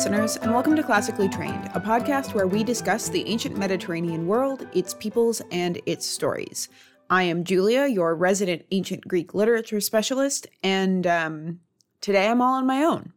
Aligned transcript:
listeners, 0.00 0.38
and 0.38 0.50
welcome 0.50 0.74
to 0.74 0.82
Classically 0.82 1.28
Trained, 1.28 1.66
a 1.74 1.78
podcast 1.78 2.32
where 2.32 2.46
we 2.46 2.64
discuss 2.64 3.10
the 3.10 3.22
ancient 3.28 3.58
Mediterranean 3.58 4.26
world, 4.26 4.66
its 4.72 4.94
peoples, 4.94 5.42
and 5.50 5.78
its 5.84 6.06
stories. 6.06 6.70
I 7.10 7.24
am 7.24 7.44
Julia, 7.44 7.86
your 7.86 8.14
resident 8.14 8.64
ancient 8.70 9.06
Greek 9.06 9.34
literature 9.34 9.78
specialist, 9.78 10.46
and 10.62 11.06
um, 11.06 11.60
today 12.00 12.28
I'm 12.28 12.40
all 12.40 12.54
on 12.54 12.66
my 12.66 12.82
own. 12.82 13.12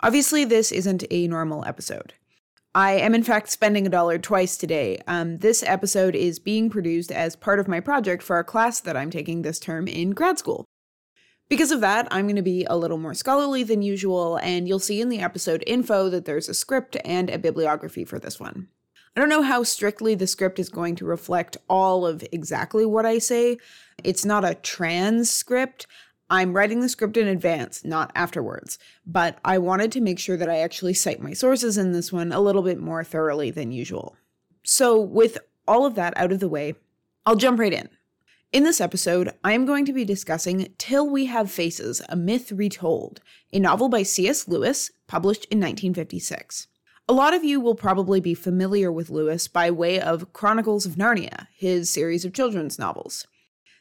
Obviously, 0.00 0.44
this 0.44 0.72
isn't 0.72 1.04
a 1.12 1.28
normal 1.28 1.64
episode. 1.64 2.14
I 2.74 2.94
am, 2.94 3.14
in 3.14 3.22
fact, 3.22 3.48
spending 3.48 3.86
a 3.86 3.90
dollar 3.90 4.18
twice 4.18 4.56
today. 4.56 4.98
Um, 5.06 5.38
this 5.38 5.62
episode 5.62 6.16
is 6.16 6.40
being 6.40 6.70
produced 6.70 7.12
as 7.12 7.36
part 7.36 7.60
of 7.60 7.68
my 7.68 7.78
project 7.78 8.24
for 8.24 8.40
a 8.40 8.44
class 8.44 8.80
that 8.80 8.96
I'm 8.96 9.10
taking 9.10 9.42
this 9.42 9.60
term 9.60 9.86
in 9.86 10.10
grad 10.10 10.40
school. 10.40 10.64
Because 11.48 11.70
of 11.70 11.80
that, 11.80 12.08
I'm 12.10 12.26
going 12.26 12.36
to 12.36 12.42
be 12.42 12.64
a 12.64 12.76
little 12.76 12.98
more 12.98 13.14
scholarly 13.14 13.62
than 13.62 13.80
usual, 13.80 14.36
and 14.42 14.66
you'll 14.66 14.80
see 14.80 15.00
in 15.00 15.08
the 15.08 15.20
episode 15.20 15.62
info 15.66 16.08
that 16.10 16.24
there's 16.24 16.48
a 16.48 16.54
script 16.54 16.96
and 17.04 17.30
a 17.30 17.38
bibliography 17.38 18.04
for 18.04 18.18
this 18.18 18.40
one. 18.40 18.68
I 19.14 19.20
don't 19.20 19.28
know 19.28 19.42
how 19.42 19.62
strictly 19.62 20.14
the 20.14 20.26
script 20.26 20.58
is 20.58 20.68
going 20.68 20.96
to 20.96 21.06
reflect 21.06 21.56
all 21.70 22.04
of 22.04 22.24
exactly 22.32 22.84
what 22.84 23.06
I 23.06 23.18
say. 23.18 23.58
It's 24.02 24.24
not 24.24 24.44
a 24.44 24.56
transcript. 24.56 25.86
I'm 26.28 26.52
writing 26.52 26.80
the 26.80 26.88
script 26.88 27.16
in 27.16 27.28
advance, 27.28 27.84
not 27.84 28.10
afterwards, 28.16 28.78
but 29.06 29.38
I 29.44 29.58
wanted 29.58 29.92
to 29.92 30.00
make 30.00 30.18
sure 30.18 30.36
that 30.36 30.50
I 30.50 30.58
actually 30.58 30.94
cite 30.94 31.22
my 31.22 31.32
sources 31.32 31.78
in 31.78 31.92
this 31.92 32.12
one 32.12 32.32
a 32.32 32.40
little 32.40 32.62
bit 32.62 32.80
more 32.80 33.04
thoroughly 33.04 33.52
than 33.52 33.70
usual. 33.70 34.16
So, 34.64 35.00
with 35.00 35.38
all 35.68 35.86
of 35.86 35.94
that 35.94 36.12
out 36.16 36.32
of 36.32 36.40
the 36.40 36.48
way, 36.48 36.74
I'll 37.24 37.36
jump 37.36 37.60
right 37.60 37.72
in. 37.72 37.88
In 38.56 38.64
this 38.64 38.80
episode, 38.80 39.34
I 39.44 39.52
am 39.52 39.66
going 39.66 39.84
to 39.84 39.92
be 39.92 40.06
discussing 40.06 40.72
Till 40.78 41.06
We 41.10 41.26
Have 41.26 41.50
Faces, 41.50 42.00
A 42.08 42.16
Myth 42.16 42.50
Retold, 42.50 43.20
a 43.52 43.58
novel 43.58 43.90
by 43.90 44.02
C.S. 44.02 44.48
Lewis, 44.48 44.90
published 45.06 45.44
in 45.50 45.58
1956. 45.58 46.66
A 47.06 47.12
lot 47.12 47.34
of 47.34 47.44
you 47.44 47.60
will 47.60 47.74
probably 47.74 48.18
be 48.18 48.32
familiar 48.32 48.90
with 48.90 49.10
Lewis 49.10 49.46
by 49.46 49.70
way 49.70 50.00
of 50.00 50.32
Chronicles 50.32 50.86
of 50.86 50.94
Narnia, 50.94 51.48
his 51.54 51.90
series 51.90 52.24
of 52.24 52.32
children's 52.32 52.78
novels. 52.78 53.26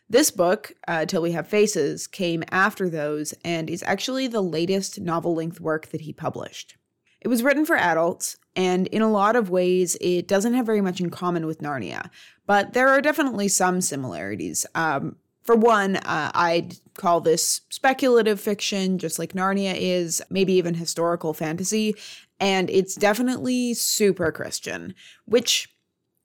This 0.09 0.30
book, 0.30 0.73
uh, 0.90 1.06
Till 1.06 1.22
We 1.22 1.31
Have 1.31 1.48
Faces, 1.48 2.06
came 2.06 2.44
after 2.52 2.90
those 2.90 3.34
and 3.46 3.70
is 3.70 3.81
actually 3.84 4.28
the 4.28 4.44
latest 4.44 5.00
novel 5.00 5.36
length 5.36 5.62
work 5.62 5.88
that 5.92 6.02
he 6.02 6.12
published. 6.12 6.76
It 7.22 7.30
was 7.30 7.44
written 7.44 7.66
for 7.66 7.78
adults, 7.78 8.36
and 8.56 8.88
in 8.88 9.02
a 9.02 9.11
lot 9.11 9.36
of 9.36 9.50
ways, 9.50 9.98
it 10.02 10.28
doesn't 10.28 10.53
have 10.53 10.66
very 10.66 10.81
much 10.81 11.02
in 11.02 11.09
common 11.09 11.45
with 11.45 11.61
Narnia, 11.61 12.09
but 12.45 12.73
there 12.73 12.89
are 12.89 13.02
definitely 13.02 13.47
some 13.47 13.81
similarities. 13.81 14.66
Um, 14.75 15.17
for 15.42 15.56
one, 15.56 15.97
uh, 15.97 16.31
I'd 16.34 16.78
call 16.97 17.22
this 17.22 17.62
speculative 17.70 18.39
fiction, 18.39 18.97
just 18.97 19.20
like 19.20 19.34
Narnia 19.34 19.75
is, 19.78 20.22
maybe 20.30 20.53
even 20.53 20.73
historical 20.73 21.34
fantasy, 21.34 21.95
and 22.39 22.70
it's 22.70 22.95
definitely 22.95 23.73
super 23.73 24.31
Christian, 24.31 24.95
which 25.25 25.69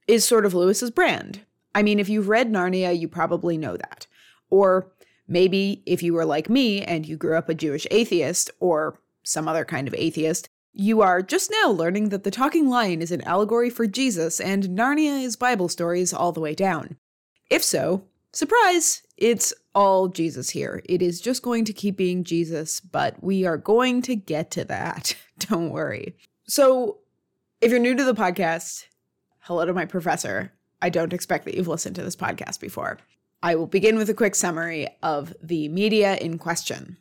is 0.07 0.25
sort 0.25 0.47
of 0.47 0.55
Lewis's 0.55 0.91
brand. 0.91 1.41
I 1.75 1.83
mean, 1.83 2.01
if 2.01 2.09
you've 2.09 2.29
read 2.29 2.51
Narnia, 2.51 2.99
you 2.99 3.09
probably 3.09 3.57
know 3.57 3.77
that. 3.77 4.07
Or 4.49 4.91
maybe 5.29 5.83
if 5.87 6.03
you 6.03 6.15
were 6.15 6.25
like 6.25 6.51
me 6.51 6.83
and 6.83 7.07
you 7.07 7.17
grew 7.17 7.37
up 7.37 7.49
a 7.49 7.55
Jewish 7.55 7.87
atheist 7.91 8.51
or 8.59 8.99
some 9.23 9.47
other 9.47 9.65
kind 9.65 9.87
of 9.87 9.95
atheist, 9.95 10.49
you 10.73 11.03
are 11.03 11.23
just 11.23 11.51
now 11.63 11.71
learning 11.71 12.11
that 12.11 12.25
the 12.25 12.31
talking 12.31 12.69
lion 12.69 13.03
is 13.03 13.11
an 13.11 13.23
allegory 13.23 13.71
for 13.71 13.87
Jesus 13.87 14.41
and 14.41 14.65
Narnia 14.65 15.23
is 15.23 15.37
Bible 15.37 15.69
stories 15.69 16.13
all 16.13 16.33
the 16.33 16.41
way 16.41 16.55
down. 16.55 16.97
If 17.49 17.65
so, 17.65 18.05
surprise, 18.33 19.03
it's 19.17 19.53
all 19.75 20.09
Jesus 20.09 20.51
here. 20.51 20.83
It 20.85 21.03
is 21.03 21.21
just 21.21 21.43
going 21.43 21.65
to 21.65 21.73
keep 21.73 21.97
being 21.97 22.25
Jesus, 22.25 22.81
but 22.81 23.23
we 23.23 23.45
are 23.45 23.57
going 23.57 24.03
to 24.03 24.15
get 24.15 24.51
to 24.53 24.65
that. 24.67 25.17
Don't 25.39 25.71
worry. 25.71 26.17
So, 26.47 26.99
if 27.61 27.71
you're 27.71 27.81
new 27.81 27.97
to 27.97 28.05
the 28.05 28.15
podcast, 28.15 28.87
hello 29.41 29.65
to 29.67 29.75
my 29.75 29.85
professor. 29.85 30.53
I 30.81 30.89
don't 30.89 31.13
expect 31.13 31.45
that 31.45 31.55
you've 31.55 31.69
listened 31.69 31.95
to 31.97 32.03
this 32.03 32.17
podcast 32.17 32.59
before. 32.59 32.99
I 33.43 33.55
will 33.55 33.67
begin 33.67 33.99
with 33.99 34.09
a 34.09 34.15
quick 34.15 34.35
summary 34.35 34.89
of 35.03 35.35
the 35.43 35.69
media 35.69 36.17
in 36.17 36.39
question. 36.39 36.97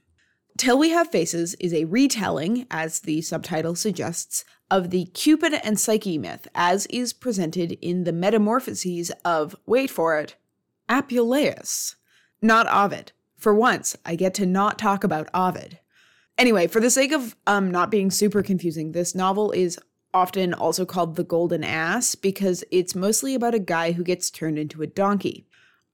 Till 0.59 0.77
We 0.77 0.89
Have 0.89 1.09
Faces 1.09 1.55
is 1.61 1.73
a 1.73 1.85
retelling, 1.85 2.67
as 2.69 2.99
the 2.99 3.21
subtitle 3.21 3.75
suggests, 3.75 4.43
of 4.69 4.89
the 4.89 5.05
Cupid 5.05 5.53
and 5.63 5.79
Psyche 5.79 6.17
myth 6.17 6.49
as 6.53 6.85
is 6.87 7.13
presented 7.13 7.77
in 7.81 8.03
the 8.03 8.11
Metamorphoses 8.11 9.09
of, 9.23 9.55
wait 9.65 9.89
for 9.89 10.19
it, 10.19 10.35
Apuleius. 10.89 11.95
Not 12.41 12.67
Ovid. 12.67 13.13
For 13.37 13.55
once, 13.55 13.95
I 14.05 14.17
get 14.17 14.33
to 14.33 14.45
not 14.45 14.77
talk 14.77 15.05
about 15.05 15.29
Ovid. 15.33 15.79
Anyway, 16.37 16.67
for 16.67 16.81
the 16.81 16.89
sake 16.89 17.13
of 17.13 17.37
um, 17.47 17.71
not 17.71 17.89
being 17.89 18.11
super 18.11 18.43
confusing, 18.43 18.91
this 18.91 19.15
novel 19.15 19.51
is 19.51 19.79
often 20.13 20.53
also 20.53 20.83
called 20.85 21.15
The 21.15 21.23
Golden 21.23 21.63
Ass 21.63 22.15
because 22.15 22.65
it's 22.69 22.93
mostly 22.93 23.33
about 23.33 23.55
a 23.55 23.59
guy 23.59 23.93
who 23.93 24.03
gets 24.03 24.29
turned 24.29 24.59
into 24.59 24.81
a 24.81 24.87
donkey. 24.87 25.47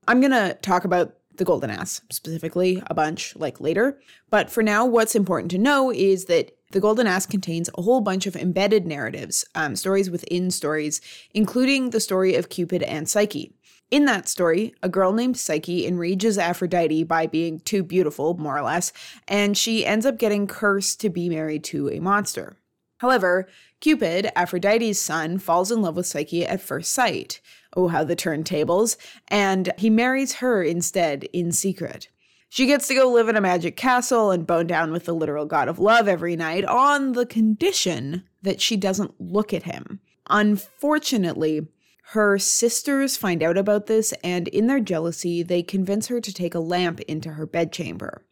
I'm 0.08 0.22
going 0.22 0.32
to 0.32 0.58
talk 0.64 0.86
about 0.86 1.18
the 1.38 1.46
golden 1.46 1.69
ass 1.69 2.01
specifically 2.09 2.81
a 2.88 2.94
bunch 2.94 3.35
like 3.35 3.59
later. 3.59 4.00
But 4.29 4.50
for 4.50 4.63
now, 4.63 4.85
what's 4.85 5.16
important 5.16 5.51
to 5.51 5.57
know 5.57 5.91
is 5.91 6.25
that 6.25 6.51
the 6.72 6.81
Golden 6.81 7.07
Ass 7.07 7.25
contains 7.25 7.69
a 7.78 7.84
whole 7.84 8.01
bunch 8.01 8.25
of 8.28 8.35
embedded 8.35 8.85
narratives, 8.85 9.46
um, 9.56 9.75
stories 9.75 10.09
within 10.09 10.51
stories, 10.51 11.00
including 11.34 11.91
the 11.91 12.01
story 12.01 12.35
of 12.35 12.50
Cupid 12.50 12.84
and 12.84 13.07
Psyche. 13.07 13.53
In 13.91 14.06
that 14.06 14.28
story, 14.28 14.73
a 14.81 14.90
girl 14.90 15.13
named 15.13 15.38
Psyche 15.38 15.85
enrages 15.85 16.38
Aphrodite 16.38 17.03
by 17.03 17.28
being 17.28 17.59
too 17.59 17.84
beautiful, 17.84 18.35
more 18.35 18.57
or 18.57 18.63
less, 18.63 18.91
and 19.28 19.56
she 19.56 19.85
ends 19.85 20.06
up 20.06 20.17
getting 20.17 20.47
cursed 20.47 21.00
to 21.02 21.09
be 21.09 21.29
married 21.29 21.63
to 21.66 21.90
a 21.90 22.00
monster. 22.00 22.57
However, 22.97 23.47
Cupid, 23.79 24.31
Aphrodite's 24.35 25.00
son, 25.00 25.38
falls 25.38 25.72
in 25.72 25.81
love 25.81 25.96
with 25.96 26.07
Psyche 26.07 26.46
at 26.46 26.62
first 26.62 26.91
sight. 26.91 27.41
Oh, 27.75 27.88
how 27.88 28.03
the 28.03 28.16
turntables. 28.16 28.97
And 29.28 29.72
he 29.78 29.90
marries 29.90 30.34
her 30.36 30.63
instead 30.63 31.25
in 31.34 31.52
secret. 31.52 32.09
She 32.50 32.68
gets 32.68 32.88
to 32.88 32.96
go 32.96 33.12
live 33.12 33.28
in 33.28 33.36
a 33.36 33.41
magic 33.41 33.75
castle 33.75 34.31
and 34.31 34.47
bone 34.47 34.68
down 34.68 34.91
with 34.91 35.06
the 35.06 35.13
literal 35.13 35.46
god 35.46 35.68
of 35.68 35.80
love 35.80 36.08
every 36.08 36.35
night 36.35 36.64
on 36.64 37.12
the 37.12 37.25
condition 37.25 38.24
that 38.44 38.62
she 38.62 38.78
doesn't 38.78 39.19
look 39.19 39.53
at 39.53 39.64
him. 39.64 40.00
Unfortunately, 40.30 41.68
her 42.09 42.38
sisters 42.38 43.18
find 43.18 43.41
out 43.44 43.58
about 43.58 43.88
this, 43.88 44.14
and 44.24 44.47
in 44.50 44.68
their 44.68 44.80
jealousy, 44.80 45.44
they 45.44 45.64
convince 45.64 46.08
her 46.08 46.22
to 46.22 46.34
take 46.34 46.53
a 46.53 46.59
lamp 46.59 47.02
into 47.02 47.31
her 47.31 47.46
bedchamber. 47.46 48.24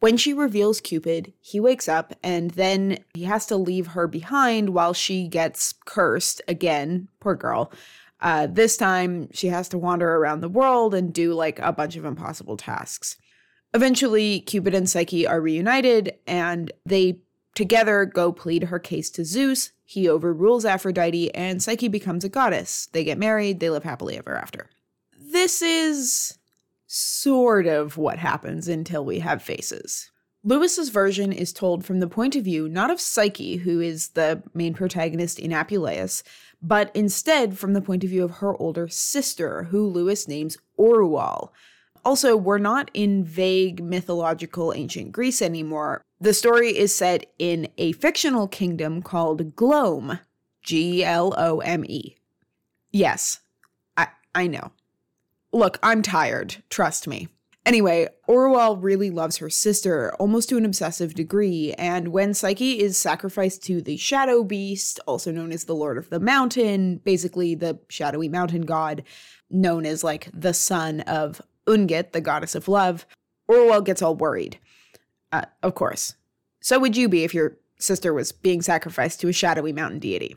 When 0.00 0.16
she 0.16 0.34
reveals 0.34 0.80
Cupid, 0.80 1.32
he 1.40 1.60
wakes 1.60 1.88
up 1.88 2.12
and 2.24 2.50
then 2.52 2.98
he 3.14 3.22
has 3.22 3.46
to 3.46 3.56
leave 3.56 3.88
her 3.88 4.08
behind 4.08 4.70
while 4.70 4.92
she 4.92 5.28
gets 5.28 5.74
cursed 5.84 6.42
again. 6.48 7.06
Poor 7.20 7.36
girl. 7.36 7.72
Uh, 8.22 8.46
this 8.46 8.76
time, 8.76 9.28
she 9.32 9.48
has 9.48 9.68
to 9.68 9.76
wander 9.76 10.14
around 10.16 10.40
the 10.40 10.48
world 10.48 10.94
and 10.94 11.12
do 11.12 11.34
like 11.34 11.58
a 11.58 11.72
bunch 11.72 11.96
of 11.96 12.04
impossible 12.04 12.56
tasks. 12.56 13.16
Eventually, 13.74 14.40
Cupid 14.40 14.74
and 14.74 14.88
Psyche 14.88 15.26
are 15.26 15.40
reunited 15.40 16.14
and 16.26 16.70
they 16.86 17.18
together 17.54 18.04
go 18.06 18.30
plead 18.32 18.64
her 18.64 18.78
case 18.78 19.10
to 19.10 19.24
Zeus. 19.24 19.72
He 19.84 20.08
overrules 20.08 20.64
Aphrodite 20.64 21.34
and 21.34 21.60
Psyche 21.60 21.88
becomes 21.88 22.24
a 22.24 22.28
goddess. 22.28 22.86
They 22.92 23.02
get 23.02 23.18
married, 23.18 23.58
they 23.58 23.70
live 23.70 23.82
happily 23.82 24.16
ever 24.16 24.36
after. 24.36 24.70
This 25.18 25.60
is 25.60 26.38
sort 26.86 27.66
of 27.66 27.96
what 27.96 28.18
happens 28.18 28.68
until 28.68 29.04
we 29.04 29.18
have 29.18 29.42
faces. 29.42 30.10
Lewis's 30.44 30.88
version 30.88 31.32
is 31.32 31.52
told 31.52 31.84
from 31.84 32.00
the 32.00 32.08
point 32.08 32.36
of 32.36 32.44
view 32.44 32.68
not 32.68 32.90
of 32.90 33.00
Psyche, 33.00 33.56
who 33.56 33.80
is 33.80 34.10
the 34.10 34.42
main 34.54 34.74
protagonist 34.74 35.38
in 35.38 35.52
Apuleius, 35.52 36.22
but 36.62 36.94
instead 36.94 37.58
from 37.58 37.72
the 37.72 37.80
point 37.80 38.04
of 38.04 38.10
view 38.10 38.24
of 38.24 38.36
her 38.36 38.56
older 38.60 38.86
sister, 38.88 39.64
who 39.64 39.86
Lewis 39.86 40.28
names 40.28 40.56
Orual. 40.78 41.50
Also, 42.04 42.36
we're 42.36 42.58
not 42.58 42.90
in 42.94 43.24
vague 43.24 43.82
mythological 43.82 44.72
ancient 44.74 45.12
Greece 45.12 45.40
anymore. 45.40 46.02
The 46.20 46.34
story 46.34 46.76
is 46.76 46.94
set 46.94 47.26
in 47.38 47.68
a 47.78 47.92
fictional 47.92 48.48
kingdom 48.48 49.02
called 49.02 49.54
Glome, 49.54 50.18
G 50.62 51.04
L 51.04 51.34
O 51.36 51.58
M 51.60 51.84
E. 51.84 52.16
Yes, 52.92 53.40
I, 53.96 54.08
I 54.34 54.46
know. 54.46 54.72
Look, 55.52 55.78
I'm 55.82 56.02
tired, 56.02 56.62
trust 56.70 57.06
me. 57.06 57.28
Anyway, 57.64 58.08
Orual 58.28 58.76
really 58.80 59.10
loves 59.10 59.36
her 59.36 59.48
sister, 59.48 60.12
almost 60.16 60.48
to 60.48 60.56
an 60.56 60.64
obsessive 60.64 61.14
degree, 61.14 61.72
and 61.74 62.08
when 62.08 62.34
Psyche 62.34 62.80
is 62.80 62.98
sacrificed 62.98 63.62
to 63.64 63.80
the 63.80 63.96
Shadow 63.96 64.42
Beast, 64.42 64.98
also 65.06 65.30
known 65.30 65.52
as 65.52 65.64
the 65.64 65.74
Lord 65.74 65.96
of 65.96 66.10
the 66.10 66.18
Mountain, 66.18 66.98
basically 67.04 67.54
the 67.54 67.78
shadowy 67.88 68.28
mountain 68.28 68.62
god, 68.62 69.04
known 69.48 69.86
as 69.86 70.02
like 70.02 70.28
the 70.34 70.52
son 70.52 71.02
of 71.02 71.40
Ungit, 71.68 72.10
the 72.10 72.20
goddess 72.20 72.56
of 72.56 72.66
love, 72.66 73.06
Orual 73.48 73.84
gets 73.84 74.02
all 74.02 74.16
worried. 74.16 74.58
Uh, 75.30 75.44
of 75.62 75.76
course. 75.76 76.16
So 76.60 76.80
would 76.80 76.96
you 76.96 77.08
be 77.08 77.22
if 77.22 77.32
your 77.32 77.58
sister 77.78 78.12
was 78.12 78.32
being 78.32 78.62
sacrificed 78.62 79.20
to 79.20 79.28
a 79.28 79.32
shadowy 79.32 79.72
mountain 79.72 79.98
deity. 79.98 80.36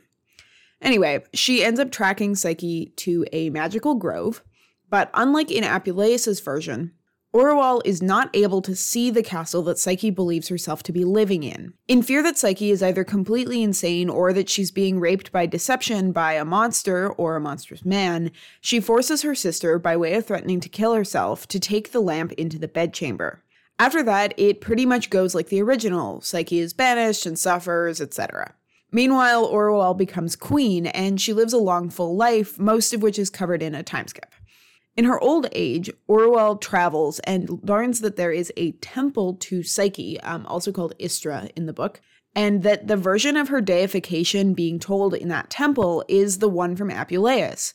Anyway, 0.81 1.23
she 1.33 1.63
ends 1.63 1.79
up 1.79 1.91
tracking 1.91 2.35
Psyche 2.35 2.93
to 2.97 3.25
a 3.31 3.49
magical 3.49 3.95
grove 3.95 4.43
but 4.89 5.09
unlike 5.13 5.51
in 5.51 5.63
Apuleius' 5.63 6.43
version, 6.43 6.93
Orual 7.35 7.81
is 7.83 8.01
not 8.01 8.29
able 8.33 8.61
to 8.61 8.77
see 8.77 9.11
the 9.11 9.21
castle 9.21 9.61
that 9.63 9.77
Psyche 9.77 10.09
believes 10.09 10.47
herself 10.47 10.83
to 10.83 10.93
be 10.93 11.03
living 11.03 11.43
in. 11.43 11.73
In 11.85 12.01
fear 12.01 12.23
that 12.23 12.37
Psyche 12.37 12.71
is 12.71 12.81
either 12.81 13.03
completely 13.03 13.61
insane 13.61 14.09
or 14.09 14.31
that 14.31 14.47
she's 14.47 14.71
being 14.71 15.01
raped 15.01 15.33
by 15.33 15.45
deception 15.45 16.13
by 16.13 16.35
a 16.35 16.45
monster 16.45 17.11
or 17.11 17.35
a 17.35 17.41
monstrous 17.41 17.83
man, 17.83 18.31
she 18.61 18.79
forces 18.79 19.21
her 19.23 19.35
sister, 19.35 19.77
by 19.77 19.97
way 19.97 20.13
of 20.13 20.25
threatening 20.25 20.61
to 20.61 20.69
kill 20.69 20.93
herself, 20.93 21.45
to 21.49 21.59
take 21.59 21.91
the 21.91 21.99
lamp 21.99 22.31
into 22.33 22.57
the 22.57 22.69
bedchamber. 22.69 23.43
After 23.77 24.01
that, 24.03 24.33
it 24.37 24.61
pretty 24.61 24.85
much 24.85 25.09
goes 25.09 25.35
like 25.35 25.49
the 25.49 25.61
original 25.61 26.21
Psyche 26.21 26.59
is 26.59 26.71
banished 26.71 27.25
and 27.25 27.37
suffers, 27.37 27.99
etc. 27.99 28.53
Meanwhile, 28.93 29.51
Orual 29.51 29.97
becomes 29.97 30.37
queen 30.37 30.87
and 30.87 31.19
she 31.19 31.33
lives 31.33 31.51
a 31.51 31.57
long, 31.57 31.89
full 31.89 32.15
life, 32.15 32.57
most 32.57 32.93
of 32.93 33.03
which 33.03 33.19
is 33.19 33.29
covered 33.29 33.61
in 33.61 33.75
a 33.75 33.83
timeskip. 33.83 34.31
In 34.95 35.05
her 35.05 35.19
old 35.19 35.47
age, 35.51 35.89
Orual 36.07 36.59
travels 36.59 37.19
and 37.19 37.59
learns 37.63 37.99
that 37.99 38.15
there 38.15 38.31
is 38.31 38.51
a 38.55 38.71
temple 38.73 39.33
to 39.41 39.61
Psyche, 39.61 40.19
um, 40.21 40.45
also 40.45 40.71
called 40.71 40.95
Istra 40.99 41.49
in 41.55 41.65
the 41.65 41.73
book, 41.73 41.99
and 42.33 42.63
that 42.63 42.87
the 42.87 42.95
version 42.95 43.35
of 43.35 43.49
her 43.49 43.59
deification 43.59 44.53
being 44.53 44.79
told 44.79 45.13
in 45.13 45.27
that 45.29 45.49
temple 45.49 46.05
is 46.07 46.39
the 46.39 46.49
one 46.49 46.77
from 46.77 46.89
Apuleius. 46.89 47.73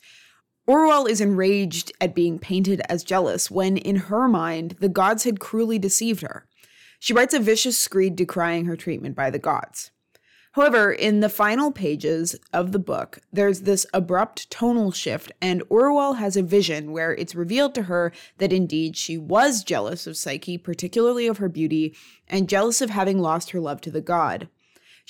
Orual 0.66 1.08
is 1.08 1.20
enraged 1.20 1.92
at 2.00 2.14
being 2.14 2.38
painted 2.38 2.80
as 2.88 3.04
jealous 3.04 3.50
when, 3.50 3.76
in 3.76 3.96
her 3.96 4.26
mind, 4.28 4.76
the 4.80 4.88
gods 4.88 5.24
had 5.24 5.40
cruelly 5.40 5.78
deceived 5.78 6.22
her. 6.22 6.46
She 6.98 7.12
writes 7.12 7.34
a 7.34 7.40
vicious 7.40 7.78
screed 7.78 8.16
decrying 8.16 8.66
her 8.66 8.76
treatment 8.76 9.14
by 9.14 9.30
the 9.30 9.38
gods. 9.38 9.90
However, 10.54 10.90
in 10.90 11.20
the 11.20 11.28
final 11.28 11.70
pages 11.70 12.34
of 12.52 12.72
the 12.72 12.80
book, 12.80 13.20
there's 13.32 13.60
this 13.60 13.86
abrupt 13.94 14.50
tonal 14.50 14.90
shift, 14.90 15.30
and 15.40 15.62
Orual 15.68 16.16
has 16.16 16.36
a 16.36 16.42
vision 16.42 16.90
where 16.90 17.12
it's 17.14 17.36
revealed 17.36 17.72
to 17.76 17.84
her 17.84 18.12
that 18.38 18.52
indeed 18.52 18.96
she 18.96 19.16
was 19.16 19.62
jealous 19.62 20.08
of 20.08 20.16
Psyche, 20.16 20.58
particularly 20.58 21.28
of 21.28 21.38
her 21.38 21.48
beauty, 21.48 21.94
and 22.26 22.48
jealous 22.48 22.80
of 22.80 22.90
having 22.90 23.20
lost 23.20 23.50
her 23.50 23.60
love 23.60 23.80
to 23.82 23.92
the 23.92 24.00
god. 24.00 24.48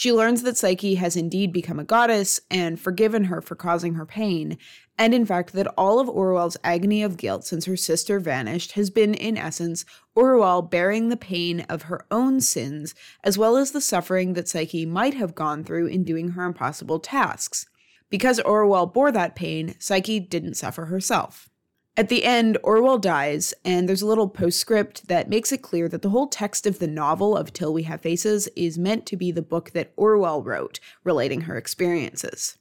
She 0.01 0.15
learns 0.15 0.45
that 0.45 0.57
Psyche 0.57 0.95
has 0.95 1.15
indeed 1.15 1.53
become 1.53 1.79
a 1.79 1.85
goddess 1.85 2.41
and 2.51 2.81
forgiven 2.81 3.25
her 3.25 3.43
for 3.43 3.55
causing 3.55 3.97
her 3.97 4.07
pain, 4.07 4.57
and 4.97 5.13
in 5.13 5.27
fact 5.27 5.53
that 5.53 5.67
all 5.77 6.01
of 6.01 6.09
Orual's 6.09 6.57
agony 6.65 7.03
of 7.03 7.19
guilt 7.19 7.45
since 7.45 7.67
her 7.67 7.77
sister 7.77 8.19
vanished 8.19 8.73
has 8.73 8.89
been, 8.89 9.13
in 9.13 9.37
essence, 9.37 9.85
Orual 10.17 10.63
bearing 10.71 11.11
the 11.11 11.19
pain 11.19 11.67
of 11.69 11.83
her 11.83 12.07
own 12.11 12.41
sins, 12.41 12.95
as 13.23 13.37
well 13.37 13.59
as 13.59 13.73
the 13.73 13.81
suffering 13.83 14.33
that 14.33 14.49
Psyche 14.49 14.87
might 14.87 15.13
have 15.13 15.35
gone 15.35 15.65
through 15.65 15.89
in 15.89 16.03
doing 16.03 16.31
her 16.31 16.47
impossible 16.47 16.99
tasks. 16.99 17.67
Because 18.09 18.41
Orual 18.41 18.91
bore 18.91 19.13
that 19.13 19.37
pain, 19.37 19.75
Psyche 19.79 20.19
didn't 20.19 20.55
suffer 20.55 20.87
herself. 20.87 21.50
At 21.97 22.09
the 22.09 22.25
end, 22.25 22.57
Orual 22.63 23.01
dies, 23.01 23.53
and 23.65 23.89
there's 23.89 24.03
a 24.03 24.07
little 24.07 24.29
postscript 24.29 25.09
that 25.09 25.29
makes 25.29 25.53
it 25.53 25.61
clear 25.61 25.89
that 25.89 26.03
the 26.03 26.11
whole 26.11 26.29
text 26.29 26.67
of 26.67 26.79
the 26.79 26.87
novel 26.87 27.37
of 27.37 27.53
Till 27.53 27.73
We 27.73 27.83
Have 27.83 28.01
Faces 28.01 28.49
is 28.57 28.79
meant 28.79 29.07
to 29.07 29.17
be 29.17 29.33
the 29.33 29.43
book 29.43 29.73
that 29.73 29.95
Orual 29.97 30.45
wrote, 30.45 30.81
relating 31.05 31.43
her 31.43 31.57
experiences. 31.57 32.57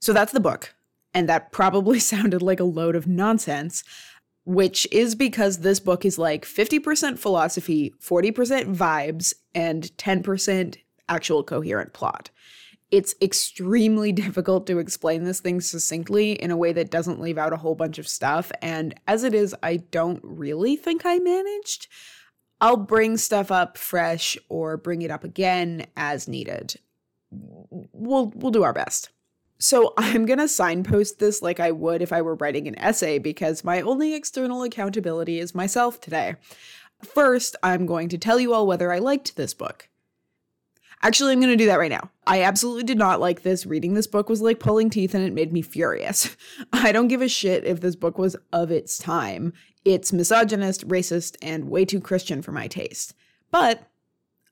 So 0.00 0.12
that's 0.12 0.32
the 0.32 0.40
book 0.40 0.74
and 1.14 1.28
that 1.28 1.52
probably 1.52 1.98
sounded 2.00 2.42
like 2.42 2.60
a 2.60 2.64
load 2.64 2.96
of 2.96 3.06
nonsense, 3.06 3.84
which 4.44 4.86
is 4.90 5.14
because 5.14 5.58
this 5.58 5.80
book 5.80 6.04
is 6.04 6.18
like 6.18 6.44
50% 6.44 7.18
philosophy, 7.18 7.94
40% 8.02 8.74
vibes, 8.76 9.32
and 9.54 9.84
10% 9.96 10.76
actual 11.08 11.44
coherent 11.44 11.92
plot. 11.92 12.30
It's 12.94 13.16
extremely 13.20 14.12
difficult 14.24 14.68
to 14.68 14.78
explain 14.78 15.24
this 15.24 15.40
thing 15.40 15.60
succinctly 15.60 16.32
in 16.32 16.52
a 16.52 16.56
way 16.56 16.72
that 16.72 16.92
doesn't 16.92 17.20
leave 17.20 17.38
out 17.38 17.52
a 17.52 17.56
whole 17.56 17.74
bunch 17.74 17.98
of 17.98 18.06
stuff. 18.06 18.52
And 18.62 18.94
as 19.08 19.24
it 19.24 19.34
is, 19.34 19.54
I 19.64 19.78
don't 19.78 20.20
really 20.22 20.76
think 20.76 21.02
I 21.04 21.18
managed. 21.18 21.88
I'll 22.60 22.76
bring 22.76 23.16
stuff 23.16 23.50
up 23.50 23.76
fresh 23.76 24.38
or 24.48 24.76
bring 24.76 25.02
it 25.02 25.10
up 25.10 25.24
again 25.24 25.86
as 25.96 26.28
needed. 26.28 26.76
We'll 27.30 28.32
we'll 28.36 28.52
do 28.52 28.62
our 28.62 28.72
best. 28.72 29.10
So 29.58 29.92
I'm 29.98 30.24
going 30.24 30.38
to 30.38 30.46
signpost 30.46 31.18
this 31.18 31.42
like 31.42 31.58
I 31.58 31.72
would 31.72 32.00
if 32.00 32.12
I 32.12 32.22
were 32.22 32.36
writing 32.36 32.68
an 32.68 32.78
essay 32.78 33.18
because 33.18 33.64
my 33.64 33.80
only 33.80 34.14
external 34.14 34.62
accountability 34.62 35.40
is 35.40 35.54
myself 35.54 36.00
today. 36.00 36.36
First, 37.02 37.56
I'm 37.62 37.86
going 37.86 38.08
to 38.10 38.18
tell 38.18 38.38
you 38.38 38.54
all 38.54 38.68
whether 38.68 38.92
I 38.92 38.98
liked 39.00 39.34
this 39.34 39.52
book. 39.52 39.88
Actually, 41.04 41.32
I'm 41.32 41.40
going 41.40 41.52
to 41.52 41.56
do 41.56 41.66
that 41.66 41.78
right 41.78 41.90
now. 41.90 42.10
I 42.26 42.42
absolutely 42.42 42.84
did 42.84 42.96
not 42.96 43.20
like 43.20 43.42
this. 43.42 43.66
Reading 43.66 43.92
this 43.92 44.06
book 44.06 44.30
was 44.30 44.40
like 44.40 44.58
pulling 44.58 44.88
teeth 44.88 45.14
and 45.14 45.22
it 45.22 45.34
made 45.34 45.52
me 45.52 45.60
furious. 45.60 46.34
I 46.72 46.92
don't 46.92 47.08
give 47.08 47.20
a 47.20 47.28
shit 47.28 47.64
if 47.64 47.80
this 47.80 47.94
book 47.94 48.16
was 48.16 48.36
of 48.54 48.70
its 48.70 48.96
time. 48.96 49.52
It's 49.84 50.14
misogynist, 50.14 50.88
racist, 50.88 51.36
and 51.42 51.68
way 51.68 51.84
too 51.84 52.00
Christian 52.00 52.40
for 52.40 52.52
my 52.52 52.68
taste. 52.68 53.14
But 53.50 53.86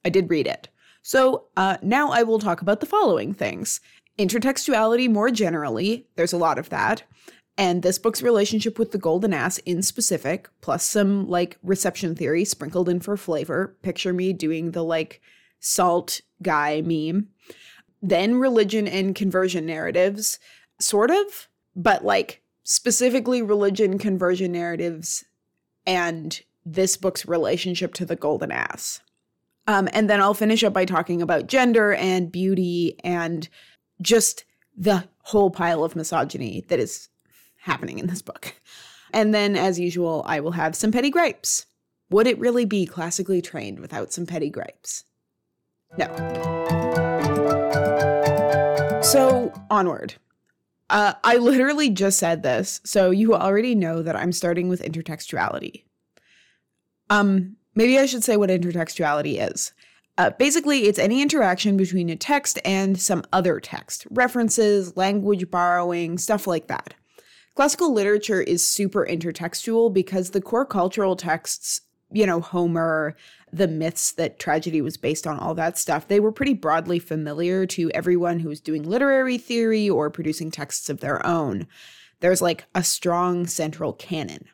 I 0.05 0.11
did 0.11 0.29
read 0.29 0.47
it. 0.47 0.69
So 1.01 1.47
uh, 1.57 1.79
now 1.81 2.11
I 2.11 2.23
will 2.23 2.39
talk 2.39 2.61
about 2.61 2.81
the 2.81 2.87
following 2.87 3.33
things 3.33 3.81
Intertextuality 4.19 5.11
more 5.11 5.31
generally, 5.31 6.07
there's 6.17 6.35
a 6.35 6.39
lot 6.39 6.59
of 6.59 6.69
that. 6.69 7.03
And 7.57 7.83
this 7.83 7.99
book's 7.99 8.23
relationship 8.23 8.79
with 8.79 8.93
the 8.93 8.99
golden 8.99 9.33
ass 9.33 9.57
in 9.59 9.83
specific, 9.83 10.51
plus 10.61 10.85
some 10.85 11.29
like 11.29 11.59
reception 11.63 12.15
theory 12.15 12.45
sprinkled 12.45 12.91
in 12.91 13.01
for 13.01 13.17
flavor. 13.17 13.77
Picture 13.83 14.13
me 14.13 14.35
doing 14.35 14.73
the 14.73 14.85
like 14.85 15.23
salt 15.61 16.21
guy 16.43 16.83
meme. 16.83 17.29
Then 18.01 18.37
religion 18.37 18.89
and 18.89 19.15
conversion 19.15 19.67
narratives, 19.67 20.39
sort 20.81 21.11
of, 21.11 21.49
but 21.77 22.05
like 22.05 22.43
specifically 22.65 23.43
religion 23.43 23.99
conversion 23.99 24.53
narratives 24.53 25.25
and 25.87 26.41
this 26.65 26.97
book's 26.97 27.27
relationship 27.27 27.95
to 27.95 28.05
the 28.05 28.17
golden 28.17 28.53
ass. 28.53 29.01
Um, 29.67 29.89
and 29.93 30.11
then 30.11 30.21
I'll 30.21 30.35
finish 30.35 30.65
up 30.65 30.73
by 30.73 30.85
talking 30.85 31.23
about 31.23 31.47
gender 31.47 31.95
and 31.95 32.33
beauty 32.33 32.97
and 33.05 33.49
just 34.01 34.45
the 34.77 35.05
whole 35.23 35.51
pile 35.51 35.85
of 35.85 35.95
misogyny 35.95 36.65
that 36.69 36.79
is 36.79 37.09
happening 37.59 37.99
in 37.99 38.09
this 38.09 38.23
book. 38.23 38.55
And 39.13 39.35
then, 39.35 39.57
as 39.57 39.79
usual, 39.79 40.25
I 40.27 40.41
will 40.41 40.53
have 40.53 40.75
some 40.75 40.91
petty 40.91 41.11
gripes. 41.11 41.67
Would 42.11 42.27
it 42.27 42.39
really 42.39 42.65
be 42.65 42.87
classically 42.87 43.43
trained 43.43 43.79
without 43.79 44.13
some 44.13 44.27
petty 44.27 44.51
gripes? 44.51 45.05
No. 45.99 46.07
So, 49.03 49.53
onward. 49.71 50.15
Uh, 50.89 51.15
I 51.25 51.37
literally 51.37 51.91
just 51.91 52.19
said 52.19 52.43
this, 52.43 52.81
so 52.85 53.11
you 53.11 53.35
already 53.35 53.75
know 53.75 54.03
that 54.03 54.17
I'm 54.17 54.33
starting 54.33 54.69
with 54.69 54.83
intertextuality. 54.83 55.85
Um, 57.11 57.57
maybe 57.75 57.99
I 57.99 58.07
should 58.07 58.25
say 58.25 58.37
what 58.37 58.51
intertextuality 58.51 59.47
is. 59.51 59.73
Uh, 60.19 60.31
basically, 60.31 60.85
it's 60.85 60.99
any 60.99 61.23
interaction 61.23 61.77
between 61.77 62.11
a 62.11 62.17
text 62.17 62.59
and 62.65 63.01
some 63.01 63.23
other 63.33 63.61
text, 63.61 64.07
references, 64.11 64.97
language 64.97 65.51
borrowing, 65.51 66.19
stuff 66.19 66.47
like 66.47 66.69
that. 66.69 66.95
Classical 67.55 67.93
literature 67.93 68.41
is 68.41 68.67
super 68.67 69.07
intertextual 69.07 69.93
because 69.93 70.31
the 70.31 70.41
core 70.41 70.67
cultural 70.67 71.17
texts, 71.17 71.83
you 72.13 72.27
know, 72.27 72.41
Homer, 72.41 73.17
the 73.53 73.69
myths 73.69 74.13
that 74.13 74.39
tragedy 74.39 74.81
was 74.81 74.97
based 74.97 75.27
on, 75.27 75.39
all 75.39 75.55
that 75.55 75.79
stuff, 75.79 76.09
they 76.09 76.21
were 76.21 76.33
pretty 76.33 76.55
broadly 76.55 76.99
familiar 76.99 77.67
to 77.67 77.91
everyone 77.91 78.41
who 78.41 78.49
was 78.49 78.61
doing 78.61 78.83
literary 78.83 79.39
theory 79.39 79.89
or 79.89 80.11
producing 80.11 80.51
texts 80.51 80.89
of 80.89 81.01
their 81.01 81.25
own. 81.27 81.67
There's 82.21 82.43
like 82.43 82.65
a 82.75 82.85
strong 82.85 83.47
central 83.47 83.93
canon. 83.93 84.47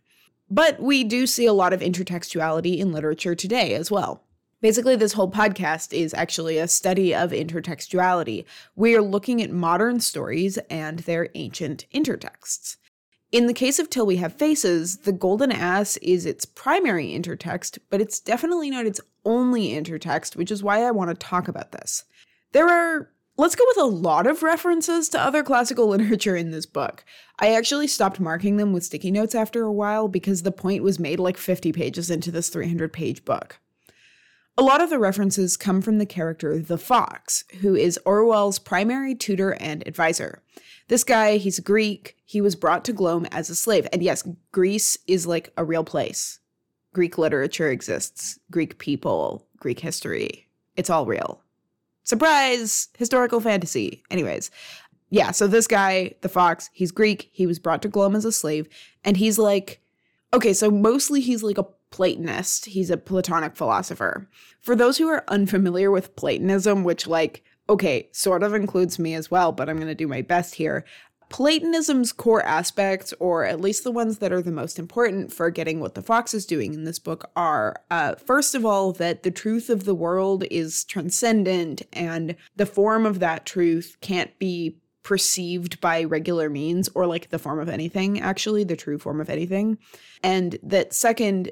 But 0.50 0.80
we 0.80 1.04
do 1.04 1.26
see 1.26 1.44
a 1.44 1.52
lot 1.52 1.72
of 1.72 1.80
intertextuality 1.80 2.78
in 2.78 2.92
literature 2.92 3.34
today 3.34 3.74
as 3.74 3.90
well. 3.90 4.24
Basically, 4.60 4.96
this 4.96 5.12
whole 5.12 5.30
podcast 5.30 5.92
is 5.92 6.12
actually 6.14 6.58
a 6.58 6.66
study 6.66 7.14
of 7.14 7.30
intertextuality. 7.30 8.44
We 8.74 8.96
are 8.96 9.02
looking 9.02 9.40
at 9.40 9.50
modern 9.52 10.00
stories 10.00 10.56
and 10.68 11.00
their 11.00 11.28
ancient 11.34 11.86
intertexts. 11.94 12.76
In 13.30 13.46
the 13.46 13.52
case 13.52 13.78
of 13.78 13.90
Till 13.90 14.06
We 14.06 14.16
Have 14.16 14.32
Faces, 14.32 14.98
the 14.98 15.12
Golden 15.12 15.52
Ass 15.52 15.98
is 15.98 16.24
its 16.24 16.46
primary 16.46 17.08
intertext, 17.08 17.78
but 17.90 18.00
it's 18.00 18.20
definitely 18.20 18.70
not 18.70 18.86
its 18.86 19.02
only 19.22 19.68
intertext, 19.68 20.34
which 20.34 20.50
is 20.50 20.62
why 20.62 20.82
I 20.82 20.92
want 20.92 21.10
to 21.10 21.14
talk 21.14 21.46
about 21.46 21.72
this. 21.72 22.04
There 22.52 22.66
are, 22.66 23.10
let's 23.36 23.54
go 23.54 23.64
with 23.68 23.84
a 23.84 23.94
lot 23.94 24.26
of 24.26 24.42
references 24.42 25.10
to 25.10 25.20
other 25.20 25.42
classical 25.42 25.86
literature 25.88 26.36
in 26.36 26.52
this 26.52 26.64
book. 26.64 27.04
I 27.38 27.52
actually 27.52 27.88
stopped 27.88 28.18
marking 28.18 28.56
them 28.56 28.72
with 28.72 28.84
sticky 28.84 29.10
notes 29.10 29.34
after 29.34 29.62
a 29.62 29.72
while 29.72 30.08
because 30.08 30.42
the 30.42 30.50
point 30.50 30.82
was 30.82 30.98
made 30.98 31.20
like 31.20 31.36
50 31.36 31.70
pages 31.72 32.10
into 32.10 32.30
this 32.30 32.48
300 32.48 32.94
page 32.94 33.26
book. 33.26 33.60
A 34.58 34.62
lot 34.62 34.80
of 34.80 34.90
the 34.90 34.98
references 34.98 35.56
come 35.56 35.80
from 35.80 35.98
the 35.98 36.04
character 36.04 36.58
the 36.58 36.78
Fox, 36.78 37.44
who 37.60 37.76
is 37.76 37.96
Orual's 38.04 38.58
primary 38.58 39.14
tutor 39.14 39.52
and 39.60 39.86
advisor. 39.86 40.42
This 40.88 41.04
guy, 41.04 41.36
he's 41.36 41.60
Greek. 41.60 42.16
He 42.24 42.40
was 42.40 42.56
brought 42.56 42.84
to 42.86 42.92
Glome 42.92 43.26
as 43.30 43.48
a 43.48 43.54
slave. 43.54 43.86
And 43.92 44.02
yes, 44.02 44.26
Greece 44.50 44.98
is 45.06 45.28
like 45.28 45.52
a 45.56 45.64
real 45.64 45.84
place. 45.84 46.40
Greek 46.92 47.18
literature 47.18 47.70
exists, 47.70 48.40
Greek 48.50 48.78
people, 48.78 49.46
Greek 49.58 49.78
history. 49.78 50.48
It's 50.74 50.90
all 50.90 51.06
real. 51.06 51.40
Surprise! 52.02 52.88
Historical 52.98 53.38
fantasy. 53.38 54.02
Anyways, 54.10 54.50
yeah, 55.08 55.30
so 55.30 55.46
this 55.46 55.68
guy, 55.68 56.16
the 56.22 56.28
Fox, 56.28 56.68
he's 56.72 56.90
Greek. 56.90 57.28
He 57.30 57.46
was 57.46 57.60
brought 57.60 57.82
to 57.82 57.88
Glome 57.88 58.16
as 58.16 58.24
a 58.24 58.32
slave. 58.32 58.68
And 59.04 59.18
he's 59.18 59.38
like, 59.38 59.80
okay, 60.34 60.52
so 60.52 60.68
mostly 60.68 61.20
he's 61.20 61.44
like 61.44 61.58
a 61.58 61.66
Platonist. 61.90 62.66
He's 62.66 62.90
a 62.90 62.96
Platonic 62.96 63.56
philosopher. 63.56 64.28
For 64.60 64.76
those 64.76 64.98
who 64.98 65.08
are 65.08 65.24
unfamiliar 65.28 65.90
with 65.90 66.16
Platonism, 66.16 66.84
which, 66.84 67.06
like, 67.06 67.42
okay, 67.68 68.08
sort 68.12 68.42
of 68.42 68.54
includes 68.54 68.98
me 68.98 69.14
as 69.14 69.30
well, 69.30 69.52
but 69.52 69.68
I'm 69.68 69.76
going 69.76 69.88
to 69.88 69.94
do 69.94 70.08
my 70.08 70.22
best 70.22 70.56
here. 70.56 70.84
Platonism's 71.28 72.12
core 72.12 72.42
aspects, 72.44 73.12
or 73.20 73.44
at 73.44 73.60
least 73.60 73.84
the 73.84 73.92
ones 73.92 74.18
that 74.18 74.32
are 74.32 74.40
the 74.40 74.50
most 74.50 74.78
important 74.78 75.32
for 75.32 75.50
getting 75.50 75.78
what 75.78 75.94
the 75.94 76.02
fox 76.02 76.32
is 76.32 76.46
doing 76.46 76.72
in 76.72 76.84
this 76.84 76.98
book, 76.98 77.30
are 77.36 77.82
uh, 77.90 78.14
first 78.14 78.54
of 78.54 78.64
all, 78.64 78.92
that 78.92 79.22
the 79.22 79.30
truth 79.30 79.68
of 79.68 79.84
the 79.84 79.94
world 79.94 80.44
is 80.50 80.84
transcendent 80.84 81.82
and 81.92 82.34
the 82.56 82.64
form 82.66 83.04
of 83.04 83.18
that 83.18 83.44
truth 83.44 83.98
can't 84.00 84.38
be 84.38 84.78
perceived 85.02 85.80
by 85.80 86.04
regular 86.04 86.50
means 86.50 86.88
or 86.94 87.06
like 87.06 87.30
the 87.30 87.38
form 87.38 87.58
of 87.58 87.68
anything, 87.68 88.20
actually, 88.20 88.64
the 88.64 88.76
true 88.76 88.98
form 88.98 89.20
of 89.20 89.30
anything. 89.30 89.78
And 90.22 90.58
that 90.62 90.92
second, 90.92 91.50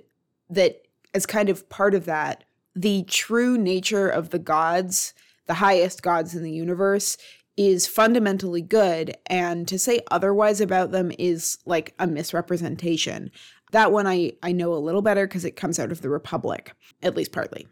that 0.50 0.82
as 1.14 1.26
kind 1.26 1.48
of 1.48 1.68
part 1.68 1.94
of 1.94 2.04
that, 2.04 2.44
the 2.74 3.04
true 3.04 3.56
nature 3.56 4.08
of 4.08 4.30
the 4.30 4.38
gods, 4.38 5.14
the 5.46 5.54
highest 5.54 6.02
gods 6.02 6.34
in 6.34 6.42
the 6.42 6.52
universe, 6.52 7.16
is 7.56 7.86
fundamentally 7.86 8.60
good, 8.60 9.16
and 9.26 9.66
to 9.66 9.78
say 9.78 10.00
otherwise 10.10 10.60
about 10.60 10.90
them 10.90 11.10
is 11.18 11.58
like 11.64 11.94
a 11.98 12.06
misrepresentation. 12.06 13.30
That 13.72 13.92
one 13.92 14.06
I, 14.06 14.32
I 14.42 14.52
know 14.52 14.74
a 14.74 14.76
little 14.76 15.02
better 15.02 15.26
because 15.26 15.44
it 15.44 15.56
comes 15.56 15.78
out 15.78 15.90
of 15.90 16.02
the 16.02 16.10
Republic, 16.10 16.72
at 17.02 17.16
least 17.16 17.32
partly. 17.32 17.66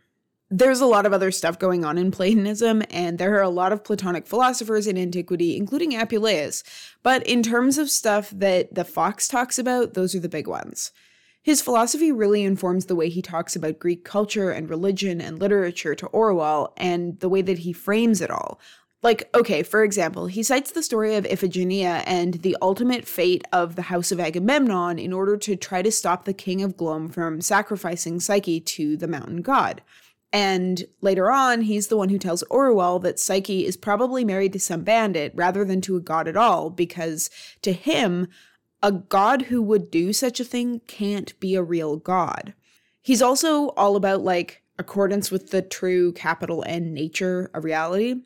There's 0.50 0.80
a 0.80 0.86
lot 0.86 1.04
of 1.04 1.12
other 1.12 1.30
stuff 1.30 1.58
going 1.58 1.84
on 1.84 1.98
in 1.98 2.10
Platonism, 2.10 2.82
and 2.90 3.18
there 3.18 3.36
are 3.36 3.42
a 3.42 3.48
lot 3.48 3.72
of 3.72 3.84
Platonic 3.84 4.26
philosophers 4.26 4.86
in 4.86 4.96
antiquity, 4.96 5.56
including 5.56 5.92
Apuleius. 5.92 6.62
But 7.02 7.26
in 7.26 7.42
terms 7.42 7.76
of 7.76 7.90
stuff 7.90 8.30
that 8.30 8.74
the 8.74 8.84
Fox 8.84 9.28
talks 9.28 9.58
about, 9.58 9.94
those 9.94 10.14
are 10.14 10.20
the 10.20 10.28
big 10.28 10.46
ones. 10.46 10.92
His 11.44 11.60
philosophy 11.60 12.10
really 12.10 12.42
informs 12.42 12.86
the 12.86 12.96
way 12.96 13.10
he 13.10 13.20
talks 13.20 13.54
about 13.54 13.78
Greek 13.78 14.02
culture 14.02 14.50
and 14.50 14.68
religion 14.68 15.20
and 15.20 15.38
literature 15.38 15.94
to 15.94 16.06
Orual 16.06 16.72
and 16.78 17.20
the 17.20 17.28
way 17.28 17.42
that 17.42 17.58
he 17.58 17.72
frames 17.74 18.22
it 18.22 18.30
all. 18.30 18.58
Like, 19.02 19.28
okay, 19.34 19.62
for 19.62 19.84
example, 19.84 20.26
he 20.26 20.42
cites 20.42 20.70
the 20.70 20.82
story 20.82 21.16
of 21.16 21.26
Iphigenia 21.26 22.02
and 22.06 22.34
the 22.36 22.56
ultimate 22.62 23.06
fate 23.06 23.44
of 23.52 23.76
the 23.76 23.82
House 23.82 24.10
of 24.10 24.18
Agamemnon 24.18 24.98
in 24.98 25.12
order 25.12 25.36
to 25.36 25.54
try 25.54 25.82
to 25.82 25.92
stop 25.92 26.24
the 26.24 26.32
king 26.32 26.62
of 26.62 26.78
Glome 26.78 27.10
from 27.10 27.42
sacrificing 27.42 28.20
Psyche 28.20 28.58
to 28.60 28.96
the 28.96 29.06
mountain 29.06 29.42
god. 29.42 29.82
And 30.32 30.86
later 31.02 31.30
on, 31.30 31.60
he's 31.60 31.88
the 31.88 31.98
one 31.98 32.08
who 32.08 32.18
tells 32.18 32.42
Orual 32.44 33.02
that 33.02 33.20
Psyche 33.20 33.66
is 33.66 33.76
probably 33.76 34.24
married 34.24 34.54
to 34.54 34.58
some 34.58 34.80
bandit 34.80 35.32
rather 35.34 35.62
than 35.62 35.82
to 35.82 35.96
a 35.96 36.00
god 36.00 36.26
at 36.26 36.38
all, 36.38 36.70
because 36.70 37.28
to 37.60 37.74
him, 37.74 38.28
a 38.84 38.92
god 38.92 39.42
who 39.42 39.62
would 39.62 39.90
do 39.90 40.12
such 40.12 40.38
a 40.38 40.44
thing 40.44 40.82
can't 40.86 41.40
be 41.40 41.54
a 41.54 41.62
real 41.62 41.96
god. 41.96 42.52
He's 43.00 43.22
also 43.22 43.68
all 43.70 43.96
about 43.96 44.22
like 44.22 44.62
accordance 44.78 45.30
with 45.30 45.50
the 45.50 45.62
true 45.62 46.12
capital 46.12 46.62
N 46.66 46.92
nature 46.92 47.50
of 47.54 47.64
reality 47.64 48.16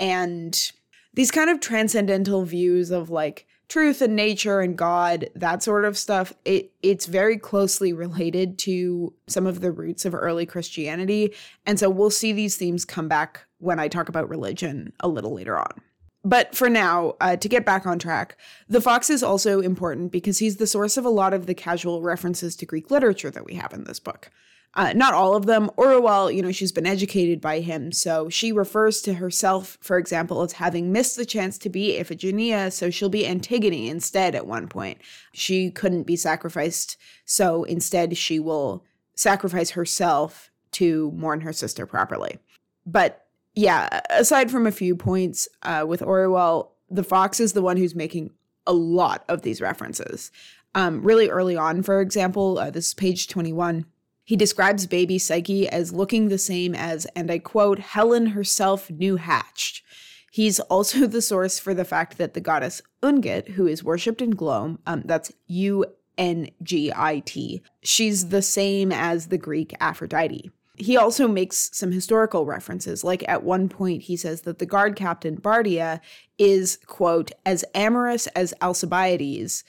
and 0.00 0.72
these 1.14 1.30
kind 1.30 1.48
of 1.48 1.60
transcendental 1.60 2.44
views 2.44 2.90
of 2.90 3.10
like 3.10 3.46
truth 3.68 4.02
and 4.02 4.16
nature 4.16 4.60
and 4.60 4.76
God, 4.76 5.30
that 5.36 5.62
sort 5.62 5.84
of 5.84 5.96
stuff, 5.96 6.32
it 6.44 6.72
it's 6.82 7.06
very 7.06 7.38
closely 7.38 7.92
related 7.92 8.58
to 8.58 9.14
some 9.28 9.46
of 9.46 9.60
the 9.60 9.70
roots 9.70 10.04
of 10.04 10.14
early 10.14 10.46
Christianity. 10.46 11.32
And 11.64 11.78
so 11.78 11.88
we'll 11.88 12.10
see 12.10 12.32
these 12.32 12.56
themes 12.56 12.84
come 12.84 13.06
back 13.06 13.46
when 13.58 13.78
I 13.78 13.86
talk 13.86 14.08
about 14.08 14.28
religion 14.28 14.92
a 14.98 15.06
little 15.06 15.32
later 15.32 15.60
on. 15.60 15.80
But 16.24 16.54
for 16.54 16.70
now, 16.70 17.16
uh, 17.20 17.36
to 17.36 17.48
get 17.48 17.66
back 17.66 17.84
on 17.84 17.98
track, 17.98 18.36
the 18.68 18.80
fox 18.80 19.10
is 19.10 19.22
also 19.22 19.60
important 19.60 20.12
because 20.12 20.38
he's 20.38 20.56
the 20.56 20.68
source 20.68 20.96
of 20.96 21.04
a 21.04 21.10
lot 21.10 21.34
of 21.34 21.46
the 21.46 21.54
casual 21.54 22.00
references 22.00 22.54
to 22.56 22.66
Greek 22.66 22.90
literature 22.90 23.30
that 23.30 23.44
we 23.44 23.54
have 23.54 23.72
in 23.72 23.84
this 23.84 23.98
book. 23.98 24.30
Uh, 24.74 24.92
not 24.94 25.12
all 25.12 25.34
of 25.34 25.46
them. 25.46 25.70
Orual, 25.76 26.34
you 26.34 26.40
know, 26.40 26.52
she's 26.52 26.72
been 26.72 26.86
educated 26.86 27.40
by 27.40 27.60
him, 27.60 27.92
so 27.92 28.30
she 28.30 28.52
refers 28.52 29.02
to 29.02 29.14
herself, 29.14 29.76
for 29.82 29.98
example, 29.98 30.40
as 30.40 30.52
having 30.52 30.92
missed 30.92 31.16
the 31.16 31.26
chance 31.26 31.58
to 31.58 31.68
be 31.68 31.98
Iphigenia, 31.98 32.72
so 32.72 32.88
she'll 32.88 33.10
be 33.10 33.26
Antigone 33.26 33.88
instead 33.88 34.34
at 34.34 34.46
one 34.46 34.68
point. 34.68 34.98
She 35.34 35.70
couldn't 35.70 36.04
be 36.04 36.16
sacrificed, 36.16 36.96
so 37.26 37.64
instead 37.64 38.16
she 38.16 38.38
will 38.38 38.84
sacrifice 39.14 39.70
herself 39.70 40.50
to 40.72 41.10
mourn 41.14 41.42
her 41.42 41.52
sister 41.52 41.84
properly. 41.84 42.38
But 42.86 43.26
yeah, 43.54 44.00
aside 44.10 44.50
from 44.50 44.66
a 44.66 44.72
few 44.72 44.96
points 44.96 45.48
uh, 45.62 45.84
with 45.86 46.00
Orual, 46.00 46.70
the 46.90 47.04
fox 47.04 47.40
is 47.40 47.52
the 47.52 47.62
one 47.62 47.76
who's 47.76 47.94
making 47.94 48.30
a 48.66 48.72
lot 48.72 49.24
of 49.28 49.42
these 49.42 49.60
references. 49.60 50.30
Um, 50.74 51.02
really 51.02 51.28
early 51.28 51.56
on, 51.56 51.82
for 51.82 52.00
example, 52.00 52.58
uh, 52.58 52.70
this 52.70 52.88
is 52.88 52.94
page 52.94 53.28
21. 53.28 53.84
He 54.24 54.36
describes 54.36 54.86
baby 54.86 55.18
Psyche 55.18 55.68
as 55.68 55.92
looking 55.92 56.28
the 56.28 56.38
same 56.38 56.74
as, 56.74 57.06
and 57.16 57.30
I 57.30 57.38
quote, 57.38 57.78
Helen 57.78 58.26
herself 58.28 58.90
new 58.90 59.16
hatched. 59.16 59.82
He's 60.30 60.60
also 60.70 61.06
the 61.06 61.22
source 61.22 61.58
for 61.58 61.74
the 61.74 61.84
fact 61.84 62.18
that 62.18 62.34
the 62.34 62.40
goddess 62.40 62.80
Ungit, 63.02 63.50
who 63.50 63.66
is 63.66 63.84
worshipped 63.84 64.22
in 64.22 64.30
Glome, 64.30 64.78
um, 64.86 65.02
that's 65.04 65.32
U 65.48 65.84
N 66.16 66.48
G 66.62 66.92
I 66.94 67.20
T, 67.20 67.62
she's 67.82 68.28
the 68.28 68.42
same 68.42 68.92
as 68.92 69.26
the 69.26 69.38
Greek 69.38 69.74
Aphrodite. 69.80 70.50
He 70.76 70.96
also 70.96 71.28
makes 71.28 71.70
some 71.72 71.92
historical 71.92 72.46
references. 72.46 73.04
Like 73.04 73.24
at 73.28 73.42
one 73.42 73.68
point, 73.68 74.02
he 74.02 74.16
says 74.16 74.42
that 74.42 74.58
the 74.58 74.66
guard 74.66 74.96
captain 74.96 75.36
Bardia 75.36 76.00
is, 76.38 76.78
quote, 76.86 77.30
as 77.44 77.64
amorous 77.74 78.26
as 78.28 78.54
Alcibiades, 78.62 79.64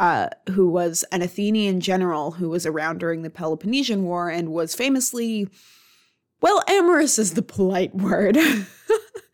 uh, 0.00 0.28
who 0.50 0.68
was 0.68 1.04
an 1.12 1.22
Athenian 1.22 1.80
general 1.80 2.32
who 2.32 2.48
was 2.48 2.66
around 2.66 2.98
during 2.98 3.22
the 3.22 3.30
Peloponnesian 3.30 4.02
War 4.02 4.28
and 4.28 4.50
was 4.50 4.74
famously, 4.74 5.48
well, 6.40 6.62
amorous 6.68 7.18
is 7.18 7.34
the 7.34 7.42
polite 7.42 7.94
word. 7.94 8.36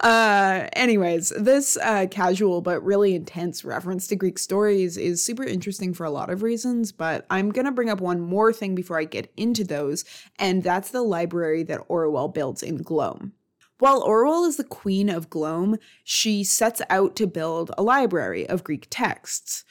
uh, 0.00 0.68
anyways, 0.74 1.32
this 1.38 1.76
uh, 1.78 2.06
casual 2.10 2.60
but 2.60 2.84
really 2.84 3.14
intense 3.14 3.64
reference 3.64 4.06
to 4.08 4.16
Greek 4.16 4.38
stories 4.38 4.96
is 4.96 5.24
super 5.24 5.44
interesting 5.44 5.94
for 5.94 6.04
a 6.04 6.10
lot 6.10 6.30
of 6.30 6.42
reasons, 6.42 6.92
but 6.92 7.26
I'm 7.30 7.50
going 7.50 7.66
to 7.66 7.72
bring 7.72 7.90
up 7.90 8.00
one 8.00 8.20
more 8.20 8.52
thing 8.52 8.74
before 8.74 8.98
I 8.98 9.04
get 9.04 9.32
into 9.36 9.64
those, 9.64 10.04
and 10.38 10.62
that's 10.62 10.90
the 10.90 11.02
library 11.02 11.62
that 11.64 11.88
Orual 11.88 12.32
builds 12.32 12.62
in 12.62 12.78
Glome. 12.78 13.32
While 13.78 14.06
Orual 14.06 14.46
is 14.46 14.56
the 14.56 14.64
queen 14.64 15.08
of 15.08 15.28
Glome, 15.28 15.78
she 16.04 16.44
sets 16.44 16.80
out 16.88 17.16
to 17.16 17.26
build 17.26 17.72
a 17.76 17.82
library 17.82 18.48
of 18.48 18.64
Greek 18.64 18.86
texts. 18.88 19.64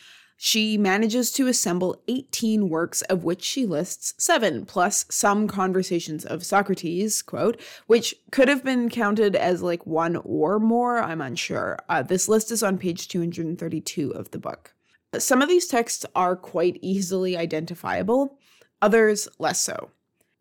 She 0.45 0.77
manages 0.77 1.31
to 1.35 1.47
assemble 1.47 2.03
18 2.09 2.67
works, 2.67 3.01
of 3.03 3.23
which 3.23 3.41
she 3.41 3.65
lists 3.65 4.13
seven, 4.17 4.65
plus 4.65 5.05
some 5.09 5.47
conversations 5.47 6.25
of 6.25 6.43
Socrates, 6.43 7.21
quote, 7.21 7.62
which 7.88 8.13
could 8.29 8.50
have 8.50 8.62
been 8.62 8.89
counted 8.89 9.38
as 9.38 9.62
like 9.62 9.88
one 9.88 10.17
or 10.17 10.59
more, 10.59 11.01
I'm 11.01 11.21
unsure. 11.21 11.79
Uh, 11.88 12.03
this 12.03 12.27
list 12.27 12.51
is 12.51 12.62
on 12.62 12.77
page 12.77 13.07
232 13.07 14.12
of 14.12 14.31
the 14.31 14.38
book. 14.38 14.73
Some 15.17 15.41
of 15.41 15.47
these 15.47 15.67
texts 15.67 16.05
are 16.13 16.35
quite 16.35 16.77
easily 16.81 17.38
identifiable, 17.38 18.38
others 18.81 19.29
less 19.39 19.62
so. 19.62 19.91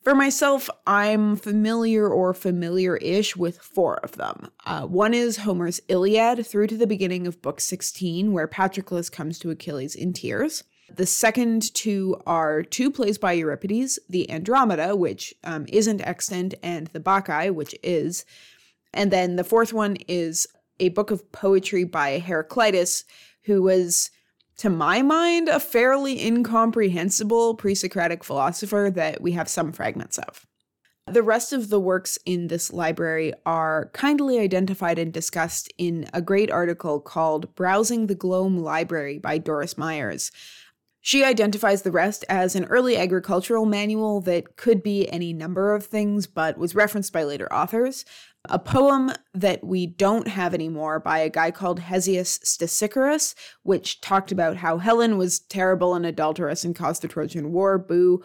For 0.03 0.17
myself, 0.17 0.69
I'm 0.85 1.37
familiar 1.37 2.09
or 2.09 2.35
familiar 2.35 2.97
ish 2.97 3.37
with 3.37 3.59
four 3.59 3.99
of 3.99 4.17
them. 4.17 4.51
Uh, 4.67 4.83
one 4.83 5.15
is 5.15 5.39
Homer's 5.39 5.81
Iliad 5.87 6.45
through 6.45 6.67
to 6.69 6.77
the 6.77 6.89
beginning 6.89 7.25
of 7.29 7.41
Book 7.41 7.61
16, 7.61 8.33
where 8.33 8.49
Patroclus 8.49 9.09
comes 9.09 9.39
to 9.39 9.51
Achilles 9.51 9.95
in 9.95 10.13
tears. 10.13 10.65
The 10.93 11.07
second 11.07 11.73
two 11.73 12.21
are 12.27 12.65
two 12.65 12.91
plays 12.91 13.17
by 13.17 13.35
Euripides 13.35 14.01
the 14.09 14.29
Andromeda, 14.29 14.97
which 14.97 15.35
um, 15.45 15.67
isn't 15.69 16.01
extant, 16.01 16.55
and 16.65 16.89
the 16.89 17.01
Bacchae, 17.01 17.55
which 17.55 17.77
is. 17.85 18.25
And 18.93 19.13
then 19.13 19.37
the 19.37 19.45
fourth 19.45 19.73
one 19.73 19.99
is 20.09 20.49
a 20.81 20.89
book 20.89 21.13
of 21.13 21.31
poetry 21.31 21.85
by 21.85 22.19
Heraclitus, 22.19 23.05
who 23.45 23.63
was 23.63 24.11
to 24.59 24.71
my 24.71 25.03
mind, 25.03 25.49
a 25.49 25.59
fairly 25.61 26.25
incomprehensible 26.25 27.55
pre 27.55 27.75
Socratic 27.75 28.25
philosopher 28.25 28.91
that 28.95 29.21
we 29.21 29.33
have 29.33 29.49
some 29.49 29.73
fragments 29.73 30.19
of. 30.19 30.47
The 31.11 31.23
rest 31.23 31.53
of 31.53 31.69
the 31.69 31.81
works 31.81 32.17
in 32.25 32.47
this 32.47 32.73
library 32.73 33.33
are 33.45 33.91
kindly 33.93 34.39
identified 34.39 34.99
and 35.01 35.13
discussed 35.13 35.73
in 35.77 36.07
a 36.15 36.23
great 36.23 36.51
article 36.51 37.01
called 37.01 37.55
Browsing 37.57 38.07
the 38.07 38.15
Glome 38.15 38.57
Library 38.57 39.19
by 39.19 39.39
Doris 39.39 39.77
Myers. 39.77 40.31
She 41.01 41.25
identifies 41.25 41.83
the 41.83 41.91
rest 41.91 42.25
as 42.29 42.55
an 42.55 42.67
early 42.67 42.97
agricultural 42.97 43.67
manual 43.67 44.21
that 44.21 44.57
could 44.57 44.85
be 44.85 45.11
any 45.11 45.33
number 45.33 45.75
of 45.75 45.85
things 45.85 46.29
but 46.29 46.57
was 46.57 46.77
referenced 46.77 47.13
by 47.13 47.25
later 47.25 47.53
authors, 47.53 48.05
a 48.49 48.59
poem 48.59 49.13
that 49.35 49.63
we 49.63 49.87
don't 49.87 50.27
have 50.29 50.53
anymore 50.53 50.99
by 50.99 51.19
a 51.19 51.31
guy 51.31 51.51
called 51.51 51.81
Hesius 51.81 52.39
Stesichorus, 52.45 53.35
which 53.63 54.01
talked 54.01 54.33
about 54.33 54.57
how 54.57 54.79
Helen 54.79 55.17
was 55.17 55.39
terrible 55.39 55.95
and 55.95 56.05
adulterous 56.05 56.65
and 56.65 56.75
caused 56.75 57.03
the 57.03 57.09
Trojan 57.09 57.53
War, 57.53 57.79
boo, 57.79 58.23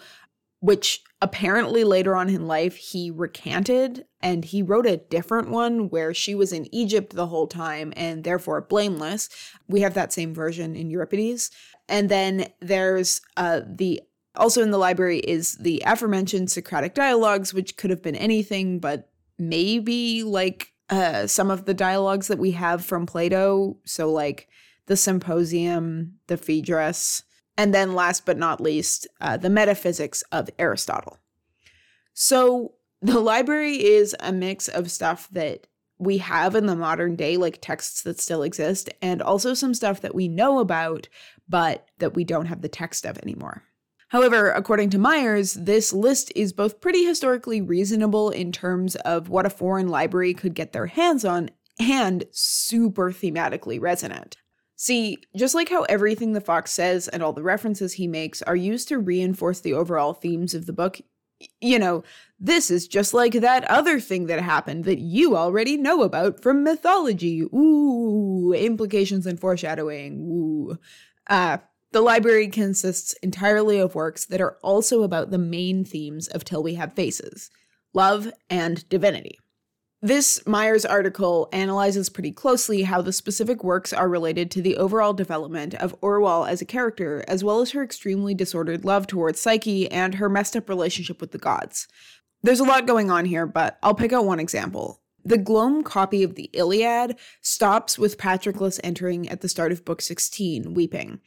which 0.60 1.04
apparently 1.22 1.84
later 1.84 2.16
on 2.16 2.30
in 2.30 2.48
life 2.48 2.76
he 2.76 3.12
recanted 3.12 4.06
and 4.22 4.46
he 4.46 4.64
wrote 4.64 4.88
a 4.88 4.98
different 4.98 5.50
one 5.50 5.90
where 5.90 6.14
she 6.14 6.34
was 6.34 6.52
in 6.52 6.74
Egypt 6.74 7.14
the 7.14 7.28
whole 7.28 7.48
time 7.48 7.94
and 7.96 8.24
therefore 8.24 8.62
blameless. 8.62 9.30
We 9.68 9.82
have 9.82 9.94
that 9.94 10.14
same 10.14 10.34
version 10.34 10.76
in 10.76 10.90
Euripides. 10.90 11.52
And 11.88 12.10
then 12.10 12.48
there's 12.60 13.22
uh, 13.38 13.62
the 13.66 14.02
Also 14.36 14.62
in 14.62 14.72
the 14.72 14.78
library 14.78 15.20
is 15.20 15.54
the 15.58 15.82
aforementioned 15.86 16.52
Socratic 16.52 16.94
dialogues, 16.94 17.54
which 17.54 17.78
could 17.78 17.92
have 17.92 18.02
been 18.02 18.16
anything, 18.16 18.80
but 18.80 19.10
maybe 19.38 20.24
like 20.24 20.74
uh, 20.90 21.28
some 21.28 21.52
of 21.52 21.66
the 21.66 21.74
dialogues 21.74 22.28
that 22.28 22.40
we 22.40 22.52
have 22.52 22.84
from 22.84 23.06
Plato. 23.06 23.78
So, 23.86 24.12
like 24.12 24.48
the 24.86 24.98
Symposium, 24.98 26.14
the 26.28 26.38
Phaedrus, 26.38 27.24
and 27.58 27.74
then 27.74 27.94
last 27.94 28.26
but 28.26 28.38
not 28.38 28.62
least, 28.62 29.08
uh, 29.20 29.38
the 29.38 29.50
Metaphysics 29.50 30.24
of 30.32 30.50
Aristotle. 30.58 31.18
So, 32.14 32.74
the 33.02 33.20
library 33.20 33.84
is 33.84 34.16
a 34.20 34.32
mix 34.32 34.68
of 34.68 34.90
stuff 34.90 35.28
that 35.32 35.68
we 36.00 36.20
have 36.20 36.56
in 36.56 36.68
the 36.68 36.76
modern 36.76 37.16
day, 37.16 37.38
like 37.38 37.60
texts 37.62 38.04
that 38.04 38.20
still 38.20 38.44
exist, 38.44 38.90
and 39.02 39.22
also 39.22 39.54
some 39.54 39.74
stuff 39.74 40.02
that 40.02 40.16
we 40.16 40.28
know 40.28 40.60
about, 40.60 41.08
but 41.50 41.88
that 41.98 42.16
we 42.16 42.24
don't 42.24 42.46
have 42.46 42.62
the 42.62 42.70
text 42.70 43.06
of 43.06 43.18
anymore. 43.20 43.64
However, 44.10 44.52
according 44.52 44.90
to 44.92 44.98
Myers, 44.98 45.54
this 45.54 45.92
list 45.92 46.32
is 46.36 46.54
both 46.54 46.80
pretty 46.80 47.04
historically 47.04 47.60
reasonable 47.60 48.30
in 48.30 48.52
terms 48.52 48.96
of 48.98 49.30
what 49.30 49.46
a 49.46 49.50
foreign 49.50 49.90
library 49.90 50.34
could 50.34 50.54
get 50.54 50.72
their 50.72 50.88
hands 50.88 51.26
on 51.26 51.50
and 51.80 52.24
super 52.32 53.12
thematically 53.12 53.82
resonant. 53.82 54.38
See, 54.76 55.18
just 55.36 55.56
like 55.56 55.70
how 55.70 55.84
everything 55.84 56.34
the 56.34 56.42
Fox 56.42 56.72
says 56.72 57.08
and 57.08 57.22
all 57.22 57.34
the 57.34 57.44
references 57.44 57.94
he 57.94 58.08
makes 58.08 58.42
are 58.44 58.56
used 58.56 58.88
to 58.90 59.00
reinforce 59.00 59.60
the 59.60 59.74
overall 59.74 60.14
themes 60.14 60.54
of 60.54 60.68
the 60.68 60.74
book, 60.74 61.02
you 61.60 61.78
know, 61.78 62.04
this 62.40 62.72
is 62.72 62.88
just 62.88 63.14
like 63.14 63.34
that 63.34 63.64
other 63.66 64.00
thing 64.00 64.28
that 64.28 64.42
happened 64.42 64.86
that 64.86 65.00
you 65.00 65.36
already 65.36 65.78
know 65.78 66.04
about 66.04 66.42
from 66.42 66.64
mythology. 66.64 67.42
Ooh, 67.42 68.54
implications 68.54 69.26
and 69.26 69.40
foreshadowing. 69.40 70.20
Ooh. 70.22 70.78
Uh, 71.28 71.58
the 71.92 72.02
library 72.02 72.48
consists 72.48 73.14
entirely 73.24 73.80
of 73.80 73.96
works 73.96 74.26
that 74.26 74.42
are 74.42 74.58
also 74.62 75.04
about 75.04 75.32
the 75.32 75.38
main 75.38 75.86
themes 75.86 76.28
of 76.28 76.44
Till 76.44 76.64
We 76.64 76.76
Have 76.76 76.94
Faces 76.94 77.50
love 77.94 78.32
and 78.50 78.88
divinity. 78.90 79.40
This 80.02 80.46
Myers 80.46 80.86
article 80.86 81.50
analyzes 81.52 82.10
pretty 82.10 82.32
closely 82.32 82.84
how 82.84 83.02
the 83.02 83.12
specific 83.12 83.64
works 83.64 83.92
are 83.92 84.08
related 84.08 84.52
to 84.52 84.62
the 84.62 84.78
overall 84.78 85.14
development 85.14 85.74
of 85.74 86.00
Orual 86.02 86.48
as 86.48 86.62
a 86.62 86.66
character, 86.66 87.26
as 87.28 87.44
well 87.44 87.62
as 87.62 87.72
her 87.72 87.82
extremely 87.82 88.36
disordered 88.36 88.86
love 88.86 89.08
towards 89.08 89.40
Psyche 89.40 89.92
and 89.92 90.16
her 90.16 90.30
messed 90.30 90.56
up 90.56 90.70
relationship 90.70 91.20
with 91.20 91.32
the 91.32 91.40
gods. 91.40 91.88
There's 92.44 92.60
a 92.60 92.64
lot 92.66 92.86
going 92.86 93.10
on 93.10 93.26
here, 93.26 93.48
but 93.48 93.80
I'll 93.82 93.96
pick 93.96 94.14
out 94.14 94.26
one 94.26 94.40
example. 94.40 95.02
The 95.26 95.40
Glome 95.40 95.84
copy 95.84 96.22
of 96.22 96.36
the 96.36 96.52
Iliad 96.54 97.18
stops 97.42 97.98
with 97.98 98.20
Patroclus 98.20 98.80
entering 98.84 99.28
at 99.28 99.42
the 99.42 99.50
start 99.50 99.72
of 99.72 99.84
Book 99.84 100.02
16, 100.04 100.76
weeping. 100.76 101.22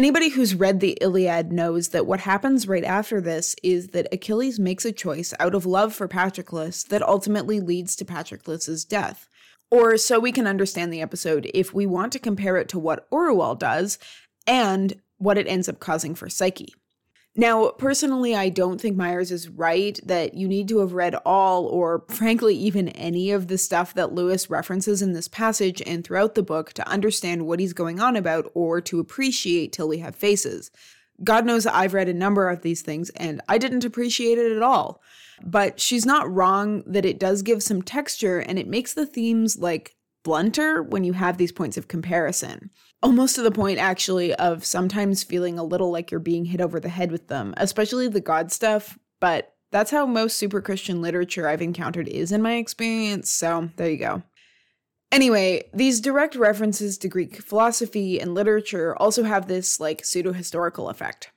Anybody 0.00 0.30
who's 0.30 0.54
read 0.54 0.80
the 0.80 0.96
Iliad 1.02 1.52
knows 1.52 1.88
that 1.88 2.06
what 2.06 2.20
happens 2.20 2.66
right 2.66 2.84
after 2.84 3.20
this 3.20 3.54
is 3.62 3.88
that 3.88 4.08
Achilles 4.10 4.58
makes 4.58 4.86
a 4.86 4.92
choice 4.92 5.34
out 5.38 5.54
of 5.54 5.66
love 5.66 5.92
for 5.92 6.08
Patroclus 6.08 6.84
that 6.84 7.02
ultimately 7.02 7.60
leads 7.60 7.94
to 7.96 8.06
Patroclus's 8.06 8.86
death. 8.86 9.28
Or 9.70 9.98
so 9.98 10.18
we 10.18 10.32
can 10.32 10.46
understand 10.46 10.90
the 10.90 11.02
episode 11.02 11.50
if 11.52 11.74
we 11.74 11.84
want 11.84 12.14
to 12.14 12.18
compare 12.18 12.56
it 12.56 12.66
to 12.70 12.78
what 12.78 13.10
Orual 13.10 13.58
does 13.58 13.98
and 14.46 15.02
what 15.18 15.36
it 15.36 15.46
ends 15.46 15.68
up 15.68 15.80
causing 15.80 16.14
for 16.14 16.30
Psyche. 16.30 16.72
Now, 17.36 17.68
personally, 17.70 18.34
I 18.34 18.48
don't 18.48 18.80
think 18.80 18.96
Myers 18.96 19.30
is 19.30 19.48
right 19.48 19.98
that 20.04 20.34
you 20.34 20.48
need 20.48 20.68
to 20.68 20.78
have 20.78 20.94
read 20.94 21.14
all, 21.24 21.66
or 21.66 22.04
frankly, 22.08 22.56
even 22.56 22.88
any 22.88 23.30
of 23.30 23.46
the 23.46 23.56
stuff 23.56 23.94
that 23.94 24.12
Lewis 24.12 24.50
references 24.50 25.00
in 25.00 25.12
this 25.12 25.28
passage 25.28 25.80
and 25.86 26.02
throughout 26.02 26.34
the 26.34 26.42
book 26.42 26.72
to 26.72 26.88
understand 26.88 27.46
what 27.46 27.60
he's 27.60 27.72
going 27.72 28.00
on 28.00 28.16
about 28.16 28.50
or 28.52 28.80
to 28.80 28.98
appreciate 28.98 29.72
Till 29.72 29.88
We 29.88 29.98
Have 29.98 30.16
Faces. 30.16 30.72
God 31.22 31.46
knows 31.46 31.66
I've 31.66 31.94
read 31.94 32.08
a 32.08 32.14
number 32.14 32.48
of 32.48 32.62
these 32.62 32.82
things 32.82 33.10
and 33.10 33.40
I 33.48 33.58
didn't 33.58 33.84
appreciate 33.84 34.38
it 34.38 34.56
at 34.56 34.62
all. 34.62 35.00
But 35.42 35.78
she's 35.78 36.04
not 36.04 36.30
wrong 36.30 36.82
that 36.84 37.04
it 37.04 37.20
does 37.20 37.42
give 37.42 37.62
some 37.62 37.82
texture 37.82 38.40
and 38.40 38.58
it 38.58 38.66
makes 38.66 38.92
the 38.92 39.06
themes 39.06 39.56
like 39.56 39.94
blunter 40.24 40.82
when 40.82 41.04
you 41.04 41.12
have 41.12 41.38
these 41.38 41.52
points 41.52 41.76
of 41.76 41.88
comparison 41.88 42.70
almost 43.02 43.34
to 43.36 43.42
the 43.42 43.50
point 43.50 43.78
actually 43.78 44.34
of 44.34 44.64
sometimes 44.64 45.22
feeling 45.22 45.58
a 45.58 45.64
little 45.64 45.90
like 45.90 46.10
you're 46.10 46.20
being 46.20 46.44
hit 46.44 46.60
over 46.60 46.78
the 46.78 46.88
head 46.88 47.10
with 47.10 47.28
them, 47.28 47.54
especially 47.56 48.08
the 48.08 48.20
God 48.20 48.52
stuff. 48.52 48.98
But 49.20 49.54
that's 49.72 49.90
how 49.90 50.06
most 50.06 50.36
super 50.36 50.60
Christian 50.60 51.00
literature 51.00 51.48
I've 51.48 51.62
encountered 51.62 52.08
is 52.08 52.32
in 52.32 52.42
my 52.42 52.54
experience. 52.54 53.30
So 53.30 53.70
there 53.76 53.90
you 53.90 53.96
go. 53.96 54.22
Anyway, 55.12 55.68
these 55.74 56.00
direct 56.00 56.36
references 56.36 56.96
to 56.98 57.08
Greek 57.08 57.42
philosophy 57.42 58.20
and 58.20 58.34
literature 58.34 58.96
also 58.96 59.24
have 59.24 59.48
this 59.48 59.80
like 59.80 60.04
pseudo 60.04 60.32
historical 60.32 60.88
effect. 60.88 61.30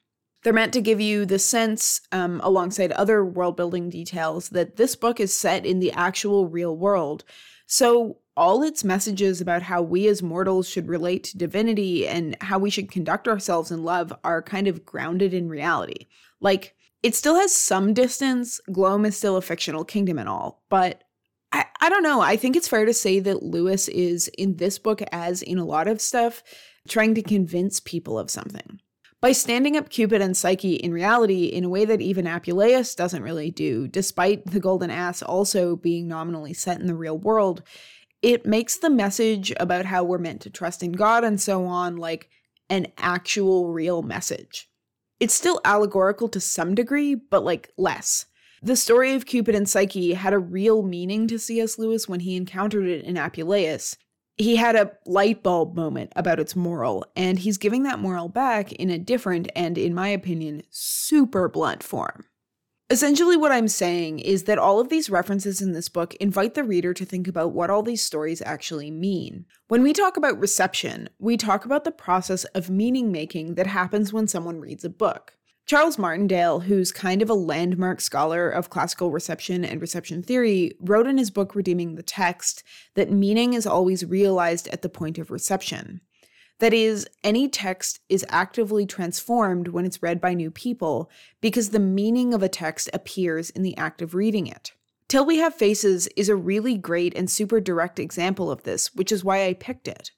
They're 0.43 0.53
meant 0.53 0.73
to 0.73 0.81
give 0.81 0.99
you 0.99 1.25
the 1.25 1.39
sense, 1.39 2.01
um, 2.11 2.41
alongside 2.43 2.91
other 2.91 3.23
world 3.23 3.55
building 3.55 3.89
details, 3.89 4.49
that 4.49 4.75
this 4.75 4.95
book 4.95 5.19
is 5.19 5.33
set 5.33 5.65
in 5.65 5.79
the 5.79 5.91
actual 5.93 6.47
real 6.49 6.75
world. 6.75 7.23
So 7.65 8.17
all 8.35 8.63
its 8.63 8.83
messages 8.83 9.41
about 9.41 9.61
how 9.61 9.81
we 9.81 10.07
as 10.07 10.23
mortals 10.23 10.67
should 10.67 10.87
relate 10.87 11.23
to 11.23 11.37
divinity 11.37 12.07
and 12.07 12.35
how 12.41 12.57
we 12.57 12.69
should 12.69 12.91
conduct 12.91 13.27
ourselves 13.27 13.71
in 13.71 13.83
love 13.83 14.13
are 14.23 14.41
kind 14.41 14.67
of 14.67 14.85
grounded 14.85 15.33
in 15.33 15.49
reality. 15.49 16.07
Like, 16.41 16.75
it 17.03 17.15
still 17.15 17.35
has 17.35 17.53
some 17.53 17.93
distance. 17.93 18.59
Glome 18.71 19.05
is 19.05 19.17
still 19.17 19.35
a 19.35 19.41
fictional 19.41 19.83
kingdom 19.83 20.17
and 20.17 20.29
all, 20.29 20.63
but 20.69 21.03
I, 21.51 21.65
I 21.81 21.89
don't 21.89 22.03
know. 22.03 22.21
I 22.21 22.35
think 22.35 22.55
it's 22.55 22.67
fair 22.67 22.85
to 22.85 22.93
say 22.93 23.19
that 23.19 23.43
Lewis 23.43 23.87
is, 23.87 24.29
in 24.29 24.55
this 24.55 24.79
book, 24.79 25.01
as 25.11 25.41
in 25.41 25.59
a 25.59 25.65
lot 25.65 25.87
of 25.87 26.01
stuff, 26.01 26.41
trying 26.87 27.13
to 27.15 27.21
convince 27.21 27.79
people 27.79 28.17
of 28.17 28.31
something. 28.31 28.79
By 29.21 29.31
standing 29.31 29.77
up 29.77 29.89
Cupid 29.89 30.21
and 30.21 30.35
Psyche 30.35 30.73
in 30.73 30.91
reality 30.91 31.45
in 31.45 31.63
a 31.63 31.69
way 31.69 31.85
that 31.85 32.01
even 32.01 32.25
Apuleius 32.25 32.93
doesn't 32.93 33.23
really 33.23 33.51
do, 33.51 33.87
despite 33.87 34.45
the 34.45 34.59
Golden 34.59 34.89
Ass 34.89 35.21
also 35.21 35.77
being 35.77 36.09
nominally 36.09 36.53
set 36.53 36.81
in 36.81 36.87
the 36.87 36.95
real 36.95 37.17
world, 37.17 37.63
it 38.23 38.45
makes 38.45 38.77
the 38.77 38.89
message 38.89 39.53
about 39.59 39.85
how 39.85 40.03
we're 40.03 40.17
meant 40.17 40.41
to 40.41 40.49
trust 40.49 40.81
in 40.81 40.93
God 40.93 41.25
and 41.25 41.39
so 41.39 41.65
on 41.65 41.97
like 41.97 42.29
an 42.69 42.87
actual 42.97 43.71
real 43.71 44.01
message. 44.01 44.69
It's 45.19 45.33
still 45.33 45.59
allegorical 45.65 46.29
to 46.29 46.39
some 46.39 46.73
degree, 46.73 47.15
but 47.15 47.43
like 47.43 47.71
less. 47.77 48.25
The 48.61 48.77
story 48.77 49.13
of 49.13 49.25
Cupid 49.25 49.55
and 49.55 49.67
Psyche 49.67 50.13
had 50.13 50.31
a 50.31 50.39
real 50.39 50.83
meaning 50.83 51.27
to 51.27 51.37
C.S. 51.37 51.77
Lewis 51.77 52.07
when 52.07 52.21
he 52.21 52.37
encountered 52.37 52.87
it 52.87 53.03
in 53.03 53.15
Apuleius. 53.15 53.97
He 54.37 54.55
had 54.55 54.77
a 54.77 54.93
light 55.05 55.43
bulb 55.43 55.75
moment 55.75 56.13
about 56.15 56.39
its 56.39 56.55
moral, 56.55 57.05
and 57.15 57.37
he's 57.39 57.57
giving 57.57 57.83
that 57.83 57.99
moral 57.99 58.29
back 58.29 58.71
in 58.71 58.89
a 58.89 58.97
different 58.97 59.49
and, 59.53 59.77
in 59.77 59.93
my 59.93 60.07
opinion, 60.07 60.63
super 60.71 61.49
blunt 61.49 61.83
form. 61.83 62.23
Essentially, 62.93 63.35
what 63.35 63.51
I'm 63.51 63.69
saying 63.69 64.19
is 64.19 64.43
that 64.43 64.59
all 64.59 64.79
of 64.79 64.89
these 64.89 65.09
references 65.09 65.63
in 65.63 65.71
this 65.71 65.89
book 65.89 66.13
invite 66.17 66.53
the 66.53 66.63
reader 66.63 66.93
to 66.93 67.05
think 67.05 67.27
about 67.27 67.51
what 67.51 67.71
all 67.71 67.81
these 67.81 68.05
stories 68.05 68.39
actually 68.45 68.91
mean. 68.91 69.45
When 69.67 69.81
we 69.81 69.93
talk 69.93 70.15
about 70.15 70.39
reception, 70.39 71.09
we 71.17 71.35
talk 71.35 71.65
about 71.65 71.85
the 71.85 71.91
process 71.91 72.43
of 72.53 72.69
meaning 72.69 73.11
making 73.11 73.55
that 73.55 73.65
happens 73.65 74.13
when 74.13 74.27
someone 74.27 74.59
reads 74.59 74.85
a 74.85 74.91
book. 74.91 75.33
Charles 75.65 75.97
Martindale, 75.97 76.59
who's 76.59 76.91
kind 76.91 77.23
of 77.23 77.31
a 77.31 77.33
landmark 77.33 77.99
scholar 77.99 78.47
of 78.47 78.69
classical 78.69 79.09
reception 79.09 79.65
and 79.65 79.81
reception 79.81 80.21
theory, 80.21 80.73
wrote 80.79 81.07
in 81.07 81.17
his 81.17 81.31
book 81.31 81.55
Redeeming 81.55 81.95
the 81.95 82.03
Text 82.03 82.61
that 82.93 83.09
meaning 83.09 83.55
is 83.55 83.65
always 83.65 84.05
realized 84.05 84.67
at 84.67 84.83
the 84.83 84.87
point 84.87 85.17
of 85.17 85.31
reception. 85.31 86.01
That 86.59 86.73
is, 86.73 87.07
any 87.23 87.49
text 87.49 87.99
is 88.09 88.25
actively 88.29 88.85
transformed 88.85 89.69
when 89.69 89.85
it's 89.85 90.03
read 90.03 90.21
by 90.21 90.33
new 90.33 90.51
people 90.51 91.09
because 91.41 91.69
the 91.69 91.79
meaning 91.79 92.33
of 92.33 92.43
a 92.43 92.49
text 92.49 92.89
appears 92.93 93.49
in 93.49 93.63
the 93.63 93.75
act 93.75 94.01
of 94.01 94.15
reading 94.15 94.47
it. 94.47 94.71
Till 95.07 95.25
We 95.25 95.37
Have 95.37 95.53
Faces 95.53 96.07
is 96.15 96.29
a 96.29 96.35
really 96.35 96.77
great 96.77 97.15
and 97.15 97.29
super 97.29 97.59
direct 97.59 97.99
example 97.99 98.49
of 98.49 98.63
this, 98.63 98.95
which 98.95 99.11
is 99.11 99.23
why 99.23 99.45
I 99.45 99.53
picked 99.53 99.87
it. 99.87 100.11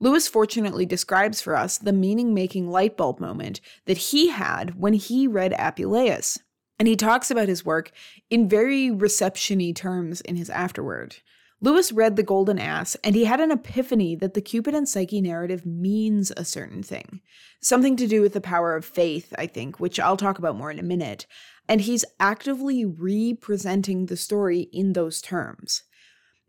Lewis 0.00 0.26
fortunately 0.26 0.84
describes 0.84 1.40
for 1.40 1.54
us 1.54 1.78
the 1.78 1.92
meaning 1.92 2.34
making 2.34 2.68
light 2.68 2.96
bulb 2.96 3.20
moment 3.20 3.60
that 3.84 3.98
he 3.98 4.28
had 4.28 4.78
when 4.78 4.94
he 4.94 5.28
read 5.28 5.52
Apuleius. 5.52 6.38
And 6.78 6.88
he 6.88 6.96
talks 6.96 7.30
about 7.30 7.48
his 7.48 7.64
work 7.64 7.92
in 8.28 8.48
very 8.48 8.90
receptiony 8.90 9.72
terms 9.74 10.20
in 10.20 10.34
his 10.34 10.50
afterword. 10.50 11.18
Lewis 11.64 11.92
read 11.92 12.16
The 12.16 12.24
Golden 12.24 12.58
Ass, 12.58 12.96
and 13.04 13.14
he 13.14 13.24
had 13.24 13.38
an 13.38 13.52
epiphany 13.52 14.16
that 14.16 14.34
the 14.34 14.40
Cupid 14.40 14.74
and 14.74 14.88
Psyche 14.88 15.20
narrative 15.20 15.64
means 15.64 16.32
a 16.36 16.44
certain 16.44 16.82
thing. 16.82 17.20
Something 17.60 17.94
to 17.98 18.08
do 18.08 18.20
with 18.20 18.32
the 18.32 18.40
power 18.40 18.74
of 18.74 18.84
faith, 18.84 19.32
I 19.38 19.46
think, 19.46 19.78
which 19.78 20.00
I'll 20.00 20.16
talk 20.16 20.38
about 20.38 20.56
more 20.56 20.72
in 20.72 20.80
a 20.80 20.82
minute. 20.82 21.24
And 21.68 21.80
he's 21.80 22.04
actively 22.18 22.84
representing 22.84 24.06
the 24.06 24.16
story 24.16 24.68
in 24.72 24.94
those 24.94 25.22
terms. 25.22 25.84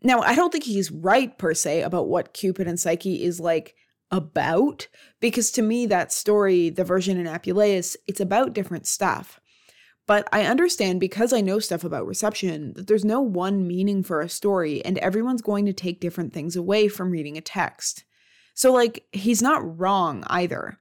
Now, 0.02 0.20
I 0.20 0.34
don't 0.34 0.50
think 0.50 0.64
he's 0.64 0.90
right 0.90 1.38
per 1.38 1.54
se 1.54 1.82
about 1.82 2.08
what 2.08 2.34
Cupid 2.34 2.66
and 2.66 2.78
Psyche 2.78 3.22
is 3.22 3.38
like 3.38 3.76
about, 4.10 4.88
because 5.20 5.52
to 5.52 5.62
me, 5.62 5.86
that 5.86 6.12
story, 6.12 6.70
the 6.70 6.82
version 6.82 7.18
in 7.18 7.26
Apuleius, 7.26 7.96
it's 8.08 8.20
about 8.20 8.52
different 8.52 8.88
stuff. 8.88 9.38
But 10.06 10.28
I 10.32 10.44
understand 10.44 11.00
because 11.00 11.32
I 11.32 11.40
know 11.40 11.58
stuff 11.58 11.82
about 11.82 12.06
reception 12.06 12.74
that 12.74 12.86
there's 12.86 13.04
no 13.04 13.20
one 13.20 13.66
meaning 13.66 14.02
for 14.02 14.20
a 14.20 14.28
story 14.28 14.84
and 14.84 14.98
everyone's 14.98 15.42
going 15.42 15.64
to 15.66 15.72
take 15.72 16.00
different 16.00 16.32
things 16.32 16.56
away 16.56 16.88
from 16.88 17.10
reading 17.10 17.38
a 17.38 17.40
text. 17.40 18.04
So, 18.54 18.72
like, 18.72 19.06
he's 19.12 19.42
not 19.42 19.78
wrong 19.78 20.22
either. 20.26 20.78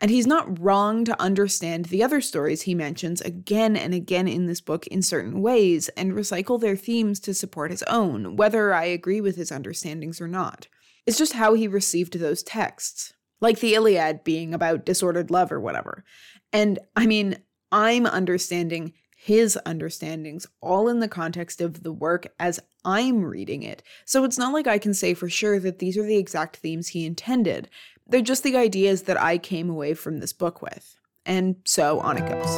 And 0.00 0.10
he's 0.10 0.26
not 0.26 0.60
wrong 0.60 1.04
to 1.06 1.20
understand 1.20 1.86
the 1.86 2.04
other 2.04 2.20
stories 2.20 2.62
he 2.62 2.74
mentions 2.74 3.20
again 3.20 3.76
and 3.76 3.92
again 3.92 4.28
in 4.28 4.46
this 4.46 4.60
book 4.60 4.86
in 4.86 5.02
certain 5.02 5.42
ways 5.42 5.88
and 5.90 6.12
recycle 6.12 6.60
their 6.60 6.76
themes 6.76 7.18
to 7.20 7.34
support 7.34 7.72
his 7.72 7.82
own, 7.84 8.36
whether 8.36 8.72
I 8.72 8.84
agree 8.84 9.20
with 9.20 9.34
his 9.34 9.50
understandings 9.50 10.20
or 10.20 10.28
not. 10.28 10.68
It's 11.04 11.18
just 11.18 11.32
how 11.32 11.54
he 11.54 11.66
received 11.66 12.16
those 12.18 12.44
texts, 12.44 13.12
like 13.40 13.58
the 13.58 13.74
Iliad 13.74 14.22
being 14.22 14.54
about 14.54 14.86
disordered 14.86 15.32
love 15.32 15.50
or 15.50 15.58
whatever. 15.58 16.04
And 16.52 16.78
I 16.94 17.06
mean, 17.06 17.38
I'm 17.70 18.06
understanding 18.06 18.92
his 19.16 19.58
understandings 19.66 20.46
all 20.60 20.88
in 20.88 21.00
the 21.00 21.08
context 21.08 21.60
of 21.60 21.82
the 21.82 21.92
work 21.92 22.32
as 22.38 22.60
I'm 22.84 23.24
reading 23.24 23.64
it. 23.64 23.82
So 24.04 24.22
it's 24.24 24.38
not 24.38 24.52
like 24.52 24.66
I 24.66 24.78
can 24.78 24.94
say 24.94 25.12
for 25.12 25.28
sure 25.28 25.58
that 25.60 25.80
these 25.80 25.98
are 25.98 26.04
the 26.04 26.16
exact 26.16 26.56
themes 26.58 26.88
he 26.88 27.04
intended. 27.04 27.68
They're 28.06 28.20
just 28.20 28.44
the 28.44 28.56
ideas 28.56 29.02
that 29.02 29.20
I 29.20 29.36
came 29.38 29.68
away 29.68 29.94
from 29.94 30.18
this 30.18 30.32
book 30.32 30.62
with. 30.62 30.96
And 31.26 31.56
so 31.64 32.00
on 32.00 32.16
it 32.16 32.28
goes. 32.28 32.56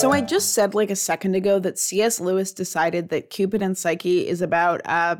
So 0.00 0.12
I 0.12 0.22
just 0.22 0.54
said 0.54 0.74
like 0.74 0.90
a 0.90 0.96
second 0.96 1.34
ago 1.34 1.58
that 1.58 1.78
C.S. 1.78 2.20
Lewis 2.20 2.52
decided 2.52 3.10
that 3.10 3.28
Cupid 3.28 3.60
and 3.60 3.76
Psyche 3.76 4.26
is 4.26 4.40
about 4.40 4.80
uh 4.86 5.16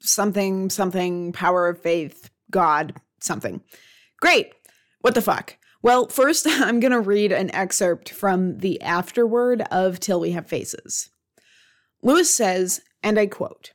something 0.00 0.70
something 0.70 1.32
power 1.32 1.68
of 1.68 1.80
faith, 1.80 2.30
God, 2.50 2.94
something. 3.20 3.62
Great. 4.20 4.52
What 5.02 5.14
the 5.14 5.22
fuck? 5.22 5.56
Well, 5.84 6.08
first, 6.08 6.46
I'm 6.48 6.80
going 6.80 6.92
to 6.92 7.00
read 7.00 7.30
an 7.30 7.54
excerpt 7.54 8.08
from 8.08 8.56
the 8.56 8.80
afterword 8.80 9.60
of 9.70 10.00
Till 10.00 10.18
We 10.18 10.30
Have 10.30 10.46
Faces. 10.46 11.10
Lewis 12.02 12.34
says, 12.34 12.80
and 13.02 13.18
I 13.18 13.26
quote, 13.26 13.72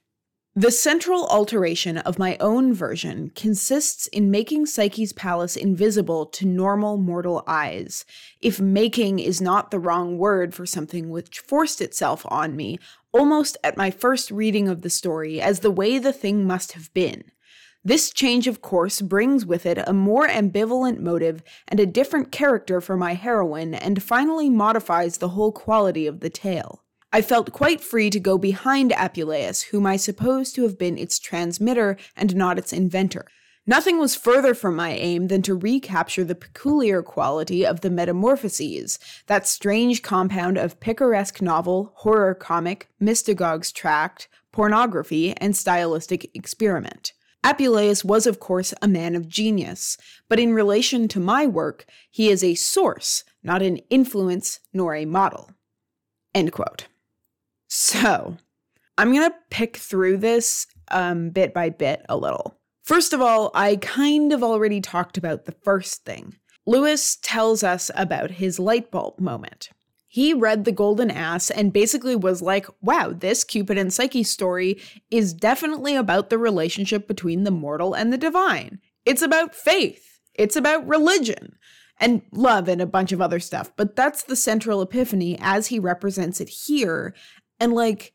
the 0.56 0.72
central 0.72 1.28
alteration 1.28 2.00
of 2.00 2.17
my 2.17 2.36
own 2.39 2.74
version 2.74 3.32
consists 3.36 4.08
in 4.08 4.32
making 4.32 4.65
Psyche's 4.65 5.13
palace 5.13 5.56
invisible 5.56 6.26
to 6.26 6.48
normal 6.48 6.98
mortal 6.98 7.43
eyes. 7.45 8.06
If 8.41 8.60
making 8.60 9.19
is 9.19 9.39
not 9.39 9.69
the 9.69 9.80
wrong 9.80 10.17
word 10.17 10.56
for 10.56 10.65
something 10.65 11.12
which 11.12 11.39
forced 11.39 11.80
itself 11.80 12.26
on 12.30 12.56
me, 12.56 12.80
almost 13.13 13.56
at 13.63 13.78
my 13.78 13.91
first 13.91 14.32
reading 14.32 14.67
of 14.67 14.82
the 14.82 14.89
story, 14.89 15.39
as 15.39 15.60
the 15.60 15.69
way 15.69 16.00
the 16.00 16.12
thing 16.12 16.48
must 16.48 16.72
have 16.72 16.91
been. 16.95 17.26
This 17.84 18.12
change 18.12 18.46
of 18.46 18.62
course 18.62 19.02
brings 19.02 19.46
with 19.46 19.65
it 19.65 19.78
a 19.88 19.94
more 19.94 20.28
ambivalent 20.28 21.00
motive 21.00 21.42
and 21.68 21.80
a 21.80 21.86
different 21.86 22.32
character 22.32 22.82
for 22.82 22.98
my 22.98 23.13
heroine, 23.13 23.74
and 23.74 24.04
finally 24.04 24.50
modifies 24.50 25.18
the 25.18 25.30
whole 25.30 25.54
quality 25.54 26.06
of 26.06 26.20
the 26.20 26.30
tale. 26.30 26.84
I 27.12 27.22
felt 27.22 27.54
quite 27.54 27.82
free 27.82 28.10
to 28.12 28.20
go 28.20 28.38
behind 28.38 28.92
Apuleius, 28.92 29.63
whom 29.72 29.86
I 29.86 29.96
suppose 29.96 30.52
to 30.54 30.63
have 30.63 30.78
been 30.78 30.98
its 30.98 31.18
transmitter 31.18 31.98
and 32.15 32.36
not 32.36 32.60
its 32.60 32.74
inventor. 32.74 33.26
Nothing 33.65 34.00
was 34.00 34.15
further 34.15 34.54
from 34.54 34.76
my 34.76 34.92
aim 34.92 35.28
than 35.28 35.42
to 35.44 35.56
recapture 35.56 36.24
the 36.24 36.36
peculiar 36.36 37.02
quality 37.02 37.65
of 37.65 37.82
the 37.82 37.89
Metamorphoses, 37.89 39.00
that 39.28 39.48
strange 39.48 40.02
compound 40.02 40.58
of 40.58 40.80
picaresque 40.80 41.42
novel, 41.42 41.94
horror 41.98 42.36
comic, 42.36 42.89
mystagogue's 43.00 43.72
tract, 43.72 44.28
pornography, 44.52 45.34
and 45.38 45.56
stylistic 45.56 46.30
experiment. 46.36 47.13
Apuleius 47.43 48.04
was, 48.04 48.28
of 48.28 48.39
course, 48.39 48.73
a 48.82 48.88
man 48.88 49.15
of 49.15 49.28
genius, 49.28 49.97
but 50.28 50.39
in 50.39 50.54
relation 50.54 51.08
to 51.08 51.19
my 51.19 51.45
work, 51.47 51.86
he 52.12 52.30
is 52.30 52.43
a 52.43 52.56
source, 52.56 53.23
not 53.43 53.62
an 53.62 53.78
influence 53.89 54.60
nor 54.73 54.93
a 54.93 55.06
model. 55.06 55.52
End 56.36 56.52
quote. 56.52 56.88
So, 57.67 58.38
I'm 58.97 59.13
going 59.13 59.30
to 59.30 59.36
pick 59.49 59.78
through 59.78 60.17
this 60.17 60.67
um, 60.91 61.30
bit 61.30 61.54
by 61.54 61.69
bit 61.69 62.06
a 62.10 62.17
little. 62.17 62.60
First 62.84 63.13
of 63.13 63.21
all, 63.21 63.52
I 63.54 63.78
kind 63.78 64.34
of 64.34 64.43
already 64.43 64.82
talked 64.82 65.17
about 65.17 65.45
the 65.45 65.56
first 65.63 66.04
thing. 66.04 66.36
Lewis 66.65 67.17
tells 67.21 67.63
us 67.63 67.89
about 67.95 68.32
his 68.32 68.60
light 68.60 68.91
bulb 68.91 69.19
moment. 69.19 69.69
He 70.12 70.34
read 70.34 70.65
The 70.65 70.72
Golden 70.72 71.12
Ass 71.12 71.52
and 71.52 71.72
basically 71.72 72.15
was 72.15 72.41
like, 72.41 72.65
wow, 72.82 73.13
this 73.15 73.43
Cupid 73.43 73.78
and 73.78 73.93
Psyche 73.93 74.24
story 74.24 74.82
is 75.12 75.36
definitely 75.36 75.95
about 75.95 76.32
the 76.32 76.39
relationship 76.39 77.08
between 77.08 77.43
the 77.43 77.52
mortal 77.52 77.93
and 77.93 78.12
the 78.12 78.17
divine. 78.17 78.80
It's 79.06 79.22
about 79.22 79.54
faith, 79.54 80.19
it's 80.34 80.56
about 80.56 80.88
religion, 80.88 81.60
and 82.00 82.24
love 82.32 82.67
and 82.67 82.82
a 82.82 82.88
bunch 82.88 83.12
of 83.12 83.22
other 83.22 83.39
stuff. 83.39 83.72
But 83.76 83.95
that's 83.95 84.24
the 84.24 84.36
central 84.36 84.82
epiphany 84.82 85.38
as 85.39 85.67
he 85.67 85.78
represents 85.78 86.41
it 86.41 86.50
here. 86.50 87.13
And 87.60 87.74
like, 87.74 88.13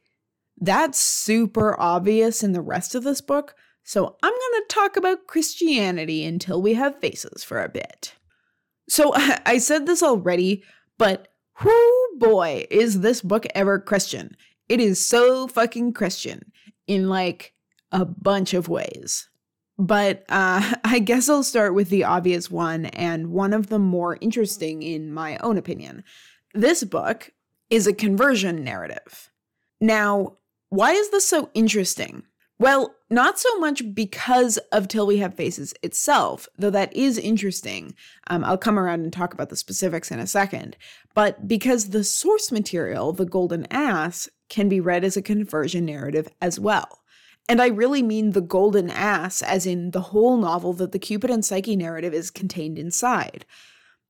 that's 0.58 0.98
super 0.98 1.78
obvious 1.80 2.42
in 2.42 2.54
the 2.54 2.60
rest 2.60 2.96
of 2.96 3.04
this 3.04 3.20
book. 3.20 3.54
So 3.84 4.16
I'm 4.20 4.32
going 4.32 4.62
to 4.62 4.64
talk 4.68 4.96
about 4.96 5.28
Christianity 5.28 6.24
until 6.24 6.60
we 6.60 6.74
have 6.74 6.98
faces 6.98 7.44
for 7.44 7.62
a 7.62 7.68
bit. 7.68 8.14
So 8.88 9.12
I 9.14 9.58
said 9.58 9.86
this 9.86 10.02
already, 10.02 10.64
but 10.98 11.28
Whoo 11.62 12.18
boy, 12.18 12.66
is 12.70 13.00
this 13.00 13.20
book 13.20 13.46
ever 13.54 13.78
Christian. 13.78 14.36
It 14.68 14.80
is 14.80 15.04
so 15.04 15.46
fucking 15.46 15.92
Christian 15.92 16.52
in 16.86 17.08
like 17.08 17.54
a 17.92 18.04
bunch 18.04 18.54
of 18.54 18.68
ways. 18.68 19.28
But 19.78 20.24
uh, 20.28 20.74
I 20.84 20.98
guess 20.98 21.28
I'll 21.28 21.42
start 21.42 21.74
with 21.74 21.90
the 21.90 22.04
obvious 22.04 22.50
one 22.50 22.86
and 22.86 23.28
one 23.28 23.52
of 23.52 23.68
the 23.68 23.78
more 23.78 24.18
interesting 24.20 24.82
in 24.82 25.12
my 25.12 25.36
own 25.38 25.58
opinion. 25.58 26.04
This 26.52 26.84
book 26.84 27.30
is 27.70 27.86
a 27.86 27.92
conversion 27.92 28.62
narrative. 28.62 29.30
Now, 29.80 30.36
why 30.68 30.92
is 30.92 31.10
this 31.10 31.28
so 31.28 31.50
interesting? 31.54 32.24
Well, 32.58 32.94
not 33.14 33.38
so 33.38 33.58
much 33.58 33.94
because 33.94 34.58
of 34.72 34.88
Till 34.88 35.06
We 35.06 35.18
Have 35.18 35.34
Faces 35.34 35.72
itself, 35.82 36.48
though 36.58 36.70
that 36.70 36.94
is 36.94 37.16
interesting. 37.16 37.94
Um, 38.26 38.44
I'll 38.44 38.58
come 38.58 38.78
around 38.78 39.00
and 39.00 39.12
talk 39.12 39.32
about 39.32 39.48
the 39.48 39.56
specifics 39.56 40.10
in 40.10 40.18
a 40.18 40.26
second, 40.26 40.76
but 41.14 41.48
because 41.48 41.90
the 41.90 42.04
source 42.04 42.52
material, 42.52 43.12
The 43.12 43.24
Golden 43.24 43.66
Ass, 43.70 44.28
can 44.48 44.68
be 44.68 44.80
read 44.80 45.04
as 45.04 45.16
a 45.16 45.22
conversion 45.22 45.86
narrative 45.86 46.28
as 46.42 46.60
well. 46.60 47.02
And 47.48 47.60
I 47.60 47.68
really 47.68 48.02
mean 48.02 48.32
The 48.32 48.40
Golden 48.40 48.90
Ass, 48.90 49.42
as 49.42 49.66
in 49.66 49.92
the 49.92 50.00
whole 50.00 50.36
novel 50.36 50.72
that 50.74 50.92
the 50.92 50.98
Cupid 50.98 51.30
and 51.30 51.44
Psyche 51.44 51.76
narrative 51.76 52.12
is 52.12 52.30
contained 52.30 52.78
inside. 52.78 53.46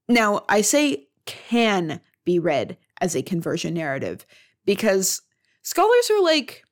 Now, 0.09 0.45
I 0.49 0.61
say 0.61 1.09
can 1.27 2.01
be 2.25 2.39
read 2.39 2.77
as 3.01 3.15
a 3.15 3.23
conversion 3.23 3.75
narrative 3.75 4.27
because 4.65 5.23
scholars 5.63 6.11
are 6.11 6.23
like, 6.23 6.64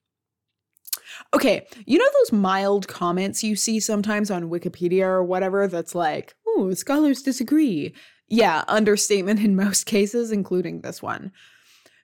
Okay, 1.34 1.66
you 1.86 1.98
know 1.98 2.08
those 2.20 2.32
mild 2.32 2.88
comments 2.88 3.42
you 3.42 3.56
see 3.56 3.80
sometimes 3.80 4.30
on 4.30 4.50
Wikipedia 4.50 5.04
or 5.04 5.24
whatever 5.24 5.66
that's 5.66 5.94
like, 5.94 6.34
oh, 6.46 6.74
scholars 6.74 7.22
disagree. 7.22 7.94
Yeah, 8.28 8.64
understatement 8.68 9.40
in 9.40 9.56
most 9.64 9.86
cases, 9.86 10.30
including 10.30 10.82
this 10.82 11.02
one. 11.02 11.32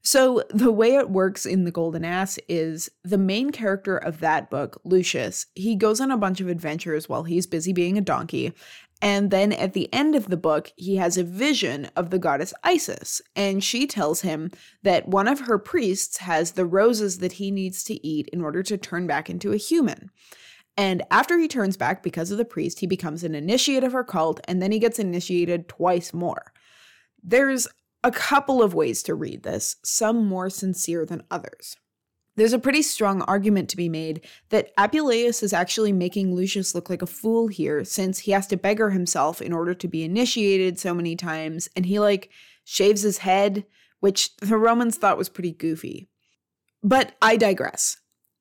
So, 0.03 0.43
the 0.49 0.73
way 0.73 0.95
it 0.95 1.11
works 1.11 1.45
in 1.45 1.65
The 1.65 1.71
Golden 1.71 2.05
Ass 2.05 2.39
is 2.49 2.89
the 3.05 3.19
main 3.19 3.51
character 3.51 3.99
of 3.99 4.21
that 4.21 4.49
book, 4.49 4.81
Lucius, 4.85 5.47
he 5.55 5.75
goes 5.75 6.01
on 6.01 6.11
a 6.11 6.17
bunch 6.17 6.41
of 6.41 6.49
adventures 6.49 7.09
while 7.09 7.25
he's 7.25 7.47
busy 7.47 7.73
being 7.73 7.99
a 7.99 8.01
donkey, 8.01 8.55
and 9.01 9.31
then 9.31 9.53
at 9.53 9.75
the 9.75 9.93
end 9.93 10.17
of 10.17 10.29
the 10.29 10.37
book, 10.37 10.73
he 10.77 10.97
has 10.97 11.17
a 11.17 11.25
vision 11.25 11.89
of 11.95 12.11
the 12.11 12.19
goddess 12.19 12.53
Isis, 12.65 13.23
and 13.37 13.63
she 13.63 13.87
tells 13.87 14.23
him 14.23 14.51
that 14.83 15.09
one 15.09 15.29
of 15.29 15.41
her 15.41 15.59
priests 15.59 16.19
has 16.19 16.53
the 16.53 16.67
roses 16.67 17.19
that 17.19 17.33
he 17.33 17.51
needs 17.51 17.85
to 17.85 18.07
eat 18.07 18.29
in 18.33 18.43
order 18.43 18.63
to 18.65 18.77
turn 18.77 19.07
back 19.07 19.31
into 19.31 19.53
a 19.53 19.57
human. 19.57 20.11
And 20.77 21.03
after 21.11 21.39
he 21.39 21.49
turns 21.49 21.77
back 21.77 22.03
because 22.03 22.31
of 22.31 22.39
the 22.39 22.45
priest, 22.45 22.81
he 22.81 22.87
becomes 22.87 23.25
an 23.25 23.35
initiate 23.35 23.85
of 23.85 23.93
her 23.93 24.05
cult, 24.05 24.41
and 24.45 24.61
then 24.61 24.73
he 24.73 24.79
gets 24.79 24.99
initiated 24.99 25.69
twice 25.69 26.13
more. 26.13 26.53
There's 27.23 27.69
a 28.03 28.11
couple 28.11 28.63
of 28.63 28.75
ways 28.75 29.03
to 29.05 29.15
read 29.15 29.43
this, 29.43 29.77
some 29.85 30.27
more 30.27 30.51
sincere 30.51 31.05
than 31.05 31.25
others. 31.31 31.77
There's 32.39 32.53
a 32.53 32.59
pretty 32.61 32.83
strong 32.83 33.23
argument 33.23 33.69
to 33.71 33.77
be 33.77 33.89
made 33.89 34.25
that 34.51 34.71
Apuleius 34.77 35.43
is 35.43 35.53
actually 35.53 35.93
making 35.93 36.37
Lucius 36.37 36.73
look 36.73 36.89
like 36.89 37.03
a 37.03 37.07
fool 37.07 37.49
here, 37.49 37.85
since 37.85 38.21
he 38.21 38.31
has 38.31 38.47
to 38.47 38.57
beggar 38.57 38.91
himself 38.91 39.43
in 39.43 39.53
order 39.53 39.75
to 39.75 39.89
be 39.89 40.05
initiated 40.05 40.79
so 40.79 40.95
many 40.95 41.17
times, 41.17 41.69
and 41.75 41.85
he 41.85 41.99
like 41.99 42.31
shaves 42.63 43.03
his 43.03 43.19
head, 43.19 43.67
which 43.99 44.37
the 44.37 44.57
Romans 44.57 44.97
thought 44.97 45.19
was 45.19 45.29
pretty 45.29 45.51
goofy. 45.51 46.09
But 46.81 47.17
I 47.21 47.37
digress. 47.37 47.97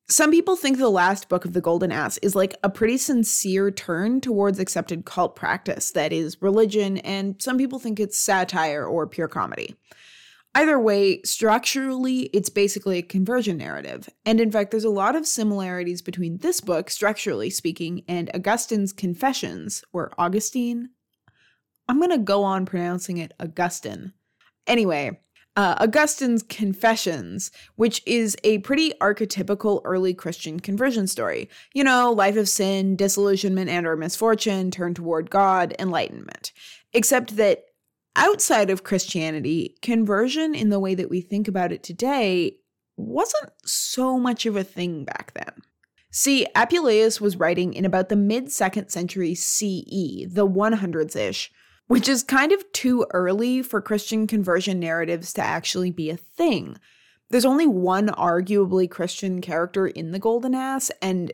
Some 0.08 0.30
people 0.30 0.54
think 0.54 0.78
the 0.78 0.88
last 0.88 1.28
book 1.28 1.44
of 1.44 1.52
the 1.52 1.60
Golden 1.60 1.90
Ass 1.90 2.18
is 2.18 2.36
like 2.36 2.54
a 2.62 2.70
pretty 2.70 2.98
sincere 2.98 3.72
turn 3.72 4.20
towards 4.20 4.60
accepted 4.60 5.06
cult 5.06 5.34
practice 5.34 5.90
that 5.90 6.12
is 6.12 6.40
religion, 6.40 6.98
and 6.98 7.34
some 7.42 7.58
people 7.58 7.80
think 7.80 7.98
it's 7.98 8.16
satire 8.16 8.86
or 8.86 9.08
pure 9.08 9.26
comedy. 9.26 9.74
Either 10.58 10.80
way, 10.80 11.22
structurally, 11.22 12.22
it's 12.32 12.48
basically 12.48 12.98
a 12.98 13.02
conversion 13.02 13.58
narrative. 13.58 14.08
And 14.26 14.40
in 14.40 14.50
fact, 14.50 14.72
there's 14.72 14.82
a 14.82 14.90
lot 14.90 15.14
of 15.14 15.24
similarities 15.24 16.02
between 16.02 16.38
this 16.38 16.60
book, 16.60 16.90
structurally 16.90 17.48
speaking, 17.48 18.02
and 18.08 18.28
Augustine's 18.34 18.92
Confessions, 18.92 19.84
or 19.92 20.10
Augustine. 20.18 20.88
I'm 21.88 21.98
going 21.98 22.10
to 22.10 22.18
go 22.18 22.42
on 22.42 22.66
pronouncing 22.66 23.18
it 23.18 23.34
Augustine. 23.38 24.14
Anyway, 24.66 25.20
uh, 25.54 25.76
Augustine's 25.78 26.42
Confessions, 26.42 27.52
which 27.76 28.02
is 28.04 28.36
a 28.42 28.58
pretty 28.58 28.94
archetypical 29.00 29.80
early 29.84 30.12
Christian 30.12 30.58
conversion 30.58 31.06
story. 31.06 31.48
You 31.72 31.84
know, 31.84 32.10
life 32.10 32.36
of 32.36 32.48
sin, 32.48 32.96
disillusionment 32.96 33.70
and 33.70 33.86
or 33.86 33.94
misfortune, 33.94 34.72
turn 34.72 34.94
toward 34.94 35.30
God, 35.30 35.76
enlightenment. 35.78 36.52
Except 36.92 37.36
that 37.36 37.66
outside 38.18 38.68
of 38.68 38.84
Christianity, 38.84 39.76
conversion 39.80 40.54
in 40.54 40.68
the 40.68 40.80
way 40.80 40.94
that 40.94 41.08
we 41.08 41.20
think 41.20 41.48
about 41.48 41.72
it 41.72 41.82
today 41.82 42.58
wasn't 42.96 43.52
so 43.64 44.18
much 44.18 44.44
of 44.44 44.56
a 44.56 44.64
thing 44.64 45.04
back 45.04 45.32
then. 45.34 45.52
See, 46.10 46.46
Apuleius 46.56 47.20
was 47.20 47.36
writing 47.36 47.74
in 47.74 47.84
about 47.84 48.08
the 48.08 48.16
mid 48.16 48.50
second 48.50 48.88
century 48.88 49.34
CE, 49.34 50.26
the 50.28 50.46
100s 50.48 51.14
ish, 51.14 51.52
which 51.86 52.08
is 52.08 52.22
kind 52.22 52.50
of 52.50 52.70
too 52.72 53.06
early 53.12 53.62
for 53.62 53.80
Christian 53.80 54.26
conversion 54.26 54.80
narratives 54.80 55.32
to 55.34 55.42
actually 55.42 55.90
be 55.90 56.10
a 56.10 56.16
thing. 56.16 56.76
There's 57.30 57.44
only 57.44 57.66
one 57.66 58.08
arguably 58.08 58.90
Christian 58.90 59.40
character 59.40 59.86
in 59.86 60.10
the 60.12 60.18
Golden 60.18 60.54
Ass, 60.54 60.90
and 61.00 61.32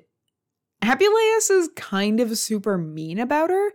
Apuleius 0.83 1.51
is 1.51 1.70
kind 1.77 2.20
of 2.20 2.37
super 2.37 2.77
mean 2.77 3.18
about 3.18 3.51
her. 3.51 3.73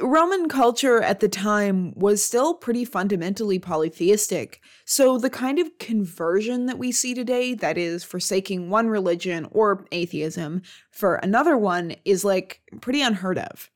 Roman 0.00 0.48
culture 0.48 1.00
at 1.00 1.20
the 1.20 1.28
time 1.28 1.92
was 1.96 2.24
still 2.24 2.54
pretty 2.54 2.84
fundamentally 2.84 3.58
polytheistic, 3.58 4.60
so 4.84 5.18
the 5.18 5.30
kind 5.30 5.58
of 5.58 5.78
conversion 5.78 6.66
that 6.66 6.78
we 6.78 6.92
see 6.92 7.14
today, 7.14 7.54
that 7.54 7.78
is, 7.78 8.04
forsaking 8.04 8.70
one 8.70 8.88
religion 8.88 9.46
or 9.50 9.86
atheism 9.92 10.62
for 10.90 11.16
another 11.16 11.56
one, 11.56 11.94
is 12.04 12.24
like 12.24 12.60
pretty 12.80 13.02
unheard 13.02 13.38
of. 13.38 13.70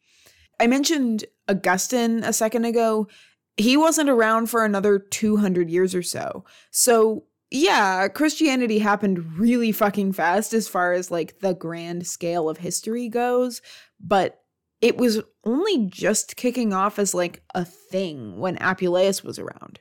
I 0.60 0.66
mentioned 0.66 1.24
Augustine 1.48 2.24
a 2.24 2.32
second 2.32 2.64
ago. 2.64 3.08
He 3.56 3.76
wasn't 3.76 4.10
around 4.10 4.50
for 4.50 4.64
another 4.64 4.98
200 4.98 5.70
years 5.70 5.94
or 5.94 6.02
so. 6.02 6.44
So, 6.70 7.24
yeah, 7.50 8.08
Christianity 8.08 8.78
happened 8.78 9.38
really 9.38 9.72
fucking 9.72 10.12
fast 10.12 10.52
as 10.52 10.68
far 10.68 10.92
as 10.92 11.10
like 11.10 11.40
the 11.40 11.54
grand 11.54 12.06
scale 12.06 12.48
of 12.48 12.58
history 12.58 13.08
goes, 13.08 13.62
but 14.00 14.42
it 14.80 14.96
was 14.96 15.20
only 15.44 15.86
just 15.86 16.36
kicking 16.36 16.72
off 16.72 16.98
as 16.98 17.14
like 17.14 17.42
a 17.54 17.64
thing 17.64 18.38
when 18.38 18.56
Apuleius 18.58 19.24
was 19.24 19.38
around. 19.38 19.80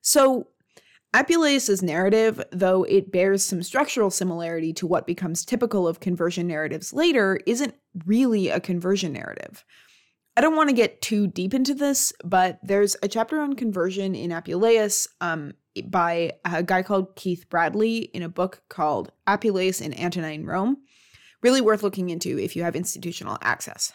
So, 0.00 0.48
Apuleius's 1.14 1.82
narrative, 1.82 2.42
though 2.52 2.84
it 2.84 3.10
bears 3.10 3.42
some 3.42 3.62
structural 3.62 4.10
similarity 4.10 4.74
to 4.74 4.86
what 4.86 5.06
becomes 5.06 5.44
typical 5.44 5.88
of 5.88 6.00
conversion 6.00 6.46
narratives 6.46 6.92
later, 6.92 7.40
isn't 7.46 7.74
really 8.04 8.48
a 8.48 8.60
conversion 8.60 9.14
narrative. 9.14 9.64
I 10.36 10.40
don't 10.40 10.54
want 10.54 10.68
to 10.68 10.76
get 10.76 11.00
too 11.00 11.26
deep 11.26 11.54
into 11.54 11.74
this, 11.74 12.12
but 12.24 12.60
there's 12.62 12.94
a 13.02 13.08
chapter 13.08 13.40
on 13.40 13.54
conversion 13.54 14.14
in 14.14 14.30
Apuleius 14.30 15.08
um, 15.20 15.54
by 15.86 16.32
a 16.44 16.62
guy 16.62 16.82
called 16.82 17.16
Keith 17.16 17.46
Bradley 17.48 17.98
in 17.98 18.22
a 18.22 18.28
book 18.28 18.62
called 18.68 19.10
Apuleius 19.26 19.80
in 19.80 19.98
Antonine 19.98 20.44
Rome. 20.44 20.76
Really 21.42 21.60
worth 21.60 21.82
looking 21.82 22.10
into 22.10 22.38
if 22.38 22.54
you 22.54 22.62
have 22.62 22.76
institutional 22.76 23.38
access. 23.40 23.92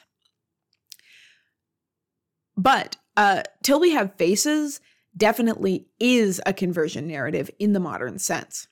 But 2.56 2.98
uh, 3.18 3.44
Till 3.62 3.80
We 3.80 3.92
Have 3.92 4.16
Faces 4.16 4.80
definitely 5.16 5.88
is 6.00 6.42
a 6.46 6.54
conversion 6.54 7.08
narrative 7.08 7.50
in 7.60 7.74
the 7.74 7.80
modern 7.80 8.20
sense. 8.20 8.68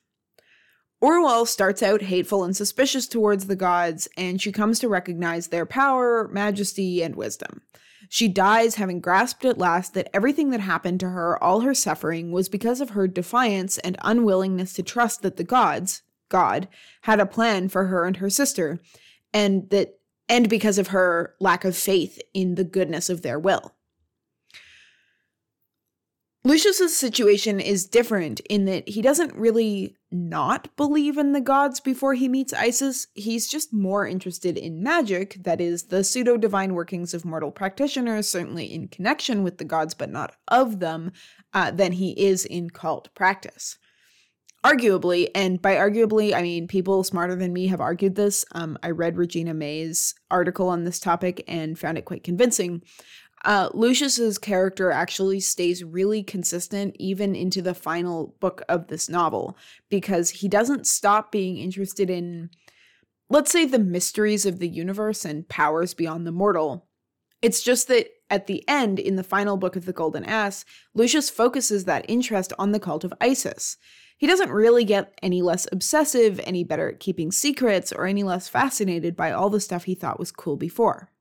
Orual 1.02 1.48
starts 1.48 1.82
out 1.82 2.02
hateful 2.02 2.44
and 2.44 2.56
suspicious 2.56 3.08
towards 3.08 3.46
the 3.46 3.56
gods, 3.56 4.08
and 4.16 4.40
she 4.40 4.52
comes 4.52 4.78
to 4.78 4.88
recognize 4.88 5.48
their 5.48 5.66
power, 5.66 6.28
majesty, 6.28 7.02
and 7.02 7.16
wisdom. 7.16 7.62
She 8.08 8.28
dies 8.28 8.76
having 8.76 9.00
grasped 9.00 9.44
at 9.44 9.58
last 9.58 9.94
that 9.94 10.10
everything 10.14 10.50
that 10.50 10.60
happened 10.60 11.00
to 11.00 11.08
her, 11.08 11.42
all 11.42 11.60
her 11.60 11.74
suffering, 11.74 12.30
was 12.30 12.48
because 12.48 12.80
of 12.80 12.90
her 12.90 13.08
defiance 13.08 13.78
and 13.78 13.96
unwillingness 14.02 14.74
to 14.74 14.82
trust 14.82 15.22
that 15.22 15.38
the 15.38 15.44
gods, 15.44 16.02
God, 16.28 16.68
had 17.02 17.18
a 17.18 17.26
plan 17.26 17.68
for 17.68 17.86
her 17.86 18.04
and 18.04 18.18
her 18.18 18.30
sister, 18.30 18.80
and 19.32 19.70
that 19.70 19.98
and 20.28 20.48
because 20.48 20.78
of 20.78 20.88
her 20.88 21.34
lack 21.40 21.64
of 21.64 21.76
faith 21.76 22.20
in 22.34 22.54
the 22.54 22.64
goodness 22.64 23.08
of 23.10 23.22
their 23.22 23.38
will. 23.38 23.74
Lucius's 26.44 26.96
situation 26.96 27.60
is 27.60 27.86
different 27.86 28.40
in 28.40 28.64
that 28.64 28.88
he 28.88 29.00
doesn't 29.00 29.32
really 29.36 29.96
not 30.10 30.74
believe 30.76 31.16
in 31.16 31.32
the 31.32 31.40
gods 31.40 31.78
before 31.78 32.14
he 32.14 32.28
meets 32.28 32.52
Isis. 32.52 33.06
He's 33.14 33.46
just 33.46 33.72
more 33.72 34.08
interested 34.08 34.58
in 34.58 34.82
magic, 34.82 35.36
that 35.44 35.60
is, 35.60 35.84
the 35.84 36.02
pseudo 36.02 36.36
divine 36.36 36.74
workings 36.74 37.14
of 37.14 37.24
mortal 37.24 37.52
practitioners, 37.52 38.28
certainly 38.28 38.66
in 38.66 38.88
connection 38.88 39.44
with 39.44 39.58
the 39.58 39.64
gods 39.64 39.94
but 39.94 40.10
not 40.10 40.34
of 40.48 40.80
them, 40.80 41.12
uh, 41.54 41.70
than 41.70 41.92
he 41.92 42.10
is 42.20 42.44
in 42.44 42.70
cult 42.70 43.14
practice. 43.14 43.78
Arguably, 44.64 45.28
and 45.34 45.60
by 45.60 45.74
arguably, 45.74 46.32
I 46.32 46.42
mean 46.42 46.68
people 46.68 47.02
smarter 47.02 47.34
than 47.34 47.52
me 47.52 47.66
have 47.66 47.80
argued 47.80 48.14
this. 48.14 48.44
Um, 48.52 48.78
I 48.82 48.90
read 48.90 49.16
Regina 49.16 49.54
May's 49.54 50.14
article 50.30 50.68
on 50.68 50.84
this 50.84 51.00
topic 51.00 51.42
and 51.48 51.76
found 51.76 51.98
it 51.98 52.04
quite 52.04 52.22
convincing. 52.22 52.82
Uh, 53.44 53.70
Lucius's 53.74 54.38
character 54.38 54.92
actually 54.92 55.40
stays 55.40 55.82
really 55.82 56.22
consistent 56.22 56.94
even 57.00 57.34
into 57.34 57.60
the 57.60 57.74
final 57.74 58.36
book 58.38 58.62
of 58.68 58.86
this 58.86 59.08
novel 59.08 59.56
because 59.90 60.30
he 60.30 60.48
doesn't 60.48 60.86
stop 60.86 61.32
being 61.32 61.56
interested 61.56 62.08
in, 62.08 62.50
let's 63.28 63.50
say, 63.50 63.64
the 63.64 63.80
mysteries 63.80 64.46
of 64.46 64.60
the 64.60 64.68
universe 64.68 65.24
and 65.24 65.48
powers 65.48 65.92
beyond 65.92 66.24
the 66.24 66.30
mortal. 66.30 66.86
It's 67.42 67.62
just 67.62 67.88
that 67.88 68.06
at 68.30 68.46
the 68.46 68.66
end, 68.66 68.98
in 68.98 69.16
the 69.16 69.24
final 69.24 69.56
book 69.58 69.76
of 69.76 69.84
the 69.84 69.92
Golden 69.92 70.24
Ass, 70.24 70.64
Lucius 70.94 71.28
focuses 71.28 71.84
that 71.84 72.06
interest 72.08 72.52
on 72.58 72.72
the 72.72 72.80
cult 72.80 73.04
of 73.04 73.12
Isis. 73.20 73.76
He 74.16 74.26
doesn't 74.26 74.50
really 74.50 74.84
get 74.84 75.18
any 75.22 75.42
less 75.42 75.66
obsessive, 75.70 76.40
any 76.44 76.64
better 76.64 76.88
at 76.88 77.00
keeping 77.00 77.30
secrets, 77.30 77.92
or 77.92 78.06
any 78.06 78.22
less 78.22 78.48
fascinated 78.48 79.16
by 79.16 79.32
all 79.32 79.50
the 79.50 79.60
stuff 79.60 79.84
he 79.84 79.94
thought 79.94 80.18
was 80.20 80.32
cool 80.32 80.56
before. 80.56 81.11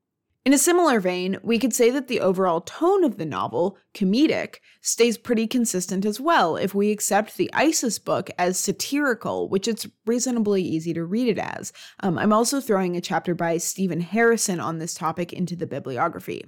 In 0.44 0.54
a 0.54 0.58
similar 0.58 1.00
vein, 1.00 1.38
we 1.44 1.60
could 1.60 1.72
say 1.72 1.92
that 1.92 2.08
the 2.08 2.20
overall 2.20 2.62
tone 2.62 3.04
of 3.04 3.18
the 3.18 3.28
novel, 3.28 3.78
comedic, 3.94 4.56
stays 4.82 5.16
pretty 5.16 5.46
consistent 5.46 6.04
as 6.04 6.20
well 6.20 6.56
if 6.56 6.74
we 6.74 6.90
accept 6.90 7.38
the 7.38 7.52
Isis 7.54 8.00
book 8.00 8.32
as 8.40 8.60
satirical, 8.60 9.50
which 9.50 9.68
it's 9.68 9.86
reasonably 10.08 10.64
easy 10.64 10.96
to 10.96 11.06
read 11.06 11.28
it 11.28 11.38
as. 11.38 11.72
Um, 12.00 12.18
I'm 12.18 12.34
also 12.34 12.60
throwing 12.60 12.98
a 12.98 13.02
chapter 13.02 13.36
by 13.36 13.58
Stephen 13.58 14.02
Harrison 14.02 14.60
on 14.60 14.80
this 14.80 14.96
topic 14.96 15.32
into 15.32 15.56
the 15.56 15.68
bibliography. 15.68 16.44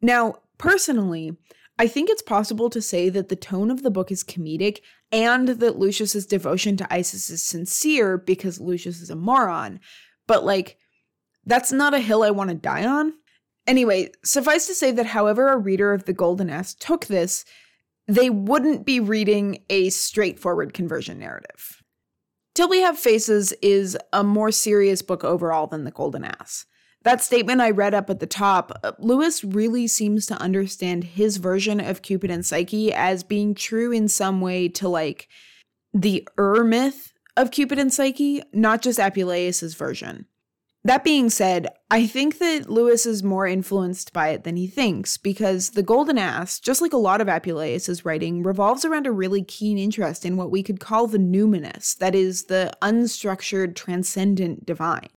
Now, 0.00 0.36
personally, 0.56 1.36
I 1.78 1.86
think 1.86 2.08
it's 2.08 2.22
possible 2.22 2.70
to 2.70 2.80
say 2.80 3.10
that 3.10 3.28
the 3.28 3.36
tone 3.36 3.70
of 3.70 3.82
the 3.82 3.90
book 3.90 4.10
is 4.10 4.24
comedic 4.24 4.78
and 5.12 5.48
that 5.48 5.78
Lucius's 5.78 6.24
devotion 6.24 6.78
to 6.78 6.90
Isis 6.90 7.28
is 7.28 7.42
sincere 7.42 8.16
because 8.16 8.58
Lucius 8.58 9.02
is 9.02 9.10
a 9.10 9.16
moron, 9.16 9.80
but 10.26 10.46
like, 10.46 10.78
that's 11.44 11.72
not 11.72 11.92
a 11.92 12.00
hill 12.00 12.22
I 12.22 12.30
want 12.30 12.48
to 12.48 12.56
die 12.56 12.86
on. 12.86 13.12
Anyway, 13.66 14.10
suffice 14.24 14.66
to 14.66 14.74
say 14.74 14.90
that 14.90 15.06
however 15.06 15.48
a 15.48 15.56
reader 15.56 15.92
of 15.92 16.04
the 16.04 16.12
Golden 16.12 16.50
Ass 16.50 16.74
took 16.74 17.06
this, 17.06 17.44
they 18.06 18.28
wouldn't 18.28 18.84
be 18.84 19.00
reading 19.00 19.62
a 19.70 19.90
straightforward 19.90 20.74
conversion 20.74 21.18
narrative. 21.18 21.82
Till 22.54 22.68
We 22.68 22.80
Have 22.80 22.98
Faces 22.98 23.52
is 23.62 23.96
a 24.12 24.22
more 24.22 24.52
serious 24.52 25.02
book 25.02 25.24
overall 25.24 25.66
than 25.66 25.84
The 25.84 25.90
Golden 25.90 26.24
Ass. 26.24 26.66
That 27.02 27.22
statement 27.22 27.60
I 27.60 27.70
read 27.70 27.94
up 27.94 28.08
at 28.08 28.20
the 28.20 28.26
top, 28.26 28.78
uh, 28.82 28.92
Lewis 28.98 29.44
really 29.44 29.86
seems 29.86 30.24
to 30.26 30.40
understand 30.40 31.04
his 31.04 31.36
version 31.38 31.80
of 31.80 32.02
Cupid 32.02 32.30
and 32.30 32.44
Psyche 32.44 32.92
as 32.92 33.22
being 33.22 33.54
true 33.54 33.92
in 33.92 34.08
some 34.08 34.40
way 34.40 34.68
to 34.68 34.88
like 34.88 35.28
the 35.92 36.26
Ur 36.38 36.64
myth 36.64 37.12
of 37.36 37.50
Cupid 37.50 37.78
and 37.78 37.92
Psyche, 37.92 38.42
not 38.52 38.80
just 38.80 38.98
Apuleius's 38.98 39.74
version. 39.74 40.26
That 40.86 41.02
being 41.02 41.30
said, 41.30 41.68
I 41.90 42.06
think 42.06 42.38
that 42.40 42.68
Lewis 42.68 43.06
is 43.06 43.22
more 43.22 43.46
influenced 43.46 44.12
by 44.12 44.28
it 44.28 44.44
than 44.44 44.56
he 44.56 44.66
thinks 44.66 45.16
because 45.16 45.70
The 45.70 45.82
Golden 45.82 46.18
Ass, 46.18 46.60
just 46.60 46.82
like 46.82 46.92
a 46.92 46.98
lot 46.98 47.22
of 47.22 47.26
Apuleius' 47.26 48.04
writing, 48.04 48.42
revolves 48.42 48.84
around 48.84 49.06
a 49.06 49.12
really 49.12 49.42
keen 49.42 49.78
interest 49.78 50.26
in 50.26 50.36
what 50.36 50.50
we 50.50 50.62
could 50.62 50.80
call 50.80 51.06
the 51.06 51.16
numinous, 51.16 51.96
that 51.96 52.14
is, 52.14 52.44
the 52.44 52.70
unstructured, 52.82 53.74
transcendent 53.74 54.66
divine. 54.66 55.08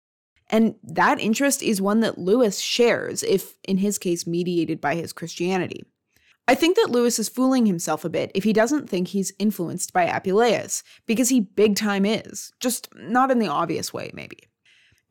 And 0.49 0.77
that 0.85 1.19
interest 1.19 1.65
is 1.65 1.83
one 1.83 1.99
that 1.99 2.17
Lewis 2.17 2.61
shares, 2.61 3.25
if 3.25 3.57
in 3.65 3.79
his 3.79 3.99
case 3.99 4.25
mediated 4.25 4.81
by 4.81 4.95
his 4.95 5.13
Christianity. 5.13 5.83
I 6.47 6.55
think 6.55 6.77
that 6.77 6.93
Lewis 6.93 7.19
is 7.19 7.29
fooling 7.29 7.67
himself 7.67 8.05
a 8.05 8.09
bit 8.09 8.31
if 8.37 8.45
he 8.45 8.53
doesn't 8.53 8.89
think 8.89 9.09
he's 9.09 9.33
influenced 9.41 9.93
by 9.93 10.07
Apuleius, 10.07 10.85
because 11.07 11.31
he 11.31 11.41
big 11.41 11.75
time 11.75 12.07
is, 12.07 12.53
just 12.61 12.89
not 12.95 13.33
in 13.33 13.41
the 13.41 13.49
obvious 13.49 13.93
way, 13.93 14.13
maybe. 14.15 14.39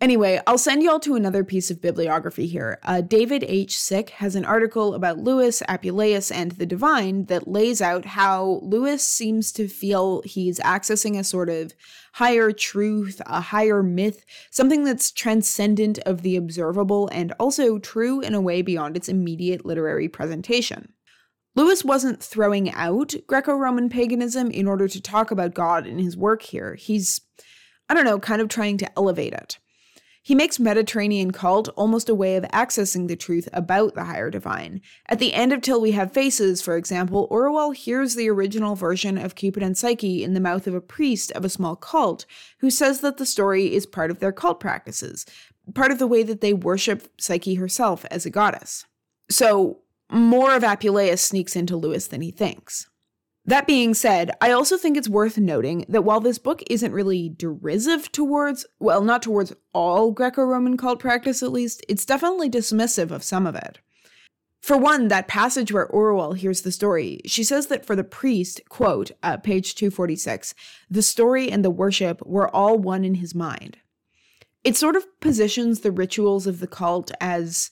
Anyway, 0.01 0.41
I'll 0.45 0.57
send 0.57 0.83
y'all 0.83 0.99
to 0.99 1.15
another 1.15 1.45
piece 1.45 1.71
of 1.71 1.81
bibliography 1.81 2.47
here. 2.47 2.79
Uh, 2.83 2.99
David 2.99 3.45
H. 3.47 3.79
Sick 3.79 4.09
has 4.11 4.35
an 4.35 4.43
article 4.43 4.93
about 4.93 5.19
Lewis, 5.19 5.63
Apuleius, 5.69 6.35
and 6.35 6.51
the 6.51 6.65
divine 6.65 7.25
that 7.25 7.47
lays 7.47 7.81
out 7.81 8.03
how 8.03 8.59
Lewis 8.61 9.05
seems 9.05 9.53
to 9.53 9.69
feel 9.69 10.21
he's 10.25 10.59
accessing 10.59 11.17
a 11.17 11.23
sort 11.23 11.49
of 11.49 11.73
higher 12.15 12.51
truth, 12.51 13.21
a 13.25 13.39
higher 13.39 13.81
myth, 13.81 14.25
something 14.51 14.83
that's 14.83 15.11
transcendent 15.11 15.97
of 15.99 16.23
the 16.23 16.35
observable 16.35 17.07
and 17.13 17.31
also 17.39 17.79
true 17.79 18.19
in 18.19 18.33
a 18.33 18.41
way 18.41 18.61
beyond 18.61 18.97
its 18.97 19.07
immediate 19.07 19.65
literary 19.65 20.09
presentation. 20.09 20.91
Lewis 21.55 21.85
wasn't 21.85 22.21
throwing 22.21 22.69
out 22.73 23.15
Greco 23.27 23.55
Roman 23.55 23.87
paganism 23.87 24.51
in 24.51 24.67
order 24.67 24.89
to 24.89 25.01
talk 25.01 25.31
about 25.31 25.53
God 25.53 25.87
in 25.87 25.99
his 25.99 26.17
work 26.17 26.41
here. 26.41 26.75
He's, 26.75 27.21
I 27.87 27.93
don't 27.93 28.03
know, 28.03 28.19
kind 28.19 28.41
of 28.41 28.49
trying 28.49 28.77
to 28.79 28.91
elevate 28.97 29.31
it. 29.31 29.57
He 30.25 30.33
makes 30.33 30.59
Mediterranean 30.59 31.29
cult 31.29 31.69
almost 31.75 32.09
a 32.09 32.15
way 32.15 32.35
of 32.35 32.45
accessing 32.45 33.07
the 33.07 33.15
truth 33.15 33.47
about 33.53 33.93
the 33.93 34.05
higher 34.05 34.31
divine. 34.31 34.81
At 35.07 35.19
the 35.19 35.35
end 35.35 35.53
of 35.53 35.61
Till 35.61 35.79
We 35.79 35.91
Have 35.91 36.13
Faces, 36.13 36.63
for 36.63 36.77
example, 36.77 37.27
Orual 37.29 37.75
hears 37.75 38.15
the 38.15 38.27
original 38.31 38.73
version 38.73 39.19
of 39.19 39.35
Cupid 39.35 39.61
and 39.61 39.77
Psyche 39.77 40.23
in 40.23 40.33
the 40.33 40.39
mouth 40.39 40.65
of 40.65 40.73
a 40.73 40.81
priest 40.81 41.31
of 41.33 41.45
a 41.45 41.49
small 41.49 41.75
cult 41.75 42.25
who 42.57 42.71
says 42.71 43.01
that 43.01 43.17
the 43.17 43.25
story 43.27 43.71
is 43.75 43.85
part 43.85 44.09
of 44.09 44.17
their 44.17 44.31
cult 44.31 44.59
practices, 44.59 45.27
part 45.75 45.91
of 45.91 45.99
the 45.99 46.07
way 46.07 46.23
that 46.23 46.41
they 46.41 46.53
worship 46.53 47.07
Psyche 47.19 47.53
herself 47.53 48.03
as 48.09 48.25
a 48.25 48.31
goddess. 48.31 48.83
So, 49.29 49.81
more 50.09 50.55
of 50.55 50.63
Apuleius 50.63 51.21
sneaks 51.21 51.55
into 51.55 51.77
Lewis 51.77 52.07
than 52.07 52.21
he 52.21 52.31
thinks. 52.31 52.87
That 53.47 53.67
being 53.67 53.93
said, 53.93 54.31
I 54.41 54.51
also 54.51 54.75
think 54.75 54.97
it's 54.97 55.07
worth 55.07 55.37
noting 55.37 55.85
that 55.87 56.03
while 56.03 56.19
this 56.19 56.39
book 56.39 56.63
isn't 56.67 56.91
really 56.91 57.29
derisive 57.29 58.11
towards, 58.11 58.65
well, 58.79 59.01
not 59.01 59.21
towards 59.21 59.53
all 59.71 60.11
Greco 60.11 60.43
Roman 60.43 60.77
cult 60.77 60.99
practice 60.99 61.43
at 61.43 61.51
least, 61.51 61.85
it's 61.87 62.05
definitely 62.05 62.49
dismissive 62.49 63.11
of 63.11 63.23
some 63.23 63.45
of 63.45 63.55
it. 63.55 63.79
For 64.61 64.77
one, 64.77 65.09
that 65.09 65.27
passage 65.27 65.71
where 65.71 65.87
Orual 65.89 66.35
hears 66.35 66.61
the 66.61 66.71
story, 66.71 67.21
she 67.27 67.43
says 67.43 67.67
that 67.67 67.85
for 67.85 67.95
the 67.95 68.03
priest, 68.03 68.61
quote, 68.67 69.11
uh, 69.21 69.37
page 69.37 69.75
246, 69.75 70.55
the 70.89 71.03
story 71.03 71.51
and 71.51 71.63
the 71.63 71.69
worship 71.69 72.25
were 72.25 72.49
all 72.49 72.79
one 72.79 73.05
in 73.05 73.15
his 73.15 73.35
mind. 73.35 73.77
It 74.63 74.75
sort 74.75 74.95
of 74.95 75.05
positions 75.19 75.81
the 75.81 75.91
rituals 75.91 76.47
of 76.47 76.59
the 76.59 76.67
cult 76.67 77.11
as 77.21 77.69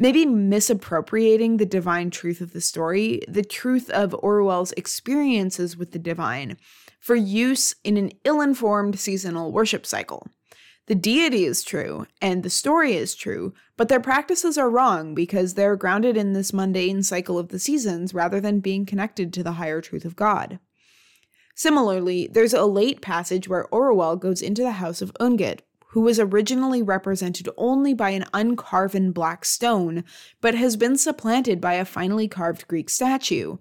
maybe 0.00 0.24
misappropriating 0.24 1.58
the 1.58 1.66
divine 1.66 2.10
truth 2.10 2.40
of 2.40 2.54
the 2.54 2.60
story, 2.60 3.20
the 3.28 3.44
truth 3.44 3.90
of 3.90 4.16
Orual's 4.22 4.72
experiences 4.72 5.76
with 5.76 5.92
the 5.92 5.98
divine, 5.98 6.56
for 6.98 7.14
use 7.14 7.74
in 7.84 7.96
an 7.98 8.10
ill 8.24 8.40
informed 8.40 8.98
seasonal 8.98 9.52
worship 9.52 9.84
cycle. 9.86 10.26
The 10.86 10.94
deity 10.94 11.44
is 11.44 11.62
true, 11.62 12.06
and 12.20 12.42
the 12.42 12.50
story 12.50 12.94
is 12.94 13.14
true, 13.14 13.52
but 13.76 13.88
their 13.88 14.00
practices 14.00 14.58
are 14.58 14.70
wrong 14.70 15.14
because 15.14 15.54
they're 15.54 15.76
grounded 15.76 16.16
in 16.16 16.32
this 16.32 16.52
mundane 16.52 17.02
cycle 17.02 17.38
of 17.38 17.48
the 17.48 17.58
seasons 17.58 18.14
rather 18.14 18.40
than 18.40 18.60
being 18.60 18.86
connected 18.86 19.32
to 19.34 19.44
the 19.44 19.52
higher 19.52 19.80
truth 19.82 20.06
of 20.06 20.16
God. 20.16 20.58
Similarly, 21.54 22.26
there's 22.32 22.54
a 22.54 22.64
late 22.64 23.02
passage 23.02 23.48
where 23.48 23.68
Orual 23.70 24.18
goes 24.18 24.40
into 24.40 24.62
the 24.62 24.72
house 24.72 25.02
of 25.02 25.12
Ungit, 25.20 25.60
who 25.90 26.00
was 26.00 26.20
originally 26.20 26.82
represented 26.82 27.48
only 27.56 27.94
by 27.94 28.10
an 28.10 28.24
uncarven 28.32 29.12
black 29.12 29.44
stone, 29.44 30.04
but 30.40 30.54
has 30.54 30.76
been 30.76 30.96
supplanted 30.96 31.60
by 31.60 31.74
a 31.74 31.84
finely 31.84 32.28
carved 32.28 32.68
Greek 32.68 32.88
statue. 32.88 33.56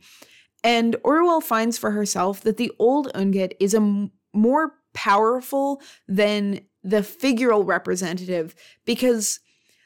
And 0.64 0.96
Orual 1.04 1.42
finds 1.42 1.78
for 1.78 1.92
herself 1.92 2.42
that 2.42 2.58
the 2.58 2.72
old 2.78 3.12
Ungit 3.14 3.54
is 3.60 3.74
a 3.74 3.78
m- 3.78 4.12
more 4.34 4.76
powerful 4.94 5.82
than 6.08 6.62
the 6.84 7.02
figural 7.02 7.66
representative 7.66 8.54
because 8.86 9.40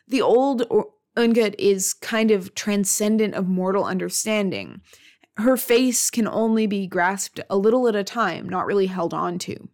the 0.08 0.22
old 0.22 0.64
Ungit 1.16 1.56
is 1.58 1.94
kind 1.94 2.30
of 2.30 2.56
transcendent 2.56 3.36
of 3.36 3.48
mortal 3.48 3.86
understanding. 3.86 4.82
Her 5.38 5.56
face 5.56 6.10
can 6.10 6.28
only 6.28 6.68
be 6.68 6.88
grasped 6.88 7.40
a 7.50 7.58
little 7.58 7.88
at 7.88 7.96
a 7.96 8.04
time, 8.04 8.50
not 8.50 8.66
really 8.66 8.88
held 8.88 9.14
on 9.14 9.40
to. 9.40 9.70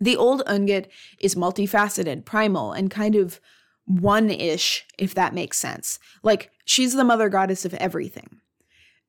The 0.00 0.16
old 0.16 0.42
Ungit 0.46 0.86
is 1.20 1.34
multifaceted, 1.34 2.24
primal, 2.24 2.72
and 2.72 2.90
kind 2.90 3.14
of 3.14 3.40
one 3.84 4.30
ish, 4.30 4.86
if 4.98 5.14
that 5.14 5.34
makes 5.34 5.58
sense. 5.58 5.98
Like, 6.22 6.50
she's 6.64 6.94
the 6.94 7.04
mother 7.04 7.28
goddess 7.28 7.64
of 7.64 7.74
everything. 7.74 8.40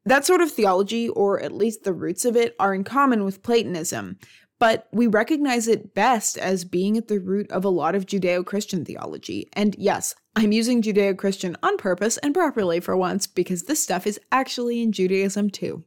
That 0.05 0.25
sort 0.25 0.41
of 0.41 0.51
theology, 0.51 1.07
or 1.09 1.39
at 1.39 1.51
least 1.51 1.83
the 1.83 1.93
roots 1.93 2.25
of 2.25 2.35
it, 2.35 2.55
are 2.59 2.73
in 2.73 2.83
common 2.83 3.23
with 3.23 3.43
Platonism, 3.43 4.17
but 4.61 4.87
we 4.91 5.07
recognize 5.07 5.67
it 5.67 5.95
best 5.95 6.37
as 6.37 6.65
being 6.65 6.97
at 6.97 7.07
the 7.07 7.19
root 7.19 7.51
of 7.51 7.65
a 7.65 7.69
lot 7.69 7.95
of 7.95 8.05
Judeo 8.05 8.45
Christian 8.45 8.85
theology. 8.85 9.49
And 9.53 9.75
yes, 9.77 10.13
I'm 10.35 10.51
using 10.51 10.81
Judeo 10.81 11.17
Christian 11.17 11.57
on 11.63 11.77
purpose 11.77 12.17
and 12.17 12.33
properly 12.33 12.79
for 12.79 12.95
once 12.95 13.25
because 13.27 13.63
this 13.63 13.81
stuff 13.81 14.05
is 14.05 14.19
actually 14.31 14.81
in 14.81 14.91
Judaism 14.91 15.49
too. 15.49 15.83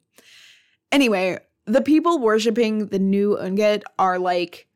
Anyway, 0.91 1.39
the 1.67 1.83
people 1.83 2.19
worshipping 2.19 2.89
the 2.89 2.99
new 2.99 3.37
Ungit 3.41 3.83
are 3.99 4.19
like 4.19 4.67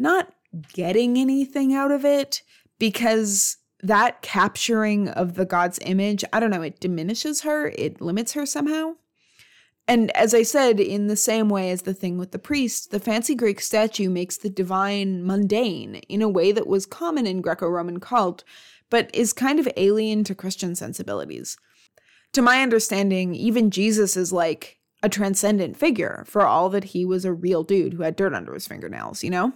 not 0.00 0.32
getting 0.72 1.18
anything 1.18 1.74
out 1.74 1.92
of 1.92 2.04
it 2.04 2.42
because 2.78 3.58
that 3.82 4.22
capturing 4.22 5.08
of 5.08 5.34
the 5.34 5.44
god's 5.46 5.78
image, 5.82 6.24
I 6.32 6.40
don't 6.40 6.50
know, 6.50 6.62
it 6.62 6.80
diminishes 6.80 7.42
her, 7.42 7.68
it 7.76 8.00
limits 8.00 8.32
her 8.32 8.44
somehow. 8.46 8.94
And 9.86 10.10
as 10.12 10.34
I 10.34 10.42
said, 10.42 10.78
in 10.78 11.08
the 11.08 11.16
same 11.16 11.48
way 11.48 11.70
as 11.70 11.82
the 11.82 11.94
thing 11.94 12.16
with 12.16 12.30
the 12.30 12.38
priest, 12.38 12.90
the 12.90 13.00
fancy 13.00 13.34
Greek 13.34 13.60
statue 13.60 14.08
makes 14.08 14.36
the 14.36 14.50
divine 14.50 15.26
mundane 15.26 15.96
in 16.08 16.22
a 16.22 16.28
way 16.28 16.52
that 16.52 16.66
was 16.66 16.86
common 16.86 17.26
in 17.26 17.40
Greco 17.40 17.68
Roman 17.68 17.98
cult, 17.98 18.44
but 18.88 19.10
is 19.14 19.32
kind 19.32 19.58
of 19.58 19.68
alien 19.76 20.22
to 20.24 20.34
Christian 20.34 20.76
sensibilities. 20.76 21.56
To 22.34 22.42
my 22.42 22.62
understanding, 22.62 23.34
even 23.34 23.70
Jesus 23.70 24.16
is 24.16 24.32
like 24.32 24.78
a 25.02 25.08
transcendent 25.08 25.76
figure 25.76 26.24
for 26.26 26.46
all 26.46 26.68
that 26.68 26.84
he 26.84 27.04
was 27.04 27.24
a 27.24 27.32
real 27.32 27.64
dude 27.64 27.94
who 27.94 28.02
had 28.02 28.14
dirt 28.14 28.34
under 28.34 28.54
his 28.54 28.68
fingernails, 28.68 29.24
you 29.24 29.30
know? 29.30 29.54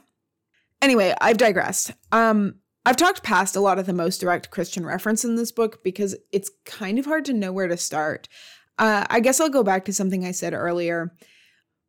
Anyway, 0.85 1.14
I've 1.18 1.38
digressed. 1.38 1.92
Um, 2.12 2.57
I've 2.85 2.99
talked 2.99 3.23
past 3.23 3.57
a 3.57 3.61
lot 3.61 3.79
of 3.79 3.87
the 3.87 3.94
most 3.94 4.20
direct 4.20 4.51
Christian 4.51 4.85
reference 4.85 5.25
in 5.25 5.35
this 5.35 5.51
book 5.51 5.83
because 5.83 6.14
it's 6.31 6.51
kind 6.66 6.99
of 6.99 7.07
hard 7.07 7.25
to 7.25 7.33
know 7.33 7.55
where 7.55 7.68
to 7.68 7.79
start. 7.79 8.29
Uh, 8.79 9.07
I 9.09 9.20
guess 9.20 9.40
I'll 9.40 9.49
go 9.49 9.62
back 9.62 9.87
to 9.87 9.94
something 9.94 10.27
I 10.27 10.33
said 10.33 10.53
earlier. 10.53 11.16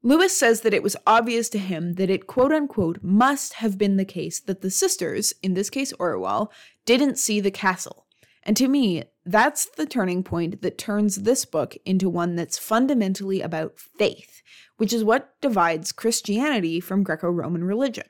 Lewis 0.02 0.38
says 0.38 0.62
that 0.62 0.74
it 0.74 0.82
was 0.82 0.96
obvious 1.06 1.50
to 1.50 1.58
him 1.58 1.96
that 1.96 2.10
it 2.10 2.26
quote 2.26 2.54
unquote 2.54 3.00
must 3.02 3.56
have 3.56 3.78
been 3.78 3.98
the 3.98 4.06
case 4.06 4.40
that 4.40 4.62
the 4.62 4.72
sisters, 4.72 5.34
in 5.44 5.56
this 5.56 5.70
case 5.70 5.92
Orual, 6.00 6.48
didn't 6.86 7.20
see 7.20 7.42
the 7.42 7.52
castle. 7.52 8.06
And 8.44 8.56
to 8.56 8.70
me, 8.70 9.04
that's 9.26 9.66
the 9.76 9.86
turning 9.86 10.24
point 10.24 10.62
that 10.62 10.78
turns 10.78 11.18
this 11.18 11.44
book 11.44 11.76
into 11.84 12.08
one 12.08 12.38
that's 12.38 12.58
fundamentally 12.58 13.42
about 13.42 13.78
faith, 13.78 14.42
which 14.78 14.94
is 14.94 15.04
what 15.04 15.36
divides 15.42 15.92
Christianity 15.92 16.80
from 16.80 17.04
Greco 17.04 17.30
Roman 17.30 17.66
religion. 17.66 18.06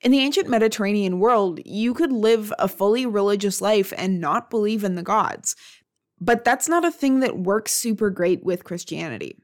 In 0.00 0.12
the 0.12 0.20
ancient 0.20 0.48
Mediterranean 0.48 1.18
world, 1.18 1.60
you 1.66 1.92
could 1.92 2.12
live 2.12 2.52
a 2.58 2.68
fully 2.68 3.04
religious 3.04 3.60
life 3.60 3.92
and 3.98 4.20
not 4.20 4.48
believe 4.48 4.82
in 4.82 4.94
the 4.94 5.02
gods. 5.02 5.54
But 6.18 6.44
that's 6.44 6.68
not 6.68 6.86
a 6.86 6.90
thing 6.90 7.20
that 7.20 7.38
works 7.38 7.72
super 7.72 8.08
great 8.08 8.42
with 8.42 8.64
Christianity. 8.64 9.36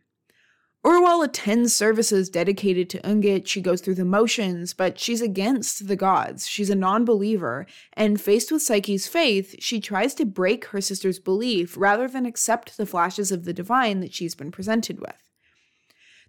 Orual 0.84 1.24
attends 1.24 1.74
services 1.74 2.30
dedicated 2.30 2.88
to 2.90 3.00
Ungit, 3.00 3.46
she 3.46 3.60
goes 3.60 3.80
through 3.80 3.96
the 3.96 4.04
motions, 4.04 4.72
but 4.72 5.00
she's 5.00 5.20
against 5.20 5.88
the 5.88 5.96
gods. 5.96 6.46
She's 6.46 6.70
a 6.70 6.76
non 6.76 7.04
believer, 7.04 7.66
and 7.94 8.20
faced 8.20 8.52
with 8.52 8.62
Psyche's 8.62 9.08
faith, 9.08 9.56
she 9.58 9.80
tries 9.80 10.14
to 10.14 10.24
break 10.24 10.66
her 10.66 10.80
sister's 10.80 11.18
belief 11.18 11.76
rather 11.76 12.06
than 12.06 12.24
accept 12.24 12.76
the 12.76 12.86
flashes 12.86 13.32
of 13.32 13.44
the 13.44 13.52
divine 13.52 13.98
that 14.00 14.14
she's 14.14 14.36
been 14.36 14.52
presented 14.52 15.00
with. 15.00 15.28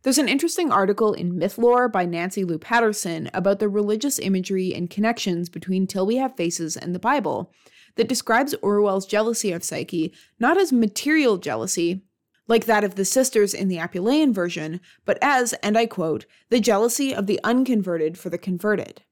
There's 0.08 0.18
an 0.18 0.30
interesting 0.30 0.72
article 0.72 1.12
in 1.12 1.34
Mythlore 1.34 1.92
by 1.92 2.06
Nancy 2.06 2.46
Lou 2.46 2.58
Patterson 2.58 3.30
about 3.34 3.60
the 3.60 3.68
religious 3.68 4.20
imagery 4.20 4.74
and 4.74 4.90
connections 4.90 5.50
between 5.50 5.86
Till 5.86 6.06
We 6.06 6.16
Have 6.16 6.38
Faces 6.38 6.78
and 6.78 6.96
the 6.96 6.98
Bible 6.98 7.52
that 7.96 8.08
describes 8.08 8.56
Orual's 8.64 9.06
jealousy 9.06 9.52
of 9.52 9.66
Psyche 9.66 10.14
not 10.40 10.58
as 10.58 10.72
material 10.72 11.36
jealousy, 11.36 12.04
like 12.48 12.68
that 12.68 12.86
of 12.86 12.96
the 12.96 13.04
sisters 13.04 13.54
in 13.54 13.68
the 13.68 13.80
Apuleian 13.80 14.34
version, 14.34 14.80
but 15.04 15.18
as, 15.22 15.52
and 15.62 15.78
I 15.78 15.86
quote, 15.88 16.26
the 16.50 16.62
jealousy 16.62 17.14
of 17.14 17.28
the 17.28 17.42
unconverted 17.44 18.18
for 18.18 18.30
the 18.30 18.38
converted. 18.38 19.04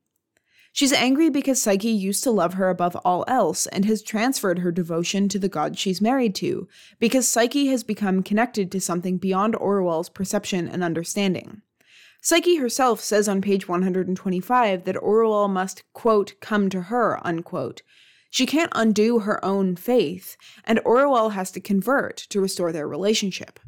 She's 0.76 0.92
angry 0.92 1.30
because 1.30 1.62
Psyche 1.62 1.88
used 1.88 2.22
to 2.26 2.32
love 2.32 2.56
her 2.56 2.70
above 2.70 2.98
all 3.06 3.24
else 3.30 3.66
and 3.68 3.86
has 3.86 4.02
transferred 4.02 4.60
her 4.60 4.74
devotion 4.74 5.30
to 5.30 5.40
the 5.40 5.48
god 5.48 5.80
she's 5.80 6.02
married 6.02 6.36
to, 6.36 6.68
because 7.00 7.30
Psyche 7.30 7.68
has 7.68 7.82
become 7.82 8.22
connected 8.22 8.74
to 8.74 8.82
something 8.82 9.18
beyond 9.18 9.54
Orual's 9.54 10.10
perception 10.10 10.68
and 10.68 10.84
understanding. 10.84 11.62
Psyche 12.22 12.58
herself 12.58 13.00
says 13.00 13.30
on 13.30 13.42
page 13.42 13.70
125 13.70 14.84
that 14.84 14.98
Orual 14.98 15.50
must, 15.50 15.84
quote, 15.94 16.34
come 16.42 16.68
to 16.68 16.82
her, 16.82 17.26
unquote. 17.26 17.82
She 18.30 18.46
can't 18.46 18.74
undo 18.76 19.20
her 19.20 19.44
own 19.46 19.78
faith, 19.78 20.36
and 20.66 20.80
Orual 20.80 21.32
has 21.32 21.52
to 21.52 21.62
convert 21.62 22.18
to 22.18 22.42
restore 22.42 22.74
their 22.74 22.86
relationship. 22.86 23.62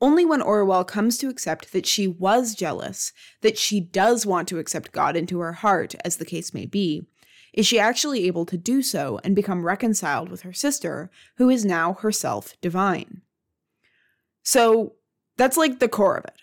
Only 0.00 0.24
when 0.24 0.40
Orual 0.40 0.86
comes 0.86 1.18
to 1.18 1.28
accept 1.28 1.72
that 1.72 1.84
she 1.86 2.08
was 2.08 2.54
jealous, 2.54 3.12
that 3.42 3.58
she 3.58 3.80
does 3.80 4.24
want 4.24 4.48
to 4.48 4.58
accept 4.58 4.92
God 4.92 5.14
into 5.14 5.40
her 5.40 5.52
heart, 5.52 5.94
as 6.04 6.16
the 6.16 6.24
case 6.24 6.54
may 6.54 6.64
be, 6.64 7.06
is 7.52 7.66
she 7.66 7.78
actually 7.78 8.26
able 8.26 8.46
to 8.46 8.56
do 8.56 8.80
so 8.82 9.20
and 9.24 9.36
become 9.36 9.64
reconciled 9.64 10.30
with 10.30 10.42
her 10.42 10.52
sister, 10.52 11.10
who 11.36 11.50
is 11.50 11.64
now 11.64 11.94
herself 11.94 12.54
divine. 12.60 13.20
So 14.42 14.94
that's 15.36 15.56
like 15.56 15.80
the 15.80 15.88
core 15.88 16.16
of 16.16 16.24
it. 16.24 16.40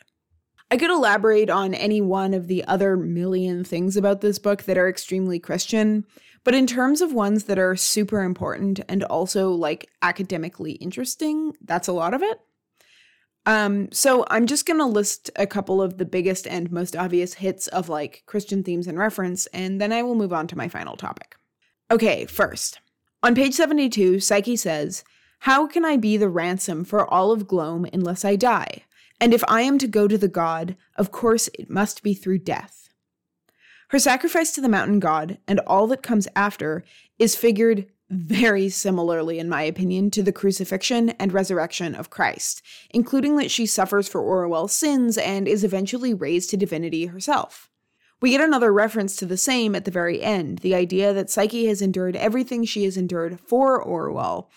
I 0.69 0.77
could 0.77 0.91
elaborate 0.91 1.49
on 1.49 1.73
any 1.73 2.01
one 2.01 2.33
of 2.33 2.47
the 2.47 2.63
other 2.65 2.97
million 2.97 3.63
things 3.63 3.95
about 3.95 4.21
this 4.21 4.37
book 4.37 4.63
that 4.63 4.77
are 4.77 4.89
extremely 4.89 5.39
Christian, 5.39 6.05
but 6.43 6.53
in 6.53 6.67
terms 6.67 7.01
of 7.01 7.13
ones 7.13 7.45
that 7.45 7.57
are 7.57 7.75
super 7.75 8.21
important 8.21 8.81
and 8.89 9.03
also 9.03 9.51
like 9.51 9.89
academically 10.01 10.73
interesting, 10.73 11.53
that's 11.61 11.87
a 11.87 11.93
lot 11.93 12.13
of 12.13 12.21
it. 12.21 12.39
Um, 13.47 13.89
so 13.93 14.25
I'm 14.29 14.45
just 14.45 14.65
going 14.65 14.79
to 14.79 14.85
list 14.85 15.31
a 15.37 15.47
couple 15.47 15.81
of 15.81 15.97
the 15.97 16.05
biggest 16.05 16.45
and 16.45 16.69
most 16.69 16.97
obvious 16.97 17.35
hits 17.35 17.67
of 17.67 17.87
like 17.87 18.23
Christian 18.25 18.61
themes 18.61 18.87
and 18.87 18.99
reference, 18.99 19.45
and 19.47 19.79
then 19.79 19.93
I 19.93 20.03
will 20.03 20.15
move 20.15 20.33
on 20.33 20.47
to 20.47 20.57
my 20.57 20.67
final 20.67 20.97
topic. 20.97 21.37
Okay, 21.89 22.25
first. 22.25 22.81
On 23.23 23.33
page 23.33 23.53
72, 23.53 24.19
Psyche 24.19 24.57
says, 24.57 25.05
How 25.39 25.65
can 25.65 25.85
I 25.85 25.95
be 25.95 26.17
the 26.17 26.27
ransom 26.27 26.83
for 26.83 27.09
all 27.09 27.31
of 27.31 27.47
Glome 27.47 27.87
unless 27.93 28.25
I 28.25 28.35
die? 28.35 28.83
And 29.19 29.33
if 29.33 29.45
I 29.47 29.61
am 29.61 29.77
to 29.77 29.87
go 29.87 30.09
to 30.09 30.17
the 30.17 30.27
god, 30.27 30.75
of 30.97 31.11
course 31.11 31.47
it 31.57 31.69
must 31.69 32.03
be 32.03 32.13
through 32.13 32.39
death. 32.39 32.89
Her 33.91 33.99
sacrifice 33.99 34.51
to 34.51 34.61
the 34.61 34.67
mountain 34.67 34.99
god 34.99 35.37
and 35.47 35.61
all 35.61 35.87
that 35.87 36.03
comes 36.03 36.27
after 36.35 36.83
is 37.17 37.37
figured 37.37 37.85
very 38.09 38.69
similarly, 38.69 39.37
in 39.39 39.49
my 39.49 39.63
opinion, 39.63 40.09
to 40.11 40.23
the 40.23 40.31
crucifixion 40.31 41.09
and 41.11 41.33
resurrection 41.33 41.93
of 41.93 42.09
Christ, 42.09 42.61
including 42.89 43.37
that 43.37 43.51
she 43.51 43.65
suffers 43.65 44.07
for 44.07 44.21
Orual's 44.21 44.73
sins 44.73 45.17
and 45.17 45.47
is 45.47 45.63
eventually 45.63 46.13
raised 46.13 46.49
to 46.51 46.57
divinity 46.57 47.07
herself. 47.07 47.69
We 48.21 48.31
get 48.31 48.41
another 48.41 48.73
reference 48.73 49.15
to 49.17 49.25
the 49.25 49.37
same 49.37 49.75
at 49.75 49.85
the 49.85 49.91
very 49.91 50.21
end 50.23 50.59
the 50.59 50.73
idea 50.73 51.13
that 51.13 51.29
Psyche 51.29 51.67
has 51.67 51.81
endured 51.81 52.15
everything 52.15 52.63
she 52.63 52.85
has 52.85 52.97
endured 52.97 53.39
for 53.41 53.83
Orual, 53.85 54.47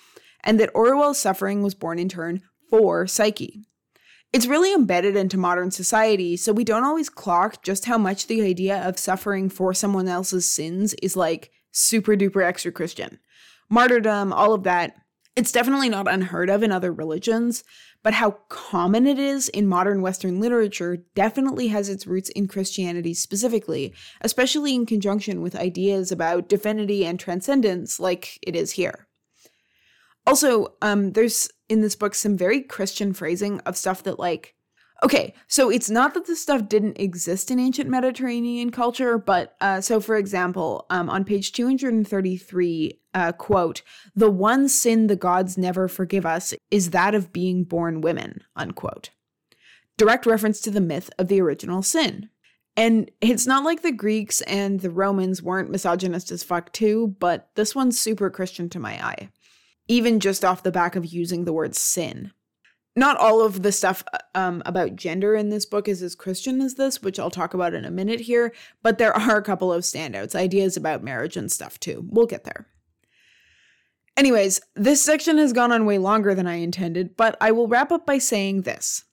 and 0.42 0.58
that 0.58 0.72
Orual's 0.72 1.18
suffering 1.18 1.62
was 1.62 1.74
born 1.74 1.98
in 1.98 2.08
turn 2.08 2.42
for 2.70 3.06
Psyche. 3.06 3.64
It's 4.32 4.46
really 4.46 4.72
embedded 4.72 5.16
into 5.16 5.36
modern 5.36 5.72
society, 5.72 6.36
so 6.36 6.52
we 6.52 6.62
don't 6.62 6.84
always 6.84 7.08
clock 7.08 7.64
just 7.64 7.86
how 7.86 7.98
much 7.98 8.28
the 8.28 8.42
idea 8.42 8.80
of 8.86 8.96
suffering 8.96 9.50
for 9.50 9.74
someone 9.74 10.06
else's 10.06 10.50
sins 10.50 10.94
is 11.02 11.16
like 11.16 11.50
super 11.72 12.14
duper 12.14 12.44
extra 12.44 12.70
Christian 12.70 13.18
martyrdom, 13.70 14.32
all 14.32 14.52
of 14.52 14.64
that. 14.64 14.96
It's 15.36 15.52
definitely 15.52 15.88
not 15.88 16.12
unheard 16.12 16.50
of 16.50 16.62
in 16.62 16.72
other 16.72 16.92
religions, 16.92 17.64
but 18.02 18.14
how 18.14 18.32
common 18.48 19.06
it 19.06 19.18
is 19.18 19.48
in 19.48 19.66
modern 19.66 20.02
Western 20.02 20.40
literature 20.40 21.04
definitely 21.14 21.68
has 21.68 21.88
its 21.88 22.06
roots 22.06 22.28
in 22.30 22.48
Christianity 22.48 23.14
specifically, 23.14 23.94
especially 24.20 24.74
in 24.74 24.86
conjunction 24.86 25.40
with 25.40 25.54
ideas 25.54 26.10
about 26.10 26.48
divinity 26.48 27.06
and 27.06 27.18
transcendence 27.18 28.00
like 28.00 28.38
it 28.42 28.56
is 28.56 28.72
here. 28.72 29.06
Also, 30.26 30.74
um, 30.82 31.12
there's 31.12 31.48
in 31.68 31.80
this 31.80 31.96
book 31.96 32.14
some 32.14 32.36
very 32.36 32.60
Christian 32.62 33.12
phrasing 33.12 33.60
of 33.60 33.76
stuff 33.76 34.02
that 34.02 34.18
like 34.18 34.54
Okay, 35.02 35.32
so 35.48 35.70
it's 35.70 35.88
not 35.88 36.12
that 36.12 36.26
this 36.26 36.42
stuff 36.42 36.68
didn't 36.68 37.00
exist 37.00 37.50
in 37.50 37.58
ancient 37.58 37.88
Mediterranean 37.88 38.70
culture, 38.70 39.16
but 39.16 39.56
uh, 39.60 39.80
so 39.80 39.98
for 39.98 40.16
example, 40.16 40.84
um, 40.90 41.08
on 41.08 41.24
page 41.24 41.52
233, 41.52 43.00
uh, 43.14 43.32
quote, 43.32 43.82
the 44.14 44.30
one 44.30 44.68
sin 44.68 45.06
the 45.06 45.16
gods 45.16 45.56
never 45.56 45.88
forgive 45.88 46.26
us 46.26 46.52
is 46.70 46.90
that 46.90 47.14
of 47.14 47.32
being 47.32 47.64
born 47.64 48.02
women, 48.02 48.42
unquote. 48.54 49.10
Direct 49.96 50.26
reference 50.26 50.60
to 50.62 50.70
the 50.70 50.82
myth 50.82 51.10
of 51.18 51.28
the 51.28 51.40
original 51.40 51.82
sin. 51.82 52.28
And 52.76 53.10
it's 53.20 53.46
not 53.46 53.64
like 53.64 53.82
the 53.82 53.92
Greeks 53.92 54.42
and 54.42 54.80
the 54.80 54.90
Romans 54.90 55.42
weren't 55.42 55.70
misogynist 55.70 56.30
as 56.30 56.42
fuck 56.42 56.72
too, 56.72 57.16
but 57.18 57.48
this 57.54 57.74
one's 57.74 57.98
super 57.98 58.30
Christian 58.30 58.68
to 58.70 58.78
my 58.78 59.02
eye. 59.04 59.30
Even 59.88 60.20
just 60.20 60.44
off 60.44 60.62
the 60.62 60.70
back 60.70 60.94
of 60.94 61.06
using 61.06 61.44
the 61.44 61.52
word 61.52 61.74
sin 61.74 62.32
not 62.96 63.16
all 63.16 63.40
of 63.40 63.62
the 63.62 63.72
stuff 63.72 64.02
uh, 64.12 64.18
um, 64.34 64.62
about 64.66 64.96
gender 64.96 65.34
in 65.34 65.48
this 65.48 65.66
book 65.66 65.88
is 65.88 66.02
as 66.02 66.14
Christian 66.14 66.60
as 66.60 66.74
this, 66.74 67.02
which 67.02 67.18
I'll 67.18 67.30
talk 67.30 67.54
about 67.54 67.74
in 67.74 67.84
a 67.84 67.90
minute 67.90 68.20
here, 68.20 68.52
but 68.82 68.98
there 68.98 69.16
are 69.16 69.38
a 69.38 69.42
couple 69.42 69.72
of 69.72 69.82
standouts, 69.82 70.34
ideas 70.34 70.76
about 70.76 71.02
marriage 71.02 71.36
and 71.36 71.50
stuff 71.50 71.78
too. 71.78 72.04
We'll 72.08 72.26
get 72.26 72.44
there. 72.44 72.66
Anyways, 74.16 74.60
this 74.74 75.02
section 75.02 75.38
has 75.38 75.52
gone 75.52 75.72
on 75.72 75.86
way 75.86 75.98
longer 75.98 76.34
than 76.34 76.46
I 76.46 76.56
intended, 76.56 77.16
but 77.16 77.36
I 77.40 77.52
will 77.52 77.68
wrap 77.68 77.92
up 77.92 78.04
by 78.04 78.18
saying 78.18 78.62
this. 78.62 79.04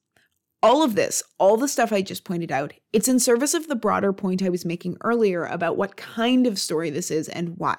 All 0.64 0.82
of 0.82 0.96
this, 0.96 1.22
all 1.38 1.56
the 1.56 1.68
stuff 1.68 1.94
I 1.94 2.02
just 2.02 2.24
pointed 2.24 2.52
out, 2.52 2.74
it's 2.92 3.08
in 3.08 3.20
service 3.20 3.54
of 3.54 3.68
the 3.68 3.76
broader 3.76 4.12
point 4.12 4.42
I 4.42 4.50
was 4.50 4.66
making 4.66 4.98
earlier 5.04 5.46
about 5.46 5.78
what 5.78 5.98
kind 5.98 6.48
of 6.48 6.60
story 6.60 6.90
this 6.90 7.12
is 7.12 7.30
and 7.30 7.58
why. 7.58 7.78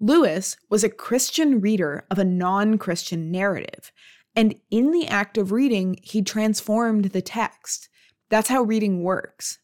Lewis 0.00 0.56
was 0.68 0.84
a 0.84 0.90
Christian 0.90 1.60
reader 1.60 2.04
of 2.10 2.18
a 2.18 2.24
non 2.24 2.76
Christian 2.76 3.30
narrative, 3.30 3.92
and 4.36 4.54
in 4.70 4.92
the 4.92 5.08
act 5.08 5.38
of 5.38 5.50
reading, 5.50 5.98
he 6.02 6.22
transformed 6.22 7.06
the 7.06 7.22
text. 7.22 7.88
That's 8.28 8.48
how 8.48 8.62
reading 8.62 9.02
works. 9.02 9.58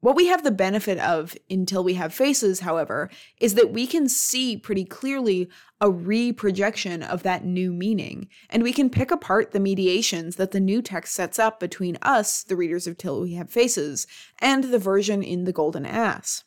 What 0.00 0.16
we 0.16 0.26
have 0.26 0.44
the 0.44 0.50
benefit 0.50 0.98
of 0.98 1.34
until 1.48 1.82
we 1.82 1.94
have 1.94 2.12
faces, 2.12 2.60
however, 2.60 3.10
is 3.40 3.54
that 3.54 3.72
we 3.72 3.86
can 3.86 4.06
see 4.06 4.54
pretty 4.54 4.84
clearly 4.84 5.48
a 5.80 5.90
reprojection 5.90 7.02
of 7.02 7.22
that 7.22 7.46
new 7.46 7.72
meaning, 7.72 8.28
and 8.50 8.62
we 8.62 8.74
can 8.74 8.90
pick 8.90 9.10
apart 9.10 9.52
the 9.52 9.60
mediations 9.60 10.36
that 10.36 10.50
the 10.50 10.60
new 10.60 10.82
text 10.82 11.14
sets 11.14 11.38
up 11.38 11.58
between 11.58 11.96
us, 12.02 12.42
the 12.42 12.54
readers 12.54 12.86
of 12.86 12.98
Till 12.98 13.22
We 13.22 13.32
Have 13.32 13.48
Faces, 13.48 14.06
and 14.40 14.64
the 14.64 14.78
version 14.78 15.22
in 15.22 15.44
The 15.44 15.54
Golden 15.54 15.86
Ass. 15.86 16.44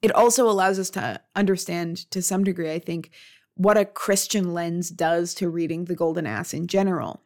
It 0.00 0.12
also 0.12 0.48
allows 0.48 0.78
us 0.78 0.88
to 0.90 1.20
understand, 1.34 2.10
to 2.12 2.22
some 2.22 2.44
degree, 2.44 2.72
I 2.72 2.78
think, 2.78 3.10
what 3.56 3.76
a 3.76 3.84
Christian 3.84 4.54
lens 4.54 4.90
does 4.90 5.34
to 5.34 5.48
reading 5.48 5.86
The 5.86 5.96
Golden 5.96 6.26
Ass 6.26 6.54
in 6.54 6.66
general. 6.66 7.22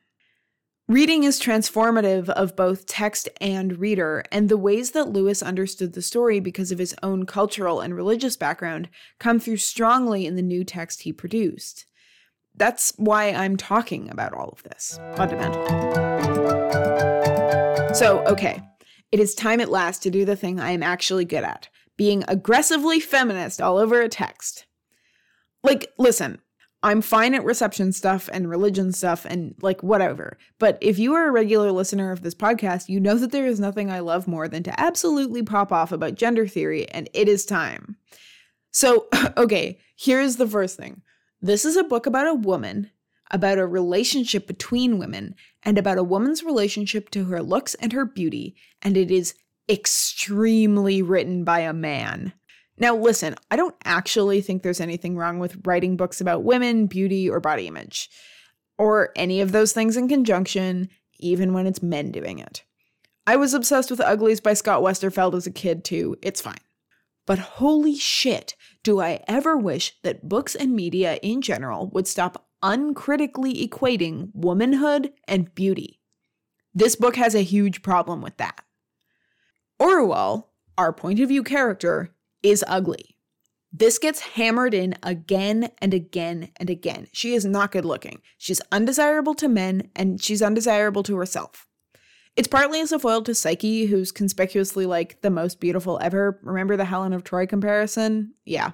Reading 0.88 1.22
is 1.22 1.40
transformative 1.40 2.28
of 2.30 2.56
both 2.56 2.86
text 2.86 3.28
and 3.40 3.78
reader, 3.78 4.24
and 4.32 4.48
the 4.48 4.56
ways 4.56 4.90
that 4.92 5.08
Lewis 5.08 5.42
understood 5.42 5.92
the 5.92 6.02
story 6.02 6.40
because 6.40 6.72
of 6.72 6.80
his 6.80 6.96
own 7.02 7.26
cultural 7.26 7.80
and 7.80 7.94
religious 7.94 8.36
background 8.36 8.88
come 9.18 9.38
through 9.38 9.58
strongly 9.58 10.26
in 10.26 10.34
the 10.34 10.42
new 10.42 10.64
text 10.64 11.02
he 11.02 11.12
produced. 11.12 11.86
That's 12.56 12.92
why 12.96 13.30
I'm 13.30 13.56
talking 13.56 14.10
about 14.10 14.32
all 14.32 14.48
of 14.48 14.62
this, 14.64 14.98
fundamentally. 15.14 15.66
So, 17.94 18.24
okay, 18.26 18.60
it 19.12 19.20
is 19.20 19.34
time 19.34 19.60
at 19.60 19.70
last 19.70 20.02
to 20.04 20.10
do 20.10 20.24
the 20.24 20.36
thing 20.36 20.58
I 20.58 20.70
am 20.70 20.82
actually 20.82 21.24
good 21.24 21.44
at 21.44 21.68
being 21.96 22.24
aggressively 22.28 22.98
feminist 22.98 23.60
all 23.60 23.78
over 23.78 24.00
a 24.00 24.08
text. 24.08 24.64
Like, 25.62 25.92
listen, 25.98 26.40
I'm 26.82 27.02
fine 27.02 27.34
at 27.34 27.44
reception 27.44 27.92
stuff 27.92 28.30
and 28.32 28.48
religion 28.48 28.92
stuff 28.92 29.26
and 29.26 29.54
like 29.60 29.82
whatever. 29.82 30.38
But 30.58 30.78
if 30.80 30.98
you 30.98 31.12
are 31.14 31.28
a 31.28 31.32
regular 31.32 31.72
listener 31.72 32.10
of 32.10 32.22
this 32.22 32.34
podcast, 32.34 32.88
you 32.88 33.00
know 33.00 33.16
that 33.16 33.32
there 33.32 33.46
is 33.46 33.60
nothing 33.60 33.90
I 33.90 33.98
love 34.00 34.26
more 34.26 34.48
than 34.48 34.62
to 34.62 34.80
absolutely 34.80 35.42
pop 35.42 35.72
off 35.72 35.92
about 35.92 36.14
gender 36.14 36.46
theory, 36.46 36.88
and 36.88 37.08
it 37.12 37.28
is 37.28 37.44
time. 37.44 37.96
So, 38.70 39.08
okay, 39.36 39.78
here's 39.96 40.36
the 40.36 40.48
first 40.48 40.76
thing 40.76 41.02
this 41.42 41.64
is 41.64 41.76
a 41.76 41.84
book 41.84 42.06
about 42.06 42.26
a 42.26 42.34
woman, 42.34 42.90
about 43.30 43.58
a 43.58 43.66
relationship 43.66 44.46
between 44.46 44.98
women, 44.98 45.34
and 45.62 45.76
about 45.76 45.98
a 45.98 46.02
woman's 46.02 46.42
relationship 46.42 47.10
to 47.10 47.24
her 47.24 47.42
looks 47.42 47.74
and 47.74 47.92
her 47.92 48.06
beauty, 48.06 48.56
and 48.80 48.96
it 48.96 49.10
is 49.10 49.34
extremely 49.68 51.02
written 51.02 51.44
by 51.44 51.60
a 51.60 51.74
man. 51.74 52.32
Now, 52.80 52.96
listen, 52.96 53.36
I 53.50 53.56
don't 53.56 53.76
actually 53.84 54.40
think 54.40 54.62
there's 54.62 54.80
anything 54.80 55.16
wrong 55.16 55.38
with 55.38 55.64
writing 55.64 55.96
books 55.96 56.20
about 56.20 56.44
women, 56.44 56.86
beauty, 56.86 57.28
or 57.28 57.38
body 57.38 57.66
image, 57.68 58.08
or 58.78 59.12
any 59.14 59.40
of 59.40 59.52
those 59.52 59.72
things 59.72 59.96
in 59.96 60.08
conjunction, 60.08 60.88
even 61.18 61.52
when 61.52 61.66
it's 61.66 61.82
men 61.82 62.10
doing 62.10 62.38
it. 62.38 62.64
I 63.26 63.36
was 63.36 63.54
obsessed 63.54 63.90
with 63.90 64.00
Uglies 64.00 64.40
by 64.40 64.54
Scott 64.54 64.82
Westerfeld 64.82 65.34
as 65.34 65.46
a 65.46 65.52
kid, 65.52 65.84
too. 65.84 66.16
It's 66.22 66.40
fine. 66.40 66.56
But 67.26 67.38
holy 67.38 67.94
shit, 67.94 68.56
do 68.82 69.00
I 69.00 69.22
ever 69.28 69.56
wish 69.56 69.94
that 70.02 70.28
books 70.28 70.54
and 70.54 70.74
media 70.74 71.20
in 71.22 71.42
general 71.42 71.90
would 71.90 72.08
stop 72.08 72.48
uncritically 72.62 73.66
equating 73.66 74.30
womanhood 74.34 75.12
and 75.26 75.54
beauty. 75.54 76.00
This 76.74 76.96
book 76.96 77.16
has 77.16 77.34
a 77.34 77.42
huge 77.42 77.82
problem 77.82 78.20
with 78.20 78.36
that. 78.36 78.64
Orual, 79.80 80.46
our 80.76 80.92
point 80.92 81.20
of 81.20 81.28
view 81.28 81.42
character, 81.42 82.14
is 82.42 82.64
ugly. 82.66 83.16
This 83.72 83.98
gets 83.98 84.20
hammered 84.20 84.74
in 84.74 84.96
again 85.02 85.70
and 85.78 85.94
again 85.94 86.50
and 86.56 86.68
again. 86.68 87.06
She 87.12 87.34
is 87.34 87.44
not 87.44 87.70
good 87.70 87.84
looking. 87.84 88.20
She's 88.36 88.60
undesirable 88.72 89.34
to 89.34 89.48
men 89.48 89.90
and 89.94 90.20
she's 90.22 90.42
undesirable 90.42 91.04
to 91.04 91.16
herself. 91.16 91.68
It's 92.36 92.48
partly 92.48 92.80
as 92.80 92.92
a 92.92 92.98
foil 92.98 93.22
to 93.22 93.34
Psyche, 93.34 93.86
who's 93.86 94.12
conspicuously 94.12 94.86
like 94.86 95.20
the 95.20 95.30
most 95.30 95.60
beautiful 95.60 95.98
ever. 96.02 96.40
Remember 96.42 96.76
the 96.76 96.84
Helen 96.84 97.12
of 97.12 97.22
Troy 97.22 97.46
comparison? 97.46 98.34
Yeah. 98.44 98.72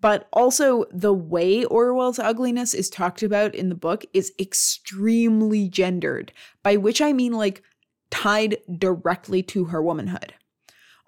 But 0.00 0.28
also, 0.32 0.84
the 0.90 1.14
way 1.14 1.64
Orual's 1.64 2.18
ugliness 2.18 2.74
is 2.74 2.90
talked 2.90 3.22
about 3.22 3.54
in 3.54 3.70
the 3.70 3.74
book 3.74 4.04
is 4.12 4.32
extremely 4.38 5.68
gendered, 5.68 6.32
by 6.62 6.76
which 6.76 7.00
I 7.00 7.14
mean 7.14 7.32
like 7.32 7.62
tied 8.10 8.58
directly 8.78 9.42
to 9.44 9.66
her 9.66 9.82
womanhood. 9.82 10.34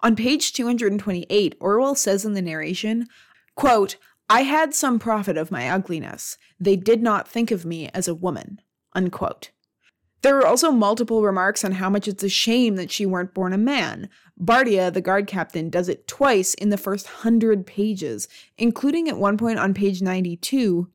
On 0.01 0.15
page 0.15 0.53
228, 0.53 1.59
Orual 1.59 1.97
says 1.97 2.23
in 2.23 2.33
the 2.33 2.41
narration, 2.41 3.07
quote, 3.55 3.97
I 4.29 4.41
had 4.41 4.73
some 4.73 4.99
profit 4.99 5.37
of 5.37 5.51
my 5.51 5.69
ugliness. 5.69 6.37
They 6.59 6.75
did 6.75 7.01
not 7.01 7.27
think 7.27 7.49
of 7.49 7.65
me 7.65 7.89
as 7.93 8.07
a 8.07 8.15
woman. 8.15 8.61
Unquote. 8.93 9.51
There 10.21 10.37
are 10.37 10.45
also 10.45 10.71
multiple 10.71 11.23
remarks 11.23 11.63
on 11.63 11.73
how 11.73 11.89
much 11.89 12.07
it's 12.07 12.23
a 12.23 12.29
shame 12.29 12.75
that 12.75 12.91
she 12.91 13.05
weren't 13.05 13.33
born 13.33 13.53
a 13.53 13.57
man. 13.57 14.09
Bardia, 14.41 14.91
the 14.91 15.01
guard 15.01 15.27
captain, 15.27 15.69
does 15.69 15.87
it 15.87 16.07
twice 16.07 16.53
in 16.55 16.69
the 16.69 16.77
first 16.77 17.07
hundred 17.07 17.65
pages, 17.65 18.27
including 18.57 19.07
at 19.07 19.17
one 19.17 19.37
point 19.37 19.59
on 19.59 19.73
page 19.73 20.01
92. 20.01 20.89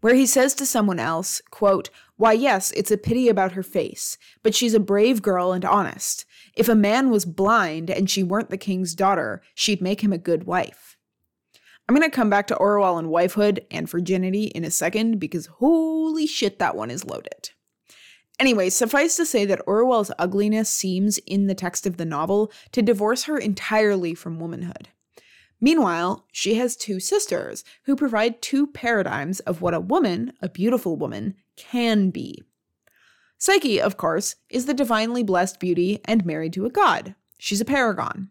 where 0.00 0.14
he 0.14 0.24
says 0.24 0.54
to 0.54 0.64
someone 0.64 0.98
else, 0.98 1.42
quote, 1.50 1.90
Why, 2.16 2.32
yes, 2.32 2.70
it's 2.70 2.90
a 2.90 2.96
pity 2.96 3.28
about 3.28 3.52
her 3.52 3.62
face, 3.62 4.16
but 4.42 4.54
she's 4.54 4.72
a 4.72 4.80
brave 4.80 5.20
girl 5.20 5.52
and 5.52 5.64
honest. 5.64 6.24
If 6.60 6.68
a 6.68 6.74
man 6.74 7.08
was 7.08 7.24
blind 7.24 7.88
and 7.88 8.10
she 8.10 8.22
weren't 8.22 8.50
the 8.50 8.58
king's 8.58 8.94
daughter, 8.94 9.40
she'd 9.54 9.80
make 9.80 10.02
him 10.02 10.12
a 10.12 10.18
good 10.18 10.44
wife. 10.44 10.98
I'm 11.88 11.94
going 11.94 12.06
to 12.06 12.14
come 12.14 12.28
back 12.28 12.46
to 12.48 12.54
Orual 12.54 12.98
and 12.98 13.08
wifehood 13.08 13.64
and 13.70 13.88
virginity 13.88 14.44
in 14.48 14.62
a 14.62 14.70
second 14.70 15.18
because 15.18 15.46
holy 15.46 16.26
shit, 16.26 16.58
that 16.58 16.76
one 16.76 16.90
is 16.90 17.06
loaded. 17.06 17.48
Anyway, 18.38 18.68
suffice 18.68 19.16
to 19.16 19.24
say 19.24 19.46
that 19.46 19.64
Orual's 19.66 20.12
ugliness 20.18 20.68
seems, 20.68 21.16
in 21.16 21.46
the 21.46 21.54
text 21.54 21.86
of 21.86 21.96
the 21.96 22.04
novel, 22.04 22.52
to 22.72 22.82
divorce 22.82 23.24
her 23.24 23.38
entirely 23.38 24.14
from 24.14 24.38
womanhood. 24.38 24.90
Meanwhile, 25.62 26.26
she 26.30 26.56
has 26.56 26.76
two 26.76 27.00
sisters 27.00 27.64
who 27.84 27.96
provide 27.96 28.42
two 28.42 28.66
paradigms 28.66 29.40
of 29.40 29.62
what 29.62 29.72
a 29.72 29.80
woman, 29.80 30.34
a 30.42 30.50
beautiful 30.50 30.96
woman, 30.96 31.36
can 31.56 32.10
be. 32.10 32.42
Psyche, 33.40 33.80
of 33.80 33.96
course, 33.96 34.36
is 34.50 34.66
the 34.66 34.74
divinely 34.74 35.22
blessed 35.22 35.58
beauty 35.58 35.98
and 36.04 36.26
married 36.26 36.52
to 36.52 36.66
a 36.66 36.70
god. 36.70 37.14
She's 37.38 37.62
a 37.62 37.64
paragon. 37.64 38.28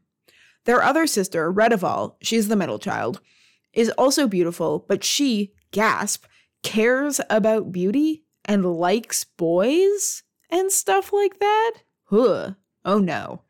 Their 0.65 0.83
other 0.83 1.07
sister, 1.07 1.51
Redival, 1.51 2.15
she's 2.21 2.47
the 2.47 2.55
middle 2.55 2.77
child, 2.77 3.19
is 3.73 3.89
also 3.97 4.27
beautiful, 4.27 4.85
but 4.87 5.03
she, 5.03 5.51
gasp, 5.71 6.25
cares 6.61 7.19
about 7.27 7.71
beauty 7.71 8.23
and 8.45 8.63
likes 8.63 9.23
boys 9.23 10.21
and 10.51 10.71
stuff 10.71 11.11
like 11.11 11.39
that? 11.39 11.73
Huh. 12.05 12.51
Oh 12.85 12.99
no. 12.99 13.41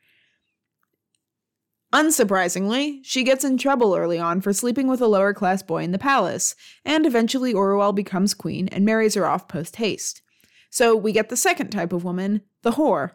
Unsurprisingly, 1.92 3.00
she 3.04 3.24
gets 3.24 3.44
in 3.44 3.58
trouble 3.58 3.96
early 3.96 4.18
on 4.18 4.40
for 4.40 4.54
sleeping 4.54 4.88
with 4.88 5.02
a 5.02 5.08
lower 5.08 5.34
class 5.34 5.62
boy 5.62 5.84
in 5.84 5.92
the 5.92 6.00
palace, 6.00 6.56
and 6.86 7.06
eventually 7.06 7.54
Orual 7.54 7.94
becomes 7.94 8.34
queen 8.34 8.70
and 8.70 8.86
marries 8.86 9.16
her 9.16 9.26
off 9.26 9.50
post 9.50 9.76
haste. 9.76 10.22
So 10.70 10.96
we 10.96 11.12
get 11.12 11.30
the 11.30 11.38
second 11.38 11.70
type 11.70 11.94
of 11.94 12.04
woman, 12.04 12.42
the 12.62 12.72
whore. 12.72 13.12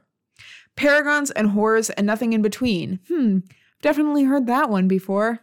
Paragons 0.77 1.31
and 1.31 1.51
whores 1.51 1.91
and 1.97 2.07
nothing 2.07 2.33
in 2.33 2.43
between. 2.43 3.01
Hmm, 3.09 3.39
definitely 3.81 4.25
heard 4.25 4.47
that 4.47 4.71
one 4.71 4.89
before. 4.89 5.41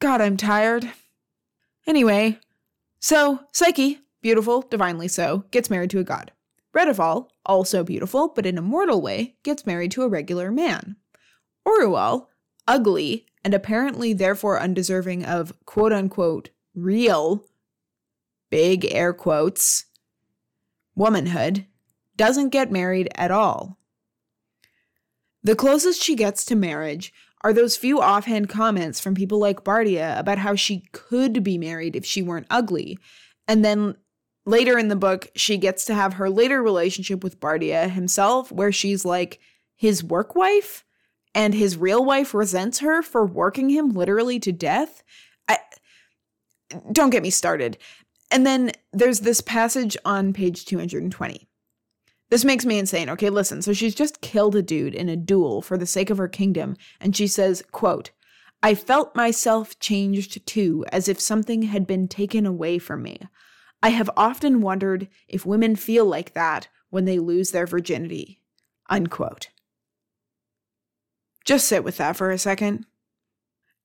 God, 0.00 0.20
I'm 0.20 0.36
tired. 0.36 0.90
Anyway, 1.86 2.38
so 2.98 3.40
Psyche, 3.52 4.00
beautiful, 4.20 4.62
divinely 4.62 5.08
so, 5.08 5.44
gets 5.50 5.70
married 5.70 5.90
to 5.90 6.00
a 6.00 6.04
god. 6.04 6.32
Redival, 6.74 7.28
also 7.46 7.82
beautiful, 7.82 8.28
but 8.28 8.44
in 8.44 8.58
a 8.58 8.62
mortal 8.62 9.00
way, 9.00 9.36
gets 9.42 9.64
married 9.64 9.90
to 9.92 10.02
a 10.02 10.08
regular 10.08 10.52
man. 10.52 10.96
Orual, 11.66 12.26
ugly, 12.68 13.26
and 13.42 13.54
apparently 13.54 14.12
therefore 14.12 14.60
undeserving 14.60 15.24
of 15.24 15.54
quote 15.64 15.92
unquote 15.92 16.50
real, 16.74 17.44
big 18.50 18.84
air 18.92 19.14
quotes, 19.14 19.85
womanhood, 20.96 21.66
doesn't 22.16 22.48
get 22.48 22.72
married 22.72 23.08
at 23.14 23.30
all. 23.30 23.78
The 25.44 25.54
closest 25.54 26.02
she 26.02 26.16
gets 26.16 26.44
to 26.46 26.56
marriage 26.56 27.12
are 27.42 27.52
those 27.52 27.76
few 27.76 28.00
offhand 28.00 28.48
comments 28.48 28.98
from 28.98 29.14
people 29.14 29.38
like 29.38 29.62
Bardia 29.62 30.18
about 30.18 30.38
how 30.38 30.56
she 30.56 30.88
could 30.90 31.44
be 31.44 31.58
married 31.58 31.94
if 31.94 32.04
she 32.04 32.22
weren't 32.22 32.48
ugly. 32.50 32.98
And 33.46 33.64
then 33.64 33.96
later 34.44 34.78
in 34.78 34.88
the 34.88 34.96
book, 34.96 35.28
she 35.36 35.58
gets 35.58 35.84
to 35.84 35.94
have 35.94 36.14
her 36.14 36.28
later 36.28 36.62
relationship 36.62 37.22
with 37.22 37.38
Bardia 37.38 37.88
himself, 37.90 38.50
where 38.50 38.72
she's 38.72 39.04
like 39.04 39.38
his 39.76 40.02
work 40.02 40.34
wife 40.34 40.84
and 41.34 41.54
his 41.54 41.76
real 41.76 42.04
wife 42.04 42.32
resents 42.32 42.78
her 42.78 43.02
for 43.02 43.24
working 43.24 43.68
him 43.68 43.90
literally 43.90 44.40
to 44.40 44.50
death. 44.50 45.04
I 45.46 45.58
don't 46.90 47.10
get 47.10 47.22
me 47.22 47.30
started. 47.30 47.78
And 48.30 48.46
then 48.46 48.72
there's 48.92 49.20
this 49.20 49.40
passage 49.40 49.96
on 50.04 50.32
page 50.32 50.64
220. 50.64 51.48
This 52.28 52.44
makes 52.44 52.64
me 52.64 52.78
insane. 52.78 53.08
Okay, 53.10 53.30
listen. 53.30 53.62
So 53.62 53.72
she's 53.72 53.94
just 53.94 54.20
killed 54.20 54.56
a 54.56 54.62
dude 54.62 54.94
in 54.94 55.08
a 55.08 55.16
duel 55.16 55.62
for 55.62 55.78
the 55.78 55.86
sake 55.86 56.10
of 56.10 56.18
her 56.18 56.28
kingdom, 56.28 56.76
and 57.00 57.14
she 57.14 57.26
says, 57.26 57.62
quote, 57.70 58.10
I 58.62 58.74
felt 58.74 59.14
myself 59.14 59.78
changed 59.78 60.44
too, 60.46 60.84
as 60.90 61.08
if 61.08 61.20
something 61.20 61.62
had 61.62 61.86
been 61.86 62.08
taken 62.08 62.46
away 62.46 62.78
from 62.78 63.02
me. 63.02 63.20
I 63.82 63.90
have 63.90 64.10
often 64.16 64.60
wondered 64.60 65.08
if 65.28 65.46
women 65.46 65.76
feel 65.76 66.04
like 66.04 66.34
that 66.34 66.68
when 66.90 67.04
they 67.04 67.18
lose 67.18 67.52
their 67.52 67.66
virginity. 67.66 68.40
Unquote. 68.90 69.50
Just 71.44 71.68
sit 71.68 71.84
with 71.84 71.98
that 71.98 72.16
for 72.16 72.30
a 72.30 72.38
second. 72.38 72.86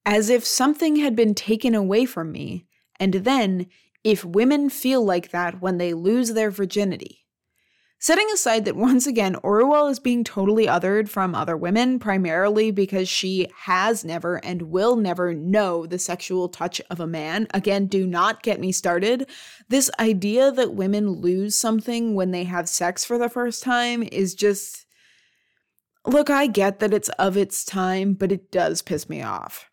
As 0.03 0.29
if 0.29 0.45
something 0.45 0.95
had 0.95 1.15
been 1.15 1.35
taken 1.35 1.75
away 1.75 2.05
from 2.05 2.31
me, 2.31 2.65
and 2.99 3.13
then, 3.13 3.67
if 4.03 4.25
women 4.25 4.69
feel 4.69 5.03
like 5.03 5.31
that 5.31 5.61
when 5.61 5.77
they 5.77 5.93
lose 5.93 6.33
their 6.33 6.51
virginity. 6.51 7.25
Setting 7.99 8.27
aside 8.33 8.65
that 8.65 8.75
once 8.87 9.05
again, 9.05 9.35
Orual 9.43 9.89
is 9.89 9.99
being 9.99 10.23
totally 10.23 10.65
othered 10.65 11.07
from 11.07 11.35
other 11.35 11.55
women, 11.55 11.99
primarily 11.99 12.71
because 12.71 13.07
she 13.07 13.47
has 13.65 14.03
never 14.03 14.43
and 14.43 14.63
will 14.63 14.95
never 14.95 15.33
know 15.33 15.85
the 15.85 15.99
sexual 15.99 16.49
touch 16.49 16.81
of 16.89 16.99
a 16.99 17.07
man. 17.07 17.47
Again, 17.53 17.85
do 17.85 18.07
not 18.07 18.41
get 18.41 18.59
me 18.59 18.71
started. 18.71 19.29
This 19.69 19.91
idea 19.99 20.51
that 20.51 20.73
women 20.73 21.09
lose 21.09 21.55
something 21.55 22.15
when 22.15 22.31
they 22.31 22.45
have 22.45 22.67
sex 22.67 23.05
for 23.05 23.19
the 23.19 23.29
first 23.29 23.63
time 23.63 24.03
is 24.03 24.33
just 24.35 24.85
Look, 26.05 26.31
I 26.31 26.47
get 26.47 26.79
that 26.79 26.95
it's 26.95 27.09
of 27.09 27.37
its 27.37 27.63
time, 27.63 28.13
but 28.13 28.31
it 28.31 28.51
does 28.51 28.81
piss 28.81 29.07
me 29.07 29.21
off. 29.21 29.70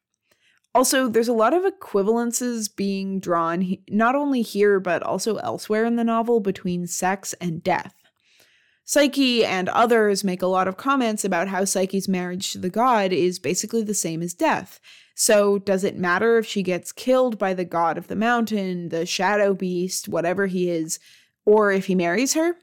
Also, 0.79 1.09
there's 1.09 1.27
a 1.27 1.33
lot 1.33 1.53
of 1.53 1.65
equivalences 1.65 2.69
being 2.77 3.19
drawn, 3.19 3.79
not 3.91 4.15
only 4.15 4.43
here, 4.43 4.79
but 4.79 5.03
also 5.03 5.35
elsewhere 5.39 5.85
in 5.85 5.97
the 5.97 6.05
novel, 6.05 6.39
between 6.39 6.87
sex 6.87 7.35
and 7.41 7.65
death. 7.65 7.97
Psyche 8.85 9.45
and 9.45 9.69
others 9.71 10.23
make 10.23 10.41
a 10.41 10.47
lot 10.47 10.69
of 10.69 10.77
comments 10.77 11.25
about 11.25 11.49
how 11.49 11.65
Psyche's 11.65 12.07
marriage 12.07 12.53
to 12.53 12.59
the 12.59 12.71
god 12.71 13.13
is 13.13 13.41
basically 13.41 13.83
the 13.83 13.93
same 13.93 14.23
as 14.23 14.35
death. 14.35 14.79
So, 15.17 15.59
does 15.59 15.83
it 15.83 15.99
matter 15.99 16.39
if 16.39 16.47
she 16.47 16.63
gets 16.63 16.93
killed 16.93 17.41
by 17.41 17.55
the 17.55 17.65
god 17.65 17.99
of 17.99 18.07
the 18.07 18.15
mountain, 18.15 18.91
the 18.91 19.05
shadow 19.05 19.55
beast, 19.55 20.07
whatever 20.09 20.47
he 20.47 20.71
is, 20.71 21.01
or 21.45 21.73
if 21.73 21.87
he 21.87 21.97
marries 21.97 22.35
her? 22.35 22.55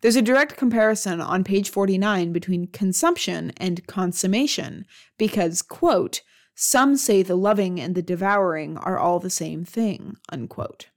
There's 0.00 0.16
a 0.16 0.22
direct 0.22 0.56
comparison 0.56 1.20
on 1.20 1.44
page 1.44 1.68
49 1.68 2.32
between 2.32 2.68
consumption 2.68 3.52
and 3.58 3.86
consummation, 3.86 4.86
because, 5.18 5.60
quote, 5.60 6.22
some 6.54 6.96
say 6.96 7.22
the 7.22 7.36
loving 7.36 7.80
and 7.80 7.94
the 7.94 8.02
devouring 8.02 8.76
are 8.76 8.98
all 8.98 9.18
the 9.18 9.30
same 9.30 9.64
thing, 9.64 10.16
unquote. 10.30 10.88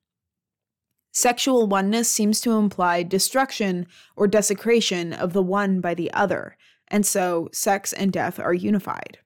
Sexual 1.12 1.68
oneness 1.68 2.12
seems 2.12 2.42
to 2.42 2.52
imply 2.52 3.02
destruction 3.02 3.88
or 4.18 4.28
desecration 4.28 5.14
of 5.14 5.32
the 5.32 5.42
one 5.42 5.80
by 5.80 5.94
the 5.94 6.12
other, 6.12 6.58
and 6.90 7.06
so 7.06 7.48
sex 7.54 7.94
and 7.94 8.12
death 8.12 8.38
are 8.38 8.54
unified. 8.54 9.20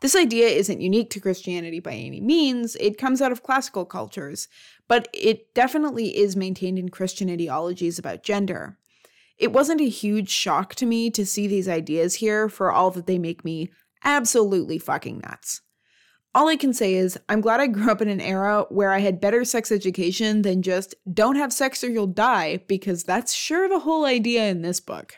This 0.00 0.16
idea 0.16 0.48
isn't 0.48 0.80
unique 0.80 1.10
to 1.10 1.20
Christianity 1.20 1.80
by 1.80 1.92
any 1.92 2.20
means, 2.20 2.76
it 2.76 2.98
comes 2.98 3.20
out 3.20 3.32
of 3.32 3.42
classical 3.42 3.84
cultures, 3.84 4.48
but 4.88 5.08
it 5.12 5.54
definitely 5.54 6.16
is 6.16 6.36
maintained 6.36 6.78
in 6.78 6.88
Christian 6.88 7.30
ideologies 7.30 7.98
about 7.98 8.22
gender. 8.22 8.78
It 9.38 9.52
wasn't 9.52 9.80
a 9.80 9.88
huge 9.88 10.28
shock 10.28 10.74
to 10.76 10.86
me 10.86 11.10
to 11.10 11.24
see 11.24 11.46
these 11.46 11.68
ideas 11.68 12.16
here 12.16 12.48
for 12.50 12.70
all 12.70 12.90
that 12.90 13.06
they 13.06 13.18
make 13.18 13.42
me 13.42 13.70
absolutely 14.04 14.78
fucking 14.78 15.18
nuts. 15.18 15.62
All 16.32 16.48
I 16.48 16.56
can 16.56 16.72
say 16.72 16.94
is, 16.94 17.18
I'm 17.28 17.40
glad 17.40 17.60
I 17.60 17.66
grew 17.66 17.90
up 17.90 18.00
in 18.00 18.08
an 18.08 18.20
era 18.20 18.64
where 18.68 18.92
I 18.92 19.00
had 19.00 19.20
better 19.20 19.44
sex 19.44 19.72
education 19.72 20.42
than 20.42 20.62
just 20.62 20.94
don't 21.12 21.34
have 21.34 21.52
sex 21.52 21.82
or 21.82 21.88
you'll 21.88 22.06
die, 22.06 22.58
because 22.68 23.02
that's 23.02 23.32
sure 23.32 23.68
the 23.68 23.80
whole 23.80 24.04
idea 24.04 24.48
in 24.48 24.62
this 24.62 24.78
book. 24.78 25.14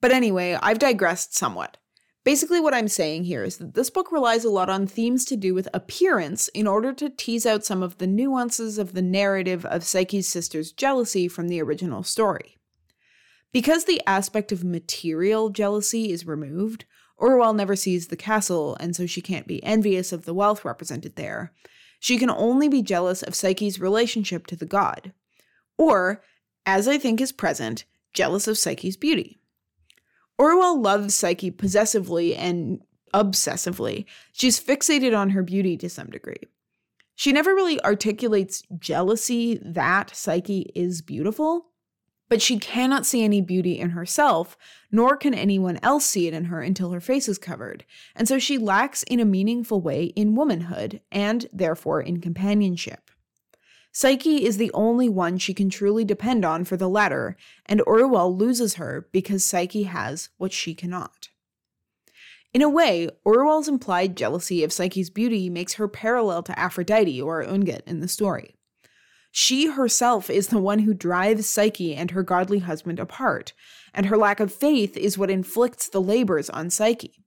But 0.00 0.10
anyway, 0.10 0.58
I've 0.60 0.80
digressed 0.80 1.36
somewhat. 1.36 1.76
Basically, 2.24 2.60
what 2.60 2.74
I'm 2.74 2.88
saying 2.88 3.24
here 3.24 3.44
is 3.44 3.56
that 3.58 3.74
this 3.74 3.88
book 3.88 4.12
relies 4.12 4.44
a 4.44 4.50
lot 4.50 4.68
on 4.68 4.86
themes 4.86 5.24
to 5.26 5.36
do 5.36 5.54
with 5.54 5.68
appearance 5.72 6.48
in 6.48 6.66
order 6.66 6.92
to 6.92 7.08
tease 7.08 7.46
out 7.46 7.64
some 7.64 7.82
of 7.82 7.98
the 7.98 8.06
nuances 8.06 8.78
of 8.78 8.94
the 8.94 9.00
narrative 9.00 9.64
of 9.64 9.84
Psyche's 9.84 10.28
sister's 10.28 10.72
jealousy 10.72 11.28
from 11.28 11.48
the 11.48 11.62
original 11.62 12.02
story. 12.02 12.56
Because 13.52 13.84
the 13.84 14.02
aspect 14.06 14.52
of 14.52 14.62
material 14.62 15.48
jealousy 15.48 16.12
is 16.12 16.26
removed, 16.26 16.84
Orual 17.20 17.54
never 17.54 17.74
sees 17.74 18.08
the 18.08 18.16
castle, 18.16 18.76
and 18.78 18.94
so 18.94 19.06
she 19.06 19.20
can't 19.20 19.46
be 19.46 19.62
envious 19.64 20.12
of 20.12 20.24
the 20.24 20.34
wealth 20.34 20.64
represented 20.64 21.16
there. 21.16 21.52
She 21.98 22.18
can 22.18 22.30
only 22.30 22.68
be 22.68 22.82
jealous 22.82 23.22
of 23.22 23.34
Psyche's 23.34 23.80
relationship 23.80 24.46
to 24.46 24.56
the 24.56 24.66
god. 24.66 25.12
Or, 25.76 26.22
as 26.64 26.86
I 26.86 26.98
think 26.98 27.20
is 27.20 27.32
present, 27.32 27.84
jealous 28.12 28.46
of 28.46 28.58
Psyche's 28.58 28.96
beauty. 28.96 29.38
Orual 30.40 30.82
loves 30.82 31.14
Psyche 31.14 31.50
possessively 31.50 32.36
and 32.36 32.80
obsessively. 33.12 34.04
She's 34.32 34.60
fixated 34.60 35.16
on 35.16 35.30
her 35.30 35.42
beauty 35.42 35.76
to 35.78 35.88
some 35.88 36.10
degree. 36.10 36.42
She 37.16 37.32
never 37.32 37.54
really 37.54 37.82
articulates 37.82 38.62
jealousy 38.78 39.58
that 39.64 40.14
Psyche 40.14 40.70
is 40.76 41.02
beautiful, 41.02 41.67
but 42.28 42.42
she 42.42 42.58
cannot 42.58 43.06
see 43.06 43.22
any 43.22 43.40
beauty 43.40 43.78
in 43.78 43.90
herself, 43.90 44.56
nor 44.90 45.16
can 45.16 45.34
anyone 45.34 45.78
else 45.82 46.04
see 46.04 46.26
it 46.26 46.34
in 46.34 46.44
her 46.44 46.60
until 46.60 46.90
her 46.90 47.00
face 47.00 47.28
is 47.28 47.38
covered, 47.38 47.84
and 48.14 48.28
so 48.28 48.38
she 48.38 48.58
lacks 48.58 49.02
in 49.04 49.20
a 49.20 49.24
meaningful 49.24 49.80
way 49.80 50.04
in 50.16 50.34
womanhood, 50.34 51.00
and 51.10 51.48
therefore 51.52 52.00
in 52.00 52.20
companionship. 52.20 53.10
Psyche 53.92 54.44
is 54.44 54.58
the 54.58 54.70
only 54.74 55.08
one 55.08 55.38
she 55.38 55.54
can 55.54 55.70
truly 55.70 56.04
depend 56.04 56.44
on 56.44 56.64
for 56.64 56.76
the 56.76 56.88
latter, 56.88 57.36
and 57.66 57.80
Orual 57.80 58.36
loses 58.38 58.74
her 58.74 59.08
because 59.12 59.44
Psyche 59.44 59.84
has 59.84 60.28
what 60.36 60.52
she 60.52 60.74
cannot. 60.74 61.30
In 62.54 62.62
a 62.62 62.68
way, 62.68 63.08
Orual's 63.26 63.68
implied 63.68 64.16
jealousy 64.16 64.62
of 64.64 64.72
Psyche's 64.72 65.10
beauty 65.10 65.50
makes 65.50 65.74
her 65.74 65.88
parallel 65.88 66.42
to 66.44 66.58
Aphrodite 66.58 67.20
or 67.20 67.44
Ungit 67.44 67.82
in 67.86 68.00
the 68.00 68.08
story. 68.08 68.57
She 69.30 69.66
herself 69.66 70.30
is 70.30 70.48
the 70.48 70.58
one 70.58 70.80
who 70.80 70.94
drives 70.94 71.48
Psyche 71.48 71.94
and 71.94 72.10
her 72.10 72.22
godly 72.22 72.60
husband 72.60 72.98
apart, 72.98 73.52
and 73.92 74.06
her 74.06 74.16
lack 74.16 74.40
of 74.40 74.52
faith 74.52 74.96
is 74.96 75.18
what 75.18 75.30
inflicts 75.30 75.88
the 75.88 76.00
labors 76.00 76.48
on 76.50 76.70
Psyche. 76.70 77.24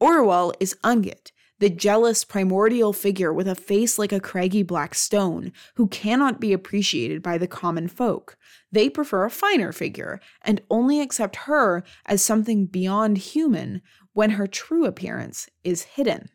Orual 0.00 0.54
is 0.60 0.76
Ungit, 0.84 1.32
the 1.58 1.70
jealous 1.70 2.24
primordial 2.24 2.92
figure 2.92 3.32
with 3.32 3.48
a 3.48 3.54
face 3.54 3.98
like 3.98 4.12
a 4.12 4.20
craggy 4.20 4.62
black 4.62 4.94
stone, 4.94 5.52
who 5.76 5.86
cannot 5.88 6.40
be 6.40 6.52
appreciated 6.52 7.22
by 7.22 7.38
the 7.38 7.46
common 7.46 7.88
folk. 7.88 8.36
They 8.70 8.90
prefer 8.90 9.24
a 9.24 9.30
finer 9.30 9.72
figure, 9.72 10.20
and 10.42 10.60
only 10.70 11.00
accept 11.00 11.36
her 11.36 11.84
as 12.06 12.22
something 12.22 12.66
beyond 12.66 13.18
human 13.18 13.82
when 14.12 14.30
her 14.30 14.46
true 14.46 14.84
appearance 14.84 15.48
is 15.62 15.82
hidden. 15.82 16.28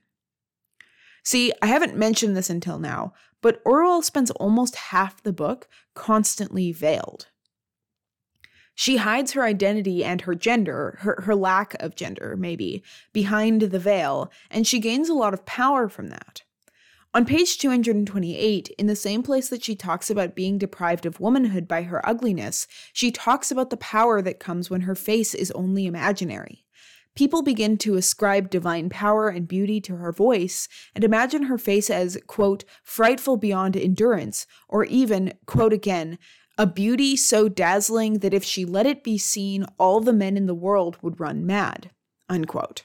See, 1.24 1.52
I 1.62 1.68
haven't 1.68 1.98
mentioned 1.98 2.36
this 2.36 2.50
until 2.50 2.80
now, 2.80 3.14
but 3.42 3.64
Orual 3.64 4.04
spends 4.04 4.32
almost 4.32 4.76
half 4.76 5.24
the 5.24 5.34
book 5.34 5.68
constantly 5.94 6.72
veiled. 6.72 7.28
She 8.76 8.96
hides 8.96 9.34
her 9.34 9.44
identity 9.44 10.06
and 10.06 10.22
her 10.22 10.36
gender, 10.36 10.98
her, 11.02 11.24
her 11.26 11.36
lack 11.36 11.76
of 11.82 11.96
gender, 11.96 12.38
maybe, 12.38 12.82
behind 13.12 13.62
the 13.62 13.80
veil, 13.80 14.32
and 14.50 14.66
she 14.66 14.80
gains 14.80 15.10
a 15.10 15.14
lot 15.14 15.34
of 15.34 15.46
power 15.46 15.90
from 15.90 16.08
that. 16.08 16.44
On 17.14 17.26
page 17.26 17.58
228, 17.58 18.70
in 18.78 18.86
the 18.86 18.96
same 18.96 19.24
place 19.24 19.50
that 19.50 19.64
she 19.64 19.76
talks 19.76 20.10
about 20.10 20.36
being 20.36 20.58
deprived 20.58 21.06
of 21.06 21.20
womanhood 21.20 21.68
by 21.68 21.82
her 21.82 22.08
ugliness, 22.08 22.68
she 22.94 23.12
talks 23.12 23.52
about 23.52 23.70
the 23.70 23.78
power 23.78 24.22
that 24.22 24.40
comes 24.40 24.70
when 24.70 24.82
her 24.82 24.96
face 24.96 25.34
is 25.34 25.52
only 25.52 25.86
imaginary. 25.86 26.66
People 27.20 27.42
begin 27.42 27.78
to 27.80 27.98
ascribe 27.98 28.50
divine 28.50 28.88
power 28.88 29.28
and 29.28 29.46
beauty 29.46 29.82
to 29.82 29.98
her 29.98 30.14
voice 30.14 30.70
and 30.96 31.04
imagine 31.04 31.44
her 31.44 31.58
face 31.58 31.90
as, 31.90 32.18
quote, 32.28 32.64
frightful 32.82 33.36
beyond 33.36 33.76
endurance, 33.76 34.48
or 34.70 34.86
even, 34.86 35.34
quote 35.46 35.74
again, 35.74 36.18
a 36.58 36.66
beauty 36.66 37.18
so 37.18 37.50
dazzling 37.50 38.20
that 38.20 38.34
if 38.34 38.46
she 38.46 38.64
let 38.64 38.86
it 38.86 39.04
be 39.04 39.18
seen, 39.18 39.66
all 39.78 40.00
the 40.00 40.14
men 40.14 40.38
in 40.38 40.46
the 40.46 40.56
world 40.56 40.96
would 41.02 41.20
run 41.20 41.46
mad. 41.46 41.92
Unquote. 42.30 42.84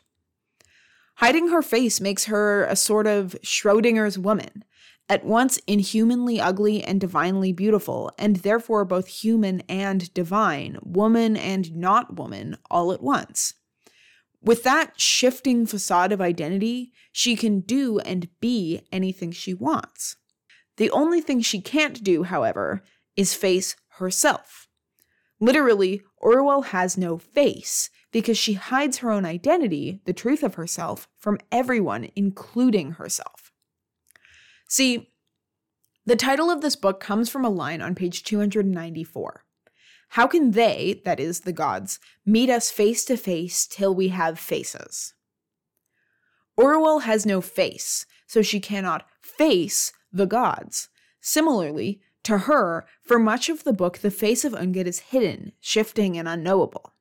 Hiding 1.19 1.51
her 1.51 1.63
face 1.63 2.01
makes 2.01 2.25
her 2.25 2.65
a 2.65 2.75
sort 2.75 3.07
of 3.07 3.37
Schrodinger's 3.45 4.19
woman, 4.19 4.65
at 5.09 5.25
once 5.25 5.61
inhumanly 5.69 6.41
ugly 6.41 6.83
and 6.83 7.01
divinely 7.01 7.53
beautiful, 7.53 8.11
and 8.19 8.35
therefore 8.39 8.85
both 8.85 9.07
human 9.07 9.61
and 9.69 10.13
divine, 10.13 10.81
woman 10.83 11.37
and 11.37 11.77
not 11.77 12.17
woman, 12.17 12.57
all 12.69 12.91
at 12.91 13.01
once. 13.01 13.55
With 14.45 14.63
that 14.65 15.01
shifting 15.01 15.65
facade 15.65 16.13
of 16.13 16.21
identity, 16.21 16.93
she 17.11 17.35
can 17.35 17.61
do 17.61 17.99
and 18.01 18.29
be 18.41 18.83
anything 18.93 19.33
she 19.33 19.55
wants. 19.55 20.17
The 20.77 20.91
only 20.91 21.23
thing 21.23 21.41
she 21.41 21.63
can't 21.63 22.05
do, 22.05 22.25
however, 22.25 22.85
is 23.17 23.33
face 23.33 23.75
herself. 23.97 24.69
Literally, 25.41 26.03
Orual 26.23 26.67
has 26.67 26.99
no 26.99 27.17
face 27.17 27.89
because 28.13 28.37
she 28.37 28.53
hides 28.53 28.99
her 28.99 29.11
own 29.11 29.25
identity, 29.25 30.03
the 30.05 30.13
truth 30.13 30.43
of 30.43 30.55
herself, 30.55 31.09
from 31.17 31.39
everyone, 31.51 32.11
including 32.15 32.93
herself. 32.93 33.51
See, 34.69 35.11
the 36.05 36.17
title 36.17 36.51
of 36.51 36.61
this 36.61 36.77
book 36.77 37.01
comes 37.01 37.31
from 37.31 37.47
a 37.47 37.51
line 37.51 37.81
on 37.81 37.95
page 37.95 38.25
294. 38.25 39.44
How 40.15 40.29
can 40.29 40.53
they, 40.53 41.03
that 41.05 41.19
is, 41.19 41.41
the 41.41 41.53
gods, 41.53 41.99
meet 42.25 42.49
us 42.49 42.71
face 42.71 43.05
to 43.07 43.17
face 43.17 43.67
till 43.67 43.93
we 43.93 44.09
have 44.09 44.39
faces? 44.39 45.13
Orual 46.57 47.03
has 47.03 47.27
no 47.27 47.41
face, 47.41 48.07
so 48.29 48.41
she 48.41 48.61
cannot 48.61 49.09
face 49.21 49.93
the 50.13 50.27
gods. 50.27 50.89
Similarly, 51.21 52.01
to 52.23 52.39
her, 52.39 52.87
for 53.03 53.19
much 53.19 53.49
of 53.49 53.65
the 53.65 53.73
book, 53.73 53.99
the 53.99 54.11
face 54.13 54.45
of 54.45 54.53
Ungit 54.53 54.87
is 54.87 55.11
hidden, 55.11 55.51
shifting, 55.59 56.17
and 56.17 56.29
unknowable. 56.29 56.94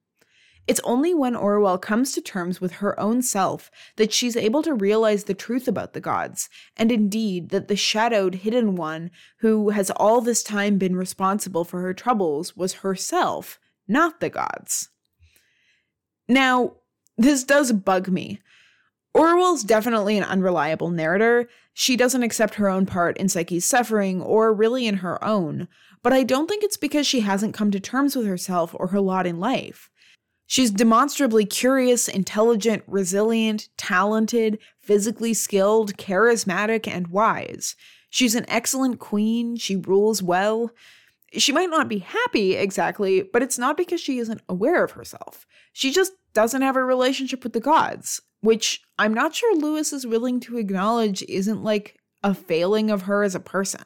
It's 0.66 0.80
only 0.86 1.14
when 1.14 1.34
Orual 1.34 1.82
comes 1.82 2.14
to 2.14 2.22
terms 2.22 2.62
with 2.62 2.74
her 2.74 2.98
own 2.98 3.22
self 3.22 3.70
that 3.98 4.14
she's 4.14 4.38
able 4.38 4.64
to 4.64 4.74
realize 4.74 5.26
the 5.26 5.34
truth 5.34 5.68
about 5.68 5.94
the 5.94 6.00
gods, 6.00 6.50
and 6.78 6.90
indeed 6.92 7.50
that 7.50 7.68
the 7.68 7.76
shadowed 7.76 8.36
hidden 8.36 8.76
one 8.76 9.12
who 9.40 9.70
has 9.70 9.92
all 9.92 10.22
this 10.22 10.42
time 10.42 10.78
been 10.78 10.96
responsible 10.96 11.66
for 11.66 11.82
her 11.82 11.94
troubles 11.94 12.56
was 12.56 12.76
herself, 12.76 13.60
not 13.88 14.22
the 14.22 14.30
gods. 14.30 14.90
Now, 16.30 16.78
this 17.18 17.44
does 17.44 17.74
bug 17.74 18.08
me. 18.08 18.40
Orual's 19.16 19.64
definitely 19.64 20.18
an 20.18 20.24
unreliable 20.24 20.90
narrator. 20.90 21.50
She 21.74 21.98
doesn't 21.98 22.24
accept 22.24 22.56
her 22.56 22.70
own 22.70 22.86
part 22.86 23.18
in 23.18 23.28
Psyche's 23.28 23.66
suffering, 23.66 24.22
or 24.22 24.54
really 24.54 24.88
in 24.88 24.98
her 24.98 25.22
own, 25.24 25.68
but 26.02 26.14
I 26.14 26.24
don't 26.24 26.48
think 26.48 26.64
it's 26.64 26.78
because 26.78 27.06
she 27.06 27.20
hasn't 27.20 27.54
come 27.54 27.70
to 27.72 27.80
terms 27.80 28.16
with 28.16 28.26
herself 28.26 28.74
or 28.80 28.88
her 28.88 29.02
lot 29.02 29.28
in 29.28 29.40
life. 29.40 29.90
She's 30.54 30.70
demonstrably 30.70 31.48
curious, 31.48 32.08
intelligent, 32.08 32.84
resilient, 32.86 33.70
talented, 33.76 34.60
physically 34.80 35.34
skilled, 35.34 35.98
charismatic, 35.98 36.88
and 36.88 37.08
wise. 37.08 37.76
She's 38.12 38.36
an 38.36 38.46
excellent 38.48 39.00
queen, 39.00 39.56
she 39.56 39.76
rules 39.76 40.22
well. 40.22 40.70
She 41.36 41.52
might 41.52 41.72
not 41.72 41.90
be 41.90 41.98
happy 41.98 42.54
exactly, 42.54 43.24
but 43.24 43.42
it's 43.42 43.58
not 43.58 43.78
because 43.78 44.00
she 44.00 44.20
isn't 44.20 44.44
aware 44.48 44.84
of 44.84 44.92
herself. 44.92 45.48
She 45.72 45.90
just 45.90 46.12
doesn't 46.36 46.62
have 46.62 46.76
a 46.76 46.84
relationship 46.84 47.44
with 47.44 47.54
the 47.54 47.60
gods, 47.60 48.22
which 48.42 48.80
I'm 49.00 49.16
not 49.16 49.34
sure 49.34 49.56
Lewis 49.56 49.92
is 49.92 50.06
willing 50.06 50.40
to 50.42 50.60
acknowledge 50.60 51.24
isn't 51.24 51.64
like 51.64 51.98
a 52.24 52.36
failing 52.36 52.92
of 52.92 53.02
her 53.02 53.24
as 53.24 53.34
a 53.34 53.40
person. 53.40 53.82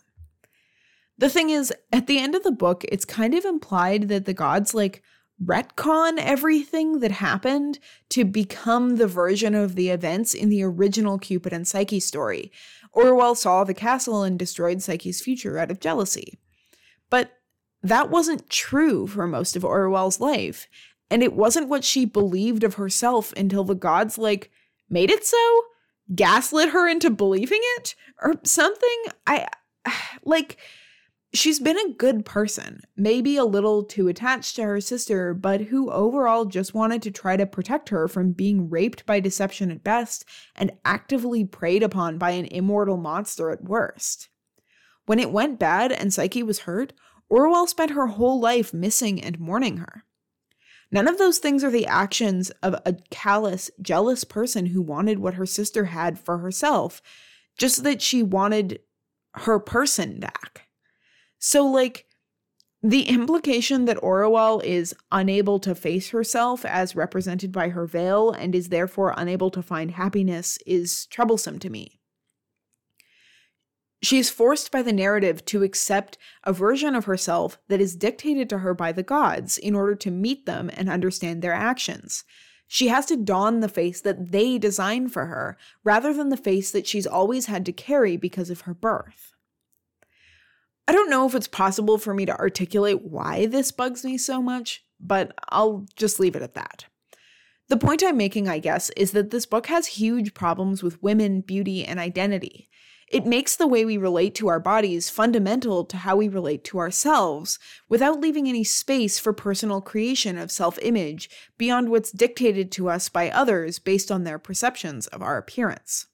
The 1.18 1.30
thing 1.30 1.50
is, 1.50 1.72
at 1.94 2.08
the 2.08 2.20
end 2.20 2.36
of 2.36 2.44
the 2.44 2.52
book, 2.52 2.84
it's 2.90 3.06
kind 3.06 3.34
of 3.34 3.46
implied 3.46 4.10
that 4.10 4.26
the 4.26 4.34
gods 4.34 4.74
like 4.74 5.02
retcon 5.44 6.18
everything 6.18 7.00
that 7.00 7.12
happened 7.12 7.80
to 8.10 8.26
become 8.26 8.96
the 8.96 9.08
version 9.08 9.54
of 9.54 9.76
the 9.76 9.90
events 9.90 10.34
in 10.34 10.50
the 10.50 10.64
original 10.64 11.20
Cupid 11.20 11.54
and 11.54 11.68
Psyche 11.68 12.00
story. 12.00 12.52
Orual 12.96 13.36
saw 13.38 13.64
the 13.64 13.74
castle 13.74 14.24
and 14.24 14.40
destroyed 14.40 14.82
Psyche's 14.82 15.22
future 15.22 15.60
out 15.60 15.70
of 15.70 15.80
jealousy. 15.80 16.40
But 17.10 17.32
that 17.84 18.10
wasn't 18.10 18.50
true 18.50 19.06
for 19.08 19.28
most 19.28 19.56
of 19.56 19.64
Orual's 19.64 20.20
life, 20.20 20.68
and 21.10 21.22
it 21.22 21.34
wasn't 21.34 21.70
what 21.70 21.84
she 21.84 22.06
believed 22.06 22.64
of 22.64 22.76
herself 22.76 23.32
until 23.38 23.64
the 23.64 23.76
gods, 23.76 24.18
like, 24.18 24.52
made 24.90 25.12
it 25.12 25.26
so? 25.26 25.62
Gaslit 26.16 26.70
her 26.70 26.88
into 26.88 27.10
believing 27.10 27.62
it? 27.78 27.96
Or 28.22 28.36
something? 28.44 29.04
I. 29.26 29.48
Like, 30.24 30.58
she's 31.34 31.60
been 31.60 31.78
a 31.78 31.94
good 31.94 32.26
person, 32.26 32.82
maybe 32.96 33.38
a 33.38 33.46
little 33.46 33.84
too 33.84 34.08
attached 34.08 34.56
to 34.56 34.64
her 34.64 34.82
sister, 34.82 35.34
but 35.34 35.62
who 35.62 35.92
overall 35.92 36.46
just 36.46 36.74
wanted 36.74 37.02
to 37.04 37.12
try 37.12 37.38
to 37.38 37.46
protect 37.46 37.90
her 37.90 38.08
from 38.08 38.32
being 38.32 38.70
raped 38.70 39.06
by 39.06 39.20
deception 39.20 39.72
at 39.72 39.84
best 39.84 40.26
and 40.56 40.72
actively 40.86 41.44
preyed 41.46 41.84
upon 41.84 42.18
by 42.18 42.32
an 42.32 42.46
immortal 42.46 42.98
monster 42.98 43.50
at 43.52 43.64
worst. 43.64 44.30
When 45.06 45.20
it 45.20 45.32
went 45.32 45.60
bad 45.60 45.92
and 45.92 46.14
Psyche 46.14 46.44
was 46.44 46.60
hurt, 46.60 46.94
Orual 47.32 47.68
spent 47.68 47.92
her 47.92 48.08
whole 48.08 48.40
life 48.40 48.74
missing 48.74 49.22
and 49.22 49.40
mourning 49.40 49.78
her. 49.78 50.04
None 50.92 51.08
of 51.08 51.18
those 51.18 51.40
things 51.40 51.64
are 51.64 51.72
the 51.72 51.86
actions 51.86 52.50
of 52.64 52.76
a 52.86 52.96
callous, 53.10 53.70
jealous 53.82 54.24
person 54.24 54.68
who 54.68 54.82
wanted 54.82 55.20
what 55.20 55.34
her 55.34 55.46
sister 55.46 55.86
had 55.86 56.18
for 56.18 56.38
herself, 56.38 57.02
just 57.58 57.84
that 57.84 58.02
she 58.02 58.24
wanted 58.24 58.80
her 59.34 59.60
person 59.60 60.20
back. 60.20 60.67
So, 61.40 61.66
like, 61.66 62.06
the 62.84 63.04
implication 63.04 63.86
that 63.86 63.98
Orual 63.98 64.64
is 64.64 64.96
unable 65.12 65.60
to 65.60 65.76
face 65.76 66.10
herself 66.10 66.64
as 66.64 66.96
represented 66.96 67.52
by 67.52 67.70
her 67.70 67.86
veil 67.86 68.32
and 68.32 68.54
is 68.54 68.70
therefore 68.70 69.14
unable 69.18 69.50
to 69.52 69.64
find 69.64 69.92
happiness 69.92 70.60
is 70.66 71.08
troublesome 71.08 71.60
to 71.60 71.70
me. 71.70 72.00
She 74.04 74.20
is 74.20 74.30
forced 74.30 74.72
by 74.72 74.84
the 74.84 74.94
narrative 74.94 75.44
to 75.46 75.64
accept 75.64 76.20
a 76.44 76.54
version 76.54 76.94
of 76.94 77.06
herself 77.06 77.58
that 77.68 77.82
is 77.82 77.96
dictated 77.96 78.48
to 78.50 78.60
her 78.60 78.76
by 78.76 78.92
the 78.92 79.02
gods 79.02 79.58
in 79.58 79.76
order 79.76 79.96
to 79.96 80.12
meet 80.12 80.46
them 80.46 80.70
and 80.76 80.88
understand 80.88 81.42
their 81.42 81.54
actions. 81.54 82.24
She 82.68 82.90
has 82.90 83.08
to 83.08 83.18
don 83.18 83.62
the 83.62 83.70
face 83.70 84.02
that 84.02 84.32
they 84.32 84.60
design 84.60 85.10
for 85.10 85.26
her, 85.26 85.58
rather 85.84 86.14
than 86.14 86.30
the 86.30 86.38
face 86.38 86.70
that 86.72 86.86
she's 86.86 87.08
always 87.08 87.48
had 87.48 87.66
to 87.66 87.72
carry 87.72 88.18
because 88.18 88.50
of 88.52 88.62
her 88.62 88.74
birth. 88.74 89.34
I 90.88 90.94
don't 90.94 91.10
know 91.10 91.28
if 91.28 91.36
it's 91.36 91.48
possible 91.48 91.98
for 91.98 92.14
me 92.14 92.26
to 92.26 92.38
articulate 92.38 93.02
why 93.04 93.46
this 93.46 93.72
bugs 93.72 94.06
me 94.06 94.18
so 94.18 94.42
much, 94.42 94.86
but 95.00 95.34
I'll 95.50 95.86
just 95.96 96.20
leave 96.20 96.36
it 96.36 96.42
at 96.42 96.54
that. 96.54 96.86
The 97.68 97.78
point 97.78 98.02
I'm 98.06 98.16
making, 98.16 98.48
I 98.48 98.60
guess, 98.60 98.90
is 98.92 99.12
that 99.12 99.30
this 99.30 99.46
book 99.46 99.68
has 99.68 99.88
huge 99.88 100.34
problems 100.34 100.82
with 100.82 101.04
women, 101.04 101.42
beauty, 101.42 101.84
and 101.84 102.00
identity. 102.00 102.70
It 103.10 103.26
makes 103.26 103.56
the 103.56 103.68
way 103.68 103.84
we 103.84 103.98
relate 103.98 104.36
to 104.36 104.48
our 104.48 104.60
bodies 104.60 105.10
fundamental 105.10 105.84
to 105.86 105.98
how 105.98 106.16
we 106.16 106.30
relate 106.30 106.64
to 106.66 106.80
ourselves, 106.80 107.60
without 107.90 108.22
leaving 108.22 108.48
any 108.48 108.64
space 108.64 109.20
for 109.20 109.34
personal 109.34 109.82
creation 109.82 110.38
of 110.38 110.52
self 110.52 110.80
image 110.82 111.30
beyond 111.58 111.90
what's 111.90 112.12
dictated 112.12 112.72
to 112.74 112.90
us 112.90 113.10
by 113.10 113.30
others 113.30 113.80
based 113.80 114.12
on 114.12 114.24
their 114.24 114.40
perceptions 114.40 115.08
of 115.08 115.22
our 115.22 115.38
appearance. 115.38 116.08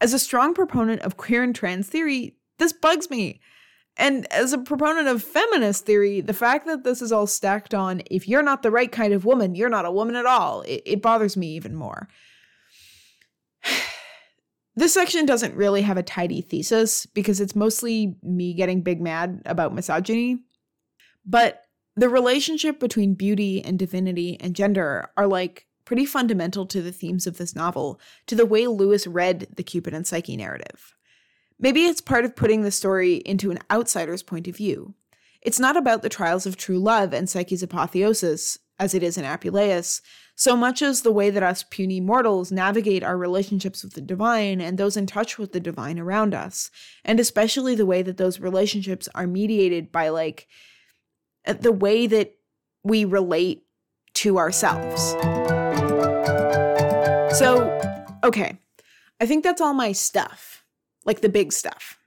As 0.00 0.14
a 0.14 0.18
strong 0.18 0.54
proponent 0.54 1.02
of 1.02 1.16
queer 1.16 1.42
and 1.42 1.54
trans 1.54 1.88
theory, 1.88 2.36
this 2.58 2.72
bugs 2.72 3.10
me. 3.10 3.40
And 3.96 4.30
as 4.32 4.52
a 4.52 4.58
proponent 4.58 5.08
of 5.08 5.22
feminist 5.22 5.84
theory, 5.84 6.20
the 6.20 6.32
fact 6.32 6.66
that 6.66 6.82
this 6.82 7.02
is 7.02 7.12
all 7.12 7.26
stacked 7.26 7.74
on 7.74 8.02
if 8.10 8.26
you're 8.26 8.42
not 8.42 8.62
the 8.62 8.70
right 8.70 8.90
kind 8.90 9.12
of 9.12 9.24
woman, 9.24 9.54
you're 9.54 9.68
not 9.68 9.84
a 9.84 9.90
woman 9.90 10.16
at 10.16 10.26
all, 10.26 10.62
it, 10.62 10.82
it 10.86 11.02
bothers 11.02 11.36
me 11.36 11.48
even 11.54 11.74
more. 11.74 12.08
This 14.74 14.94
section 14.94 15.26
doesn't 15.26 15.54
really 15.54 15.82
have 15.82 15.98
a 15.98 16.02
tidy 16.02 16.40
thesis 16.40 17.04
because 17.04 17.42
it's 17.42 17.54
mostly 17.54 18.16
me 18.22 18.54
getting 18.54 18.80
big 18.80 19.02
mad 19.02 19.42
about 19.44 19.74
misogyny. 19.74 20.38
But 21.26 21.66
the 21.94 22.08
relationship 22.08 22.80
between 22.80 23.12
beauty 23.12 23.62
and 23.62 23.78
divinity 23.78 24.38
and 24.40 24.56
gender 24.56 25.10
are 25.14 25.26
like 25.26 25.66
pretty 25.84 26.06
fundamental 26.06 26.64
to 26.66 26.80
the 26.80 26.90
themes 26.90 27.26
of 27.26 27.36
this 27.36 27.54
novel, 27.54 28.00
to 28.26 28.34
the 28.34 28.46
way 28.46 28.66
Lewis 28.66 29.06
read 29.06 29.46
the 29.54 29.62
Cupid 29.62 29.92
and 29.92 30.06
Psyche 30.06 30.38
narrative. 30.38 30.94
Maybe 31.62 31.84
it's 31.84 32.00
part 32.00 32.24
of 32.24 32.34
putting 32.34 32.62
the 32.62 32.72
story 32.72 33.22
into 33.24 33.52
an 33.52 33.60
outsider's 33.70 34.24
point 34.24 34.48
of 34.48 34.56
view. 34.56 34.94
It's 35.40 35.60
not 35.60 35.76
about 35.76 36.02
the 36.02 36.08
trials 36.08 36.44
of 36.44 36.56
true 36.56 36.78
love 36.78 37.12
and 37.12 37.30
Psyche's 37.30 37.62
apotheosis, 37.62 38.58
as 38.80 38.94
it 38.94 39.02
is 39.04 39.16
in 39.16 39.24
Apuleius, 39.24 40.00
so 40.34 40.56
much 40.56 40.82
as 40.82 41.02
the 41.02 41.12
way 41.12 41.30
that 41.30 41.42
us 41.44 41.62
puny 41.62 42.00
mortals 42.00 42.50
navigate 42.50 43.04
our 43.04 43.16
relationships 43.16 43.84
with 43.84 43.92
the 43.92 44.00
divine 44.00 44.60
and 44.60 44.76
those 44.76 44.96
in 44.96 45.06
touch 45.06 45.38
with 45.38 45.52
the 45.52 45.60
divine 45.60 46.00
around 46.00 46.34
us, 46.34 46.68
and 47.04 47.20
especially 47.20 47.76
the 47.76 47.86
way 47.86 48.02
that 48.02 48.16
those 48.16 48.40
relationships 48.40 49.08
are 49.14 49.28
mediated 49.28 49.92
by 49.92 50.08
like 50.08 50.48
uh, 51.46 51.52
the 51.52 51.70
way 51.70 52.08
that 52.08 52.34
we 52.82 53.04
relate 53.04 53.62
to 54.14 54.36
ourselves. 54.36 55.12
So, 57.38 57.80
okay, 58.24 58.58
I 59.20 59.26
think 59.26 59.44
that's 59.44 59.60
all 59.60 59.74
my 59.74 59.92
stuff, 59.92 60.61
like 61.04 61.20
the 61.20 61.28
big 61.28 61.52
stuff. 61.52 61.98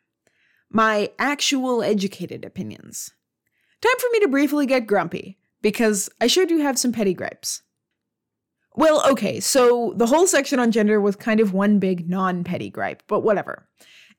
My 0.69 1.11
actual 1.19 1.83
educated 1.83 2.43
opinions. 2.43 3.11
Time 3.81 3.97
for 3.99 4.07
me 4.11 4.19
to 4.21 4.27
briefly 4.27 4.65
get 4.65 4.87
grumpy, 4.87 5.37
because 5.61 6.09
I 6.19 6.27
sure 6.27 6.45
do 6.45 6.59
have 6.59 6.79
some 6.79 6.91
petty 6.91 7.13
gripes. 7.13 7.61
Well, 8.75 9.01
okay, 9.09 9.39
so 9.39 9.93
the 9.95 10.07
whole 10.07 10.27
section 10.27 10.59
on 10.59 10.71
gender 10.71 10.99
was 10.99 11.15
kind 11.15 11.39
of 11.39 11.53
one 11.53 11.79
big 11.79 12.09
non 12.09 12.43
petty 12.43 12.69
gripe, 12.69 13.03
but 13.07 13.21
whatever. 13.21 13.67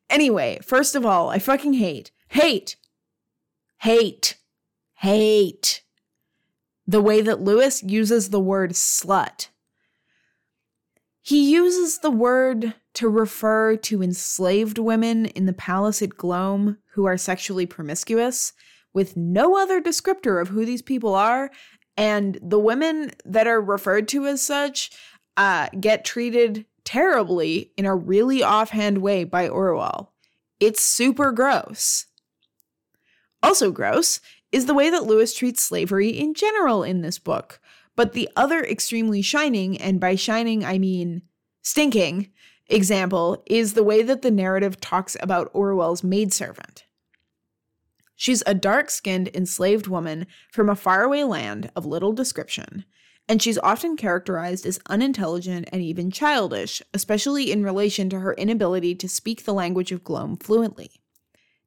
Anyway, 0.09 0.59
first 0.62 0.95
of 0.95 1.05
all, 1.05 1.29
I 1.29 1.39
fucking 1.39 1.74
hate, 1.74 2.11
hate, 2.29 2.77
hate, 3.79 4.37
hate 4.95 5.83
the 6.87 7.03
way 7.03 7.20
that 7.20 7.41
Lewis 7.41 7.83
uses 7.83 8.31
the 8.31 8.41
word 8.41 8.72
slut. 8.72 9.49
He 11.27 11.51
uses 11.51 11.99
the 11.99 12.11
word 12.12 12.72
to 12.95 13.09
refer 13.09 13.74
to 13.79 14.01
enslaved 14.01 14.79
women 14.79 15.27
in 15.27 15.47
the 15.47 15.53
palace 15.53 16.01
at 16.01 16.11
Glome 16.11 16.79
who 16.93 17.05
are 17.05 17.16
sexually 17.16 17.66
promiscuous, 17.66 18.53
with 18.95 19.16
no 19.16 19.61
other 19.61 19.83
descriptor 19.83 20.41
of 20.41 20.47
who 20.47 20.64
these 20.64 20.83
people 20.83 21.16
are 21.16 21.51
and 21.97 22.39
the 22.41 22.61
women 22.61 23.11
that 23.24 23.49
are 23.49 23.61
referred 23.61 24.07
to 24.07 24.24
as 24.24 24.41
such 24.41 24.93
uh, 25.37 25.68
get 25.81 26.05
treated 26.05 26.64
terribly 26.85 27.72
in 27.77 27.87
a 27.87 27.97
really 27.97 28.45
offhand 28.45 28.99
way 28.99 29.24
by 29.24 29.49
Orual. 29.49 30.11
It's 30.61 30.81
super 30.81 31.33
gross. 31.33 32.07
Also, 33.43 33.72
gross 33.72 34.20
is 34.53 34.66
the 34.66 34.74
way 34.74 34.91
that 34.91 35.07
Lewis 35.07 35.35
treats 35.35 35.61
slavery 35.61 36.11
in 36.11 36.35
general 36.35 36.85
in 36.85 37.01
this 37.01 37.18
book. 37.18 37.59
But 37.97 38.13
the 38.13 38.29
other 38.37 38.63
extremely 38.63 39.23
shining, 39.23 39.79
and 39.79 39.99
by 39.99 40.15
shining 40.15 40.65
I 40.65 40.79
mean 40.79 41.23
stinking, 41.63 42.31
example 42.69 43.43
is 43.47 43.73
the 43.73 43.83
way 43.83 44.03
that 44.03 44.23
the 44.23 44.31
narrative 44.31 44.81
talks 44.81 45.17
about 45.21 45.53
Orual's 45.55 46.05
maidservant. 46.05 46.85
She's 48.15 48.43
a 48.47 48.55
dark 48.55 48.91
skinned 48.91 49.29
enslaved 49.35 49.87
woman 49.87 50.27
from 50.53 50.69
a 50.69 50.77
faraway 50.77 51.23
land 51.23 51.71
of 51.75 51.85
little 51.85 52.13
description, 52.13 52.85
and 53.29 53.43
she's 53.43 53.59
often 53.59 53.97
characterized 53.97 54.65
as 54.65 54.81
unintelligent 54.89 55.69
and 55.73 55.83
even 55.83 56.11
childish, 56.11 56.81
especially 56.95 57.51
in 57.51 57.63
relation 57.63 58.09
to 58.11 58.21
her 58.21 58.35
inability 58.35 58.95
to 58.95 59.09
speak 59.09 59.45
the 59.45 59.55
language 59.55 59.93
of 59.93 60.05
Glome 60.05 60.37
fluently. 60.37 60.91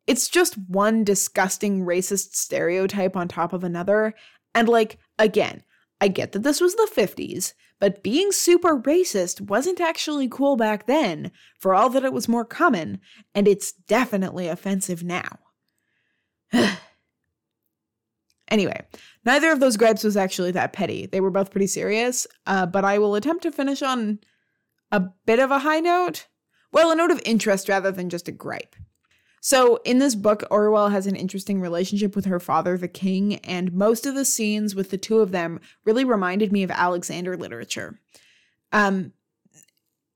It's 0.07 0.27
just 0.27 0.57
one 0.57 1.03
disgusting 1.03 1.85
racist 1.85 2.35
stereotype 2.35 3.15
on 3.15 3.27
top 3.27 3.53
of 3.53 3.63
another, 3.63 4.15
and 4.55 4.67
like, 4.67 4.97
again, 5.19 5.63
I 6.01 6.07
get 6.07 6.31
that 6.31 6.43
this 6.43 6.61
was 6.61 6.75
the 6.75 6.89
50s, 6.95 7.53
but 7.79 8.03
being 8.03 8.31
super 8.31 8.77
racist 8.77 9.41
wasn't 9.41 9.81
actually 9.81 10.27
cool 10.27 10.55
back 10.55 10.85
then, 10.85 11.31
for 11.57 11.73
all 11.73 11.89
that 11.89 12.05
it 12.05 12.13
was 12.13 12.27
more 12.27 12.45
common, 12.45 12.99
and 13.35 13.47
it's 13.47 13.71
definitely 13.71 14.47
offensive 14.47 15.03
now. 15.03 15.39
anyway, 18.47 18.81
neither 19.25 19.51
of 19.51 19.59
those 19.59 19.77
gripes 19.77 20.03
was 20.03 20.17
actually 20.17 20.51
that 20.51 20.73
petty. 20.73 21.05
They 21.05 21.21
were 21.21 21.31
both 21.31 21.51
pretty 21.51 21.67
serious, 21.67 22.27
uh, 22.45 22.65
but 22.65 22.85
I 22.85 22.97
will 22.97 23.15
attempt 23.15 23.43
to 23.43 23.51
finish 23.51 23.81
on 23.81 24.19
a 24.91 25.01
bit 25.25 25.39
of 25.39 25.51
a 25.51 25.59
high 25.59 25.79
note. 25.79 26.27
Well, 26.71 26.91
a 26.91 26.95
note 26.95 27.11
of 27.11 27.21
interest 27.25 27.67
rather 27.67 27.91
than 27.91 28.09
just 28.09 28.27
a 28.27 28.31
gripe. 28.31 28.75
So, 29.41 29.77
in 29.85 29.99
this 29.99 30.15
book, 30.15 30.43
Orual 30.51 30.91
has 30.91 31.07
an 31.07 31.15
interesting 31.15 31.61
relationship 31.61 32.15
with 32.15 32.25
her 32.25 32.39
father, 32.39 32.77
the 32.77 32.87
king, 32.87 33.35
and 33.37 33.71
most 33.73 34.05
of 34.05 34.15
the 34.15 34.25
scenes 34.25 34.75
with 34.75 34.89
the 34.89 34.97
two 34.97 35.19
of 35.19 35.31
them 35.31 35.59
really 35.85 36.03
reminded 36.03 36.51
me 36.51 36.63
of 36.63 36.71
Alexander 36.71 37.37
literature. 37.37 37.99
Um, 38.71 39.13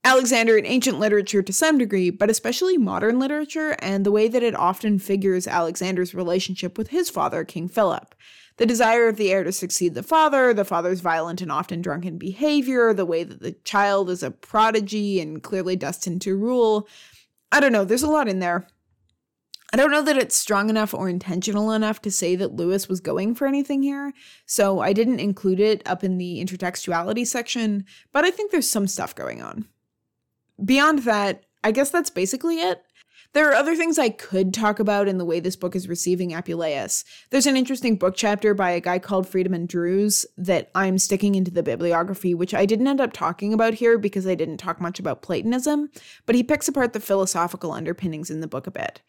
Alexander 0.05 0.57
in 0.57 0.65
ancient 0.65 0.99
literature 0.99 1.41
to 1.41 1.53
some 1.53 1.77
degree, 1.77 2.09
but 2.09 2.29
especially 2.29 2.77
modern 2.77 3.19
literature 3.19 3.77
and 3.79 4.05
the 4.05 4.11
way 4.11 4.27
that 4.27 4.43
it 4.43 4.53
often 4.53 4.99
figures 4.99 5.47
Alexander's 5.47 6.13
relationship 6.13 6.77
with 6.77 6.89
his 6.89 7.09
father, 7.09 7.45
King 7.45 7.69
Philip. 7.69 8.13
The 8.57 8.65
desire 8.65 9.07
of 9.07 9.15
the 9.15 9.31
heir 9.31 9.45
to 9.45 9.51
succeed 9.53 9.93
the 9.93 10.03
father, 10.03 10.53
the 10.53 10.65
father's 10.65 10.99
violent 10.99 11.41
and 11.41 11.51
often 11.51 11.81
drunken 11.81 12.17
behavior, 12.17 12.93
the 12.93 13.05
way 13.05 13.23
that 13.23 13.41
the 13.41 13.53
child 13.63 14.09
is 14.09 14.21
a 14.21 14.29
prodigy 14.29 15.21
and 15.21 15.41
clearly 15.41 15.77
destined 15.77 16.21
to 16.23 16.35
rule. 16.35 16.87
I 17.51 17.61
don't 17.61 17.71
know, 17.71 17.85
there's 17.85 18.03
a 18.03 18.09
lot 18.09 18.27
in 18.27 18.39
there. 18.39 18.67
I 19.73 19.75
don't 19.75 19.91
know 19.91 20.03
that 20.03 20.17
it's 20.17 20.37
strong 20.37 20.69
enough 20.69 20.93
or 20.93 21.09
intentional 21.09 21.71
enough 21.71 22.01
to 22.03 22.11
say 22.11 22.35
that 22.37 22.55
Lewis 22.55 22.87
was 22.87 23.01
going 23.01 23.35
for 23.35 23.47
anything 23.47 23.81
here, 23.81 24.13
so 24.45 24.79
I 24.79 24.93
didn't 24.93 25.19
include 25.19 25.59
it 25.59 25.81
up 25.85 26.03
in 26.03 26.19
the 26.19 26.41
intertextuality 26.45 27.27
section, 27.27 27.85
but 28.11 28.23
I 28.23 28.31
think 28.31 28.51
there's 28.51 28.69
some 28.69 28.87
stuff 28.87 29.13
going 29.15 29.41
on 29.41 29.65
beyond 30.63 30.99
that, 30.99 31.43
I 31.63 31.71
guess 31.71 31.89
that's 31.89 32.09
basically 32.09 32.59
it. 32.59 32.83
There 33.33 33.49
are 33.49 33.55
other 33.55 33.75
things 33.75 33.97
I 33.97 34.09
could 34.09 34.53
talk 34.53 34.77
about 34.77 35.07
in 35.07 35.17
the 35.17 35.25
way 35.25 35.39
this 35.39 35.55
book 35.55 35.75
is 35.75 35.89
receiving 35.89 36.31
Apuleius. 36.31 37.03
There's 37.31 37.47
an 37.47 37.57
interesting 37.57 37.95
book 37.95 38.13
chapter 38.15 38.53
by 38.53 38.71
a 38.71 38.79
guy 38.79 38.99
called 38.99 39.25
Friedemann 39.25 39.65
Drews 39.65 40.23
that 40.37 40.69
I'm 40.75 40.99
sticking 40.99 41.33
into 41.33 41.49
the 41.49 41.63
bibliography, 41.63 42.35
which 42.35 42.53
I 42.53 42.67
didn't 42.67 42.87
end 42.87 43.01
up 43.01 43.11
talking 43.11 43.51
about 43.51 43.73
here 43.73 43.97
because 43.97 44.27
I 44.27 44.35
didn't 44.35 44.57
talk 44.57 44.79
much 44.79 44.99
about 44.99 45.23
Platonism, 45.23 45.89
but 46.27 46.35
he 46.35 46.43
picks 46.43 46.67
apart 46.67 46.93
the 46.93 46.99
philosophical 46.99 47.71
underpinnings 47.71 48.29
in 48.29 48.41
the 48.41 48.47
book 48.47 48.67
a 48.67 48.71
bit. 48.71 49.01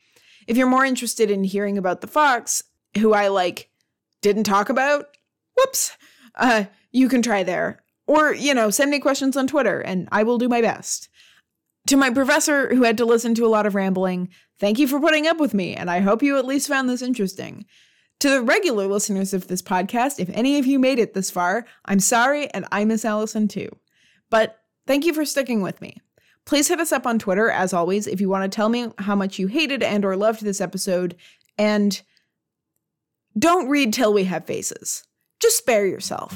If 0.47 0.57
you're 0.57 0.67
more 0.67 0.85
interested 0.85 1.31
in 1.31 1.45
hearing 1.45 1.79
about 1.79 2.01
the 2.01 2.07
fox, 2.07 2.63
who 2.99 3.13
I 3.13 3.29
like 3.29 3.71
didn't 4.21 4.45
talk 4.45 4.69
about, 4.69 5.17
whoops, 5.57 5.97
uh, 6.35 6.65
you 6.93 7.09
can 7.09 7.23
try 7.23 7.43
there. 7.43 7.83
Or, 8.07 8.35
you 8.35 8.55
know, 8.55 8.71
send 8.71 8.91
me 8.91 8.99
questions 8.99 9.37
on 9.37 9.47
Twitter 9.47 9.81
and 9.81 10.09
I 10.13 10.23
will 10.23 10.39
do 10.39 10.49
my 10.49 10.61
best. 10.61 11.09
To 11.89 11.97
my 11.97 12.11
professor, 12.11 12.75
who 12.75 12.85
had 12.85 12.97
to 12.99 13.05
listen 13.05 13.35
to 13.35 13.45
a 13.45 13.49
lot 13.49 13.67
of 13.67 13.75
rambling, 13.75 14.31
thank 14.59 14.79
you 14.79 14.89
for 14.89 15.01
putting 15.01 15.27
up 15.27 15.39
with 15.39 15.53
me, 15.53 15.75
and 15.75 15.91
I 15.91 16.01
hope 16.01 16.23
you 16.23 16.39
at 16.39 16.47
least 16.47 16.67
found 16.67 16.89
this 16.89 17.03
interesting. 17.03 17.67
To 18.21 18.31
the 18.31 18.41
regular 18.41 18.87
listeners 18.87 19.35
of 19.35 19.49
this 19.49 19.61
podcast, 19.61 20.19
if 20.19 20.31
any 20.31 20.59
of 20.59 20.65
you 20.65 20.79
made 20.79 20.99
it 20.99 21.13
this 21.13 21.31
far, 21.31 21.67
I'm 21.85 22.01
sorry, 22.01 22.49
and 22.55 22.65
I 22.73 22.87
miss 22.87 23.05
Allison 23.05 23.49
too. 23.49 23.69
But 24.31 24.59
thank 24.87 25.05
you 25.05 25.13
for 25.13 25.27
sticking 25.27 25.61
with 25.61 25.83
me. 25.83 25.99
Please 26.47 26.69
hit 26.69 26.79
us 26.81 26.93
up 26.93 27.07
on 27.07 27.19
Twitter, 27.19 27.51
as 27.51 27.73
always, 27.73 28.07
if 28.07 28.21
you 28.21 28.29
want 28.29 28.51
to 28.51 28.55
tell 28.55 28.69
me 28.69 28.93
how 28.99 29.15
much 29.15 29.39
you 29.39 29.47
hated 29.47 29.83
and 29.83 30.05
or 30.05 30.17
loved 30.17 30.43
this 30.43 30.61
episode, 30.61 31.17
and 31.57 32.03
don't 33.39 33.69
read 33.69 33.93
Till 33.93 34.13
We 34.13 34.25
Have 34.25 34.45
Faces. 34.45 35.05
Just 35.41 35.57
spare 35.57 35.87
yourself. 35.87 36.35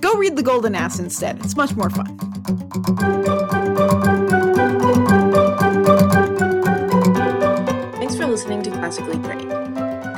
Go 0.00 0.14
read 0.16 0.36
The 0.36 0.42
Golden 0.42 0.74
Ass 0.74 0.98
instead. 0.98 1.38
It's 1.40 1.56
much 1.56 1.74
more 1.74 1.90
fun. 1.90 2.16
Thanks 7.96 8.16
for 8.16 8.26
listening 8.26 8.62
to 8.62 8.70
Classically 8.70 9.18
Trained. 9.20 9.67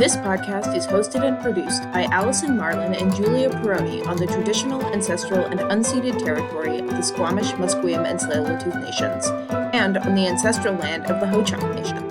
This 0.01 0.16
podcast 0.16 0.74
is 0.74 0.86
hosted 0.86 1.28
and 1.28 1.38
produced 1.42 1.82
by 1.92 2.05
Allison 2.05 2.57
Marlin 2.57 2.94
and 2.94 3.14
Julia 3.14 3.51
Peroni 3.51 4.07
on 4.07 4.16
the 4.16 4.26
traditional, 4.26 4.82
ancestral, 4.86 5.44
and 5.44 5.61
unceded 5.61 6.24
territory 6.24 6.78
of 6.78 6.88
the 6.88 7.03
Squamish, 7.03 7.51
Musqueam, 7.53 8.09
and 8.09 8.18
Tsleil-Waututh 8.18 8.80
nations, 8.82 9.26
and 9.74 9.98
on 9.98 10.14
the 10.14 10.26
ancestral 10.26 10.74
land 10.76 11.05
of 11.05 11.20
the 11.20 11.26
Ho-Chunk 11.26 11.74
Nation. 11.74 12.09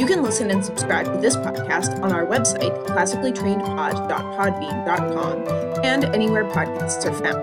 You 0.00 0.06
can 0.06 0.22
listen 0.22 0.50
and 0.50 0.64
subscribe 0.64 1.04
to 1.04 1.18
this 1.20 1.36
podcast 1.36 2.02
on 2.02 2.10
our 2.10 2.24
website, 2.24 2.86
classicallytrainedpod.podbean.com, 2.86 5.84
and 5.84 6.04
anywhere 6.06 6.46
podcasts 6.46 7.04
are 7.04 7.12
found. 7.12 7.38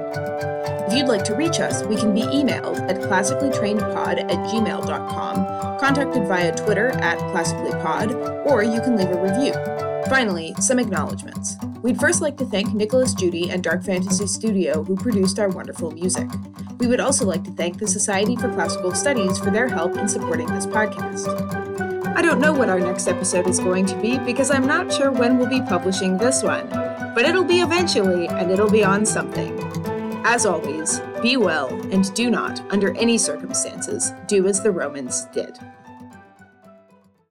If 0.91 0.97
you'd 0.97 1.08
like 1.08 1.24
to 1.26 1.36
reach 1.36 1.60
us, 1.60 1.84
we 1.84 1.95
can 1.95 2.16
be 2.16 2.22
emailed 2.22 2.80
at 2.89 2.97
classicallytrainedpod 2.97 4.24
at 4.24 4.49
gmail.com, 4.49 5.80
contacted 5.80 6.28
via 6.28 6.55
Twitter 6.55 6.88
at 6.88 7.20
classicallypod, 7.20 8.47
or 8.47 8.64
you 8.64 8.82
can 8.82 8.97
leave 8.97 9.12
a 9.12 9.22
review. 9.22 9.53
Finally, 10.10 10.55
some 10.60 10.80
acknowledgments. 10.80 11.58
We'd 11.84 11.99
first 11.99 12.22
like 12.22 12.38
to 12.38 12.45
thank 12.45 12.74
Nicholas 12.74 13.14
Judy 13.14 13.51
and 13.51 13.64
Dark 13.64 13.84
Fantasy 13.84 14.26
Studio, 14.26 14.84
who 14.84 14.95
produced 14.95 15.38
our 15.38 15.49
wonderful 15.49 15.91
music. 15.91 16.28
We 16.80 16.88
would 16.88 17.01
also 17.01 17.24
like 17.24 17.43
to 17.43 17.51
thank 17.51 17.78
the 17.78 17.88
Society 17.88 18.36
for 18.36 18.51
Classical 18.51 18.95
Studies 18.95 19.38
for 19.38 19.51
their 19.51 19.68
help 19.68 19.95
in 19.95 20.08
supporting 20.08 20.47
this 20.47 20.66
podcast. 20.66 21.86
I 22.18 22.24
don't 22.24 22.39
know 22.39 22.51
what 22.51 22.68
our 22.68 22.80
next 22.80 23.07
episode 23.07 23.47
is 23.47 23.59
going 23.59 23.86
to 23.86 24.01
be 24.01 24.18
because 24.18 24.49
I'm 24.49 24.65
not 24.65 24.91
sure 24.91 25.11
when 25.11 25.38
we'll 25.38 25.47
be 25.47 25.61
publishing 25.61 26.18
this 26.18 26.41
one, 26.41 26.68
but 27.13 27.26
it'll 27.26 27.43
be 27.43 27.59
eventually 27.59 28.28
and 28.28 28.49
it'll 28.49 28.72
be 28.72 28.84
on 28.84 29.05
something. 29.05 29.55
As 30.26 30.43
always, 30.43 30.99
be 31.22 31.38
well 31.38 31.70
and 31.91 32.11
do 32.15 32.32
not, 32.32 32.59
under 32.72 32.97
any 32.97 33.20
circumstances, 33.20 34.13
do 34.26 34.47
as 34.47 34.63
the 34.63 34.72
Romans 34.72 35.26
did. 35.26 35.59